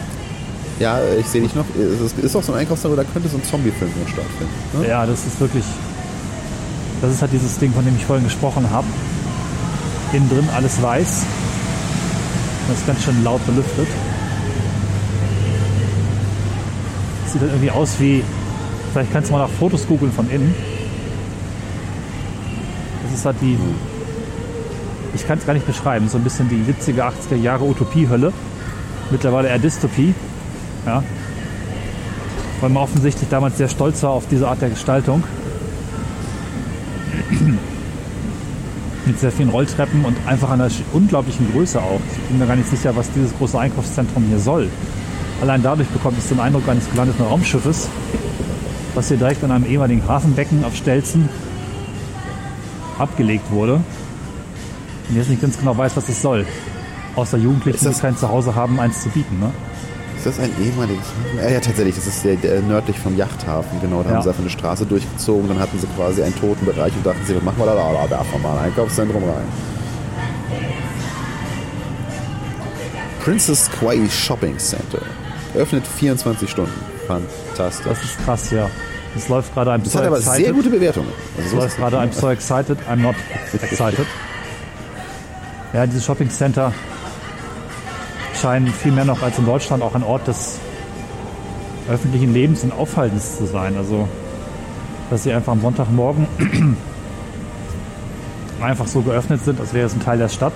[0.80, 1.66] Ja, ich sehe dich noch.
[1.76, 4.54] Es ist- auch so ein Einkaufszentrum, da könnte so ein Zombie-Film drin stattfinden.
[4.82, 4.88] Ne?
[4.90, 5.64] Ja, das ist wirklich.
[7.02, 8.88] Das ist halt dieses Ding, von dem ich vorhin gesprochen habe.
[10.14, 11.24] Innen drin alles weiß.
[12.68, 13.88] Das ist ganz schön laut belüftet.
[17.28, 18.24] Sieht halt irgendwie aus wie.
[18.92, 20.54] Vielleicht kannst du mal nach Fotos googeln von innen.
[23.04, 23.58] Das ist halt die.
[25.14, 26.08] Ich kann es gar nicht beschreiben.
[26.10, 28.34] So ein bisschen die 70er, 80er Jahre Utopie-Hölle.
[29.12, 30.14] Mittlerweile eher Dystopie.
[30.86, 31.04] Ja.
[32.62, 35.24] Weil man offensichtlich damals sehr stolz war auf diese Art der Gestaltung.
[39.06, 42.00] Mit sehr vielen Rolltreppen und einfach einer unglaublichen Größe auch.
[42.12, 44.70] Ich bin mir gar nicht sicher, was dieses große Einkaufszentrum hier soll.
[45.42, 47.90] Allein dadurch bekommt es den Eindruck eines gelandeten Raumschiffes,
[48.96, 51.30] was hier direkt an einem ehemaligen Hafenbecken auf Stelzen
[52.98, 53.82] abgelegt wurde.
[55.10, 56.46] Und jetzt nicht ganz genau weiß, was es soll.
[57.16, 59.40] Außer Jugendlichen, die kein Zuhause haben, eins zu bieten.
[59.40, 59.52] Ne?
[60.26, 61.38] Ist das ein ehemaliges Hafen?
[61.38, 64.02] Ja, ja, tatsächlich, das ist der, der nördlich vom Yachthafen, genau.
[64.02, 64.16] Da Ja.
[64.16, 67.24] haben sie einfach eine Straße durchgezogen, dann hatten sie quasi einen toten Bereich und dachten
[67.28, 67.76] sie, was machen wir da?
[67.76, 69.44] Da werfen wir mal ein Einkaufszentrum rein.
[73.24, 75.00] Princess Quay Shopping Center.
[75.56, 76.74] Öffnet 24 Stunden.
[77.08, 77.86] Fantastisch.
[77.88, 78.68] Das ist krass, ja.
[79.16, 80.44] Es läuft gerade ein Das So hat aber Excited.
[80.46, 81.10] sehr gute Bewertungen.
[81.38, 83.16] Also Es so läuft gerade I'm so excited, I'm not
[83.62, 84.06] excited.
[85.74, 86.74] Ja, dieses Shopping Center
[88.46, 90.60] scheinen viel mehr noch als in Deutschland auch ein Ort des
[91.90, 93.76] öffentlichen Lebens und Aufhaltens zu sein.
[93.76, 94.08] Also,
[95.10, 96.28] dass sie einfach am Sonntagmorgen
[98.62, 100.54] einfach so geöffnet sind, als wäre es ein Teil der Stadt,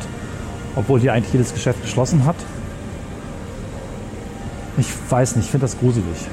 [0.76, 2.36] obwohl hier eigentlich jedes Geschäft geschlossen hat.
[4.78, 6.28] Ich weiß nicht, ich finde das gruselig.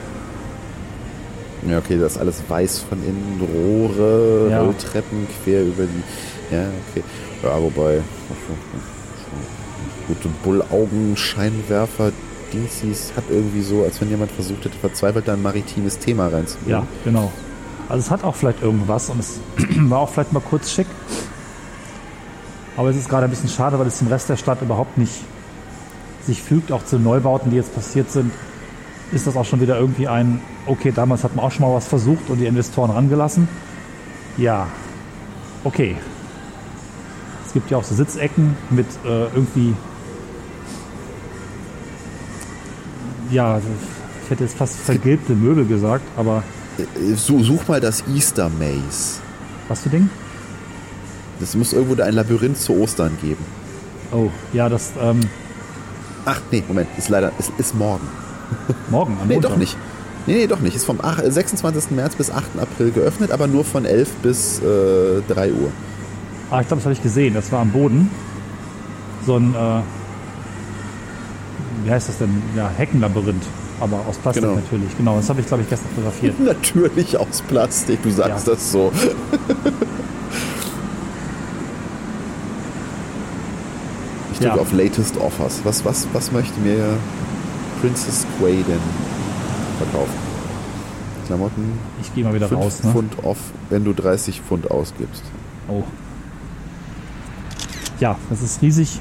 [1.66, 4.60] Ja, okay, das ist alles weiß von innen, Rohre, Ja.
[4.60, 6.54] Rolltreppen quer über die.
[6.54, 7.02] Ja, okay.
[7.42, 8.02] Ja, wobei.
[10.08, 12.12] Gute Bullaugen, Scheinwerfer,
[12.52, 16.82] Dingsies hat irgendwie so, als wenn jemand versucht hätte, verzweifelt ein maritimes Thema reinzubringen.
[16.82, 17.32] Ja, genau.
[17.88, 19.40] Also es hat auch vielleicht irgendwas und es
[19.88, 20.86] war auch vielleicht mal kurz schick.
[22.76, 25.12] Aber es ist gerade ein bisschen schade, weil es dem Rest der Stadt überhaupt nicht
[26.26, 28.32] sich fügt, auch zu Neubauten, die jetzt passiert sind.
[29.12, 31.86] Ist das auch schon wieder irgendwie ein, okay, damals hat man auch schon mal was
[31.86, 33.48] versucht und die Investoren rangelassen.
[34.36, 34.66] Ja,
[35.64, 35.96] okay.
[37.46, 39.74] Es gibt ja auch so Sitzecken mit äh, irgendwie,
[43.30, 43.58] ja,
[44.24, 46.42] ich hätte jetzt fast vergilbte Möbel gesagt, aber
[46.78, 49.20] Äh, So, such mal das Easter Maze.
[49.68, 50.08] was für Ding?
[51.40, 53.44] Das muss irgendwo da ein Labyrinth zu Ostern geben.
[54.12, 55.20] Oh, ja, das, ähm,
[56.24, 58.06] Ach, nee, Moment, ist leider, ist, ist morgen.
[58.90, 59.52] Morgen, am Nee, Montag.
[59.52, 59.76] doch nicht.
[60.26, 60.74] Nee, nee, doch nicht.
[60.76, 61.92] Ist vom 8, 26.
[61.92, 62.58] März bis 8.
[62.60, 65.70] April geöffnet, aber nur von 11 bis äh, 3 Uhr.
[66.50, 67.34] Ah, ich glaube, das habe ich gesehen.
[67.34, 68.10] Das war am Boden.
[69.24, 69.80] So ein, äh,
[71.86, 72.42] wie heißt das denn?
[72.56, 73.44] Ja, Heckenlabyrinth.
[73.80, 74.56] Aber aus Plastik Genau.
[74.56, 74.96] natürlich.
[74.96, 76.40] Genau, das habe ich, glaube ich, gestern fotografiert.
[76.44, 78.52] Natürlich aus Plastik, du sagst Ja.
[78.54, 78.90] das so.
[84.32, 84.60] Ich drücke Ja.
[84.60, 85.60] auf Latest Offers.
[85.64, 86.96] Was, was, was möchte mir
[87.80, 88.78] Princess Quay denn
[89.78, 90.26] verkaufen?
[91.26, 92.82] Klamotten, Ich gehe mal wieder 5 raus.
[92.84, 92.92] Ne?
[92.92, 93.38] Pfund off,
[93.70, 95.22] wenn du 30 Pfund ausgibst.
[95.68, 95.82] Oh.
[97.98, 99.00] Ja, das ist riesig.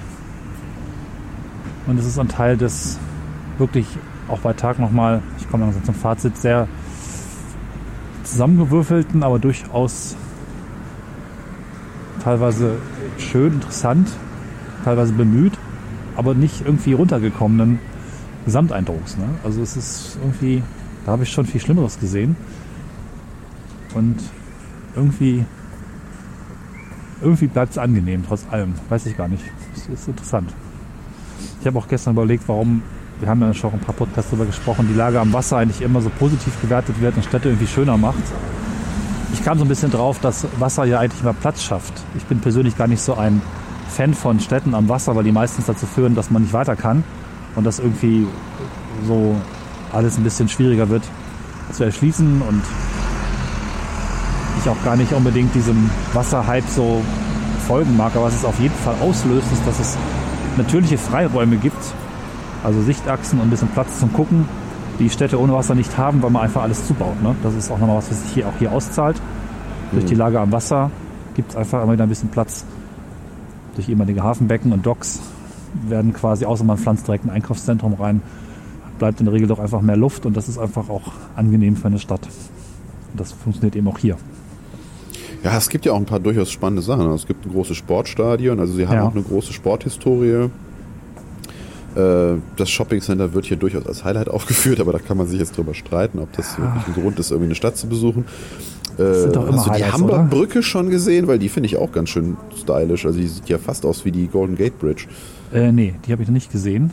[1.87, 2.99] Und es ist ein Teil des
[3.57, 3.87] wirklich
[4.27, 6.67] auch bei Tag nochmal, ich komme langsam zum Fazit, sehr
[8.23, 10.15] zusammengewürfelten, aber durchaus
[12.23, 12.77] teilweise
[13.19, 14.09] schön, interessant,
[14.83, 15.53] teilweise bemüht,
[16.15, 17.79] aber nicht irgendwie runtergekommenen
[18.45, 19.17] Gesamteindrucks.
[19.17, 19.25] Ne?
[19.43, 20.63] Also es ist irgendwie,
[21.05, 22.35] da habe ich schon viel Schlimmeres gesehen.
[23.93, 24.17] Und
[24.95, 25.45] irgendwie
[27.21, 28.73] irgendwie bleibt es angenehm, trotz allem.
[28.89, 29.43] Weiß ich gar nicht.
[29.75, 30.53] Es ist interessant.
[31.61, 32.83] Ich habe auch gestern überlegt, warum,
[33.19, 36.01] wir haben ja schon ein paar Podcasts darüber gesprochen, die Lage am Wasser eigentlich immer
[36.01, 38.23] so positiv gewertet wird und Städte irgendwie schöner macht.
[39.33, 41.93] Ich kam so ein bisschen drauf, dass Wasser ja eigentlich immer Platz schafft.
[42.15, 43.41] Ich bin persönlich gar nicht so ein
[43.89, 47.03] Fan von Städten am Wasser, weil die meistens dazu führen, dass man nicht weiter kann
[47.55, 48.27] und dass irgendwie
[49.05, 49.35] so
[49.91, 51.03] alles ein bisschen schwieriger wird
[51.71, 52.61] zu erschließen und
[54.61, 57.01] ich auch gar nicht unbedingt diesem Wasserhype so
[57.67, 59.97] folgen mag, aber was es auf jeden Fall auslöst, ist, dass es
[60.57, 61.77] natürliche Freiräume gibt,
[62.63, 64.45] also Sichtachsen und ein bisschen Platz zum Gucken,
[64.99, 67.21] die Städte ohne Wasser nicht haben, weil man einfach alles zubaut.
[67.21, 67.35] Ne?
[67.43, 69.21] Das ist auch nochmal was, was sich hier auch hier auszahlt.
[69.91, 70.89] Durch die Lage am Wasser
[71.35, 72.65] gibt es einfach immer wieder ein bisschen Platz.
[73.75, 75.19] Durch ehemalige Hafenbecken und Docks
[75.87, 78.21] werden quasi, außer man pflanzt direkt ein Einkaufszentrum rein,
[78.99, 81.87] bleibt in der Regel doch einfach mehr Luft und das ist einfach auch angenehm für
[81.87, 82.27] eine Stadt.
[83.11, 84.17] Und das funktioniert eben auch hier.
[85.45, 87.07] Ja, es gibt ja auch ein paar durchaus spannende Sachen.
[87.11, 89.03] Es gibt ein großes Sportstadion, also sie haben Ja.
[89.03, 90.49] auch eine große Sporthistorie.
[91.95, 95.55] Äh, Das Shoppingcenter wird hier durchaus als Highlight aufgeführt, aber da kann man sich jetzt
[95.55, 98.25] drüber streiten, ob das wirklich ein Grund ist, irgendwie eine Stadt zu besuchen.
[98.97, 100.23] Äh, sind doch immer hast du die Highlights, Hamburger oder?
[100.29, 101.27] Brücke schon gesehen?
[101.27, 103.05] Weil die finde ich auch ganz schön stylisch.
[103.05, 105.05] Also die sieht ja fast aus wie die Golden Gate Bridge.
[105.53, 106.91] Äh, nee, die habe ich noch nicht gesehen.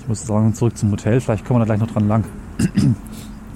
[0.00, 1.20] Ich muss sagen, zurück zum Hotel.
[1.20, 2.24] Vielleicht kommen wir da gleich noch dran lang.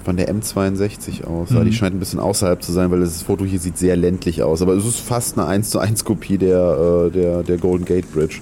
[0.03, 1.51] Von der M62 aus.
[1.51, 1.65] Mhm.
[1.65, 4.61] Die scheint ein bisschen außerhalb zu sein, weil das Foto hier sieht sehr ländlich aus.
[4.61, 8.11] Aber es ist fast eine 1 zu 1 Kopie der, äh, der, der Golden Gate
[8.11, 8.41] Bridge.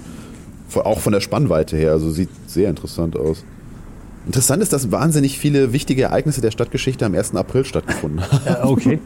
[0.73, 1.91] Auch von der Spannweite her.
[1.91, 3.43] Also sieht sehr interessant aus.
[4.25, 7.35] Interessant ist, dass wahnsinnig viele wichtige Ereignisse der Stadtgeschichte am 1.
[7.35, 8.45] April stattgefunden haben.
[8.45, 8.99] Äh, okay.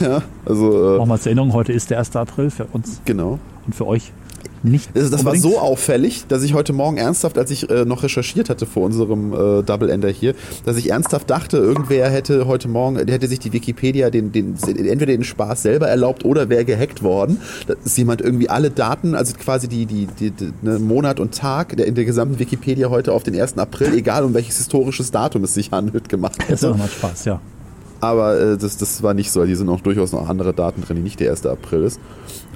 [0.00, 2.14] ja, also äh, Nochmal zur Erinnerung, heute ist der 1.
[2.14, 3.40] April für uns genau.
[3.66, 4.12] und für euch
[4.62, 4.90] nicht.
[4.94, 8.50] Das, das war so auffällig, dass ich heute Morgen ernsthaft, als ich äh, noch recherchiert
[8.50, 10.34] hatte vor unserem äh, Double Ender hier,
[10.64, 15.06] dass ich ernsthaft dachte, irgendwer hätte heute Morgen, hätte sich die Wikipedia den, den, entweder
[15.06, 17.38] den Spaß selber erlaubt oder wäre gehackt worden.
[17.66, 21.34] Da ist jemand irgendwie alle Daten, also quasi die, die, die, die ne, Monat und
[21.34, 23.58] Tag der in der gesamten Wikipedia heute auf den 1.
[23.58, 26.66] April, egal um welches historisches Datum es sich handelt, gemacht Das ist hätte.
[26.66, 27.40] ja nochmal Spaß, ja.
[28.02, 29.44] Aber äh, das, das war nicht so.
[29.44, 31.46] Hier sind auch durchaus noch andere Daten drin, die nicht der 1.
[31.46, 32.00] April ist.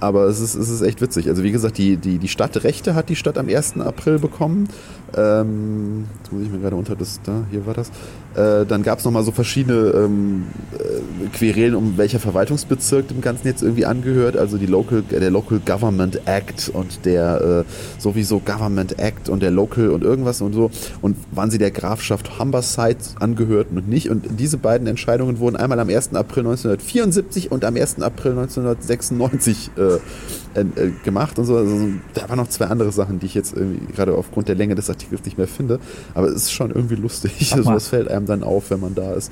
[0.00, 1.28] Aber es ist, es ist echt witzig.
[1.28, 3.78] Also wie gesagt, die, die, die Stadtrechte hat die Stadt am 1.
[3.80, 4.68] April bekommen.
[5.16, 7.90] Ähm, jetzt muss ich mir gerade unter das, da, hier war das.
[8.34, 10.44] Äh, dann gab es nochmal so verschiedene ähm,
[10.74, 14.36] äh, Querelen, um welcher Verwaltungsbezirk dem Ganzen jetzt irgendwie angehört.
[14.36, 19.42] Also die Local, äh, der Local Government Act und der äh, sowieso Government Act und
[19.42, 20.70] der Local und irgendwas und so.
[21.00, 24.10] Und wann sie der Grafschaft Humberside angehörten und nicht.
[24.10, 26.14] Und diese beiden Entscheidungen wurden einmal am 1.
[26.14, 28.02] April 1974 und am 1.
[28.02, 29.80] April 1996 äh,
[30.54, 31.56] äh, äh, gemacht und so.
[31.56, 31.76] Also,
[32.14, 34.88] da waren noch zwei andere Sachen, die ich jetzt irgendwie gerade aufgrund der Länge des
[34.90, 35.78] Artikels nicht mehr finde.
[36.14, 37.52] Aber es ist schon irgendwie lustig.
[37.54, 39.30] Also das fällt einem dann auf, wenn man da ist.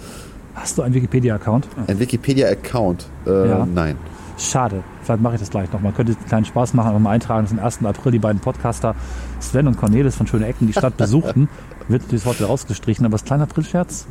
[0.54, 1.66] Hast du einen Wikipedia-Account?
[1.88, 3.06] Ein Wikipedia-Account?
[3.26, 3.66] Äh, Ja.
[3.66, 3.96] Nein.
[4.38, 4.82] Schade.
[5.02, 5.80] Vielleicht mache ich das gleich noch.
[5.80, 7.84] Man könnte einen kleinen Spaß machen, aber mal eintragen, dass am 1.
[7.84, 8.94] April die beiden Podcaster
[9.40, 11.48] Sven und Cornelis von Schöne Ecken die Stadt besuchten.
[11.88, 14.06] Wird dieses Wort wieder rausgestrichen, aber das kleine April-Scherz?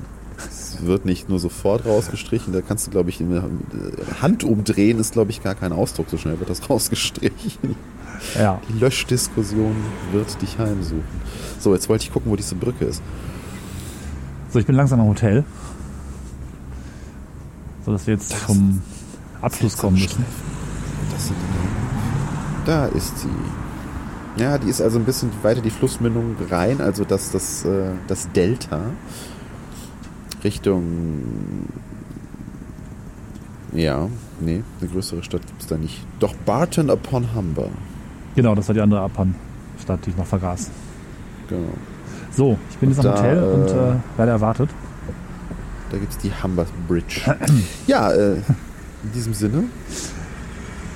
[0.85, 3.43] Wird nicht nur sofort rausgestrichen, da kannst du, glaube ich, eine
[4.21, 6.09] Hand umdrehen, ist, glaube ich, gar kein Ausdruck.
[6.09, 7.75] So schnell wird das rausgestrichen.
[8.37, 8.59] Ja.
[8.69, 9.75] Die Löschdiskussion
[10.11, 11.03] wird dich heimsuchen.
[11.59, 13.01] So, jetzt wollte ich gucken, wo diese Brücke ist.
[14.49, 15.43] So, ich bin langsam am Hotel.
[17.85, 18.81] So, dass wir jetzt zum
[19.41, 20.25] Abschluss kommen müssen.
[21.11, 21.31] Das.
[22.65, 23.29] Da ist sie.
[24.37, 28.31] Ja, die ist also ein bisschen weiter die Flussmündung rein, also das, das, äh, das
[28.31, 28.81] Delta
[30.43, 31.21] Richtung.
[33.73, 34.07] Ja,
[34.39, 36.05] nee, eine größere Stadt gibt es da nicht.
[36.19, 37.69] Doch Barton upon Humber.
[38.35, 40.69] Genau, das war die andere Abhandstadt, die ich noch vergaß.
[41.49, 41.73] Genau.
[42.31, 44.69] So, ich bin jetzt am Hotel und äh, äh, werde erwartet.
[45.91, 47.21] Da gibt es die Humber Bridge.
[47.87, 49.65] ja, äh, in diesem Sinne.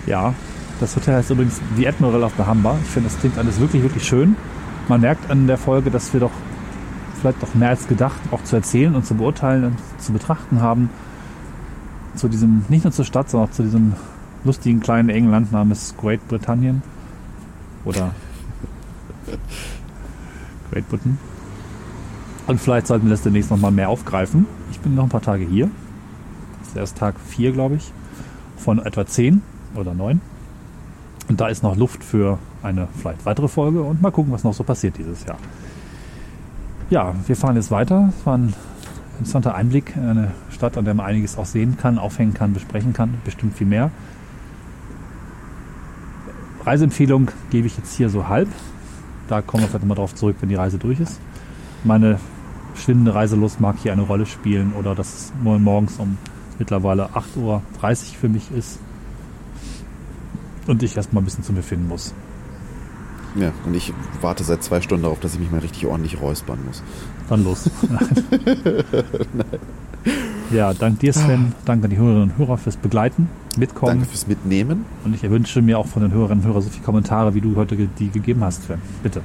[0.08, 0.34] Ja,
[0.80, 2.78] das Hotel heißt übrigens The Admiral of the Humber.
[2.84, 4.36] Ich finde, das klingt alles wirklich, wirklich schön.
[4.88, 6.32] Man merkt an der Folge, dass wir doch
[7.20, 10.90] vielleicht doch mehr als gedacht auch zu erzählen und zu beurteilen und zu betrachten haben.
[12.16, 13.94] Zu diesem, nicht nur zur Stadt, sondern auch zu diesem
[14.44, 16.82] lustigen kleinen engen Land namens Great Britannien.
[17.86, 18.14] Oder
[20.72, 21.18] Great Britain.
[22.48, 24.46] Und vielleicht sollten wir das demnächst nochmal mehr aufgreifen.
[24.72, 25.70] Ich bin noch ein paar Tage hier.
[26.60, 27.92] Das ist erst Tag 4, glaube ich,
[28.58, 29.42] von etwa 10
[29.76, 30.22] oder 9.
[31.28, 34.54] Und da ist noch Luft für eine vielleicht weitere Folge und mal gucken, was noch
[34.54, 35.38] so passiert dieses Jahr.
[36.90, 38.14] Ja, wir fahren jetzt weiter.
[38.18, 38.54] Es war ein
[39.20, 42.94] interessanter Einblick in eine Stadt, an der man einiges auch sehen kann, aufhängen kann, besprechen
[42.94, 43.92] kann, bestimmt viel mehr.
[46.64, 48.48] Reiseempfehlung gebe ich jetzt hier so halb.
[49.28, 51.20] Da kommen wir vielleicht mal drauf zurück, wenn die Reise durch ist.
[51.84, 52.20] Meine
[52.76, 56.18] schwindende Reiselust mag hier eine Rolle spielen oder dass es morgens um
[56.58, 57.62] mittlerweile 8.30 Uhr
[58.20, 58.80] für mich ist
[60.68, 62.14] und ich erstmal ein bisschen zu mir finden muss.
[63.40, 66.58] Ja, und ich warte seit zwei Stunden darauf, dass ich mich mal richtig ordentlich räuspern
[66.66, 66.82] muss.
[67.30, 67.70] Dann los.
[70.52, 73.92] ja, dank dir Sven, danke an die Hörerinnen und Hörer fürs Begleiten, Mitkommen.
[74.00, 74.86] Danke fürs Mitnehmen.
[75.04, 77.56] Und ich wünsche mir auch von den Hörerinnen und Hörern so viele Kommentare, wie du
[77.56, 78.82] heute die gegeben hast, Sven.
[79.04, 79.22] Bitte.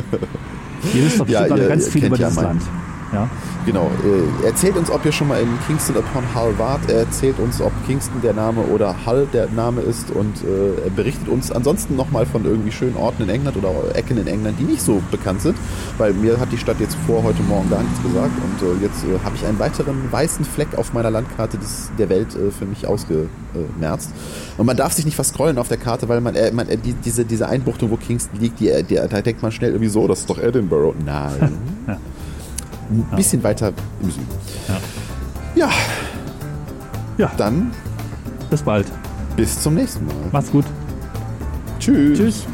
[0.94, 2.62] ihr wisst doch Ja, bestimmt alle ihr- ganz viel über ja dieses mein- Land.
[3.12, 3.28] Ja?
[3.66, 3.90] Genau.
[4.04, 6.88] Äh, erzählt uns, ob ihr schon mal in Kingston upon Hull wart.
[6.88, 10.90] Er erzählt uns, ob Kingston der Name oder Hull der Name ist und äh, er
[10.90, 14.64] berichtet uns ansonsten nochmal von irgendwie schönen Orten in England oder Ecken in England, die
[14.64, 15.56] nicht so bekannt sind.
[15.98, 19.04] Weil mir hat die Stadt jetzt vor heute Morgen gar nichts gesagt und äh, jetzt
[19.04, 22.66] äh, habe ich einen weiteren weißen Fleck auf meiner Landkarte des, der Welt äh, für
[22.66, 24.10] mich ausgemerzt.
[24.56, 27.24] Und man darf sich nicht verscrollen auf der Karte, weil man, äh, man die, diese,
[27.24, 30.30] diese Einbuchtung, wo Kingston liegt, die, die, da denkt man schnell irgendwie so, das ist
[30.30, 30.94] doch Edinburgh.
[31.04, 31.52] Nein.
[32.90, 33.72] Ein bisschen weiter
[34.02, 34.26] im Süden.
[34.68, 34.80] Ja.
[35.54, 35.70] Ja,
[37.18, 37.70] ja, dann
[38.50, 38.86] bis bald.
[39.36, 40.14] bis zum nächsten Mal.
[40.32, 40.64] Macht's gut.
[41.78, 42.18] Tschüss.
[42.18, 42.46] Tschüss.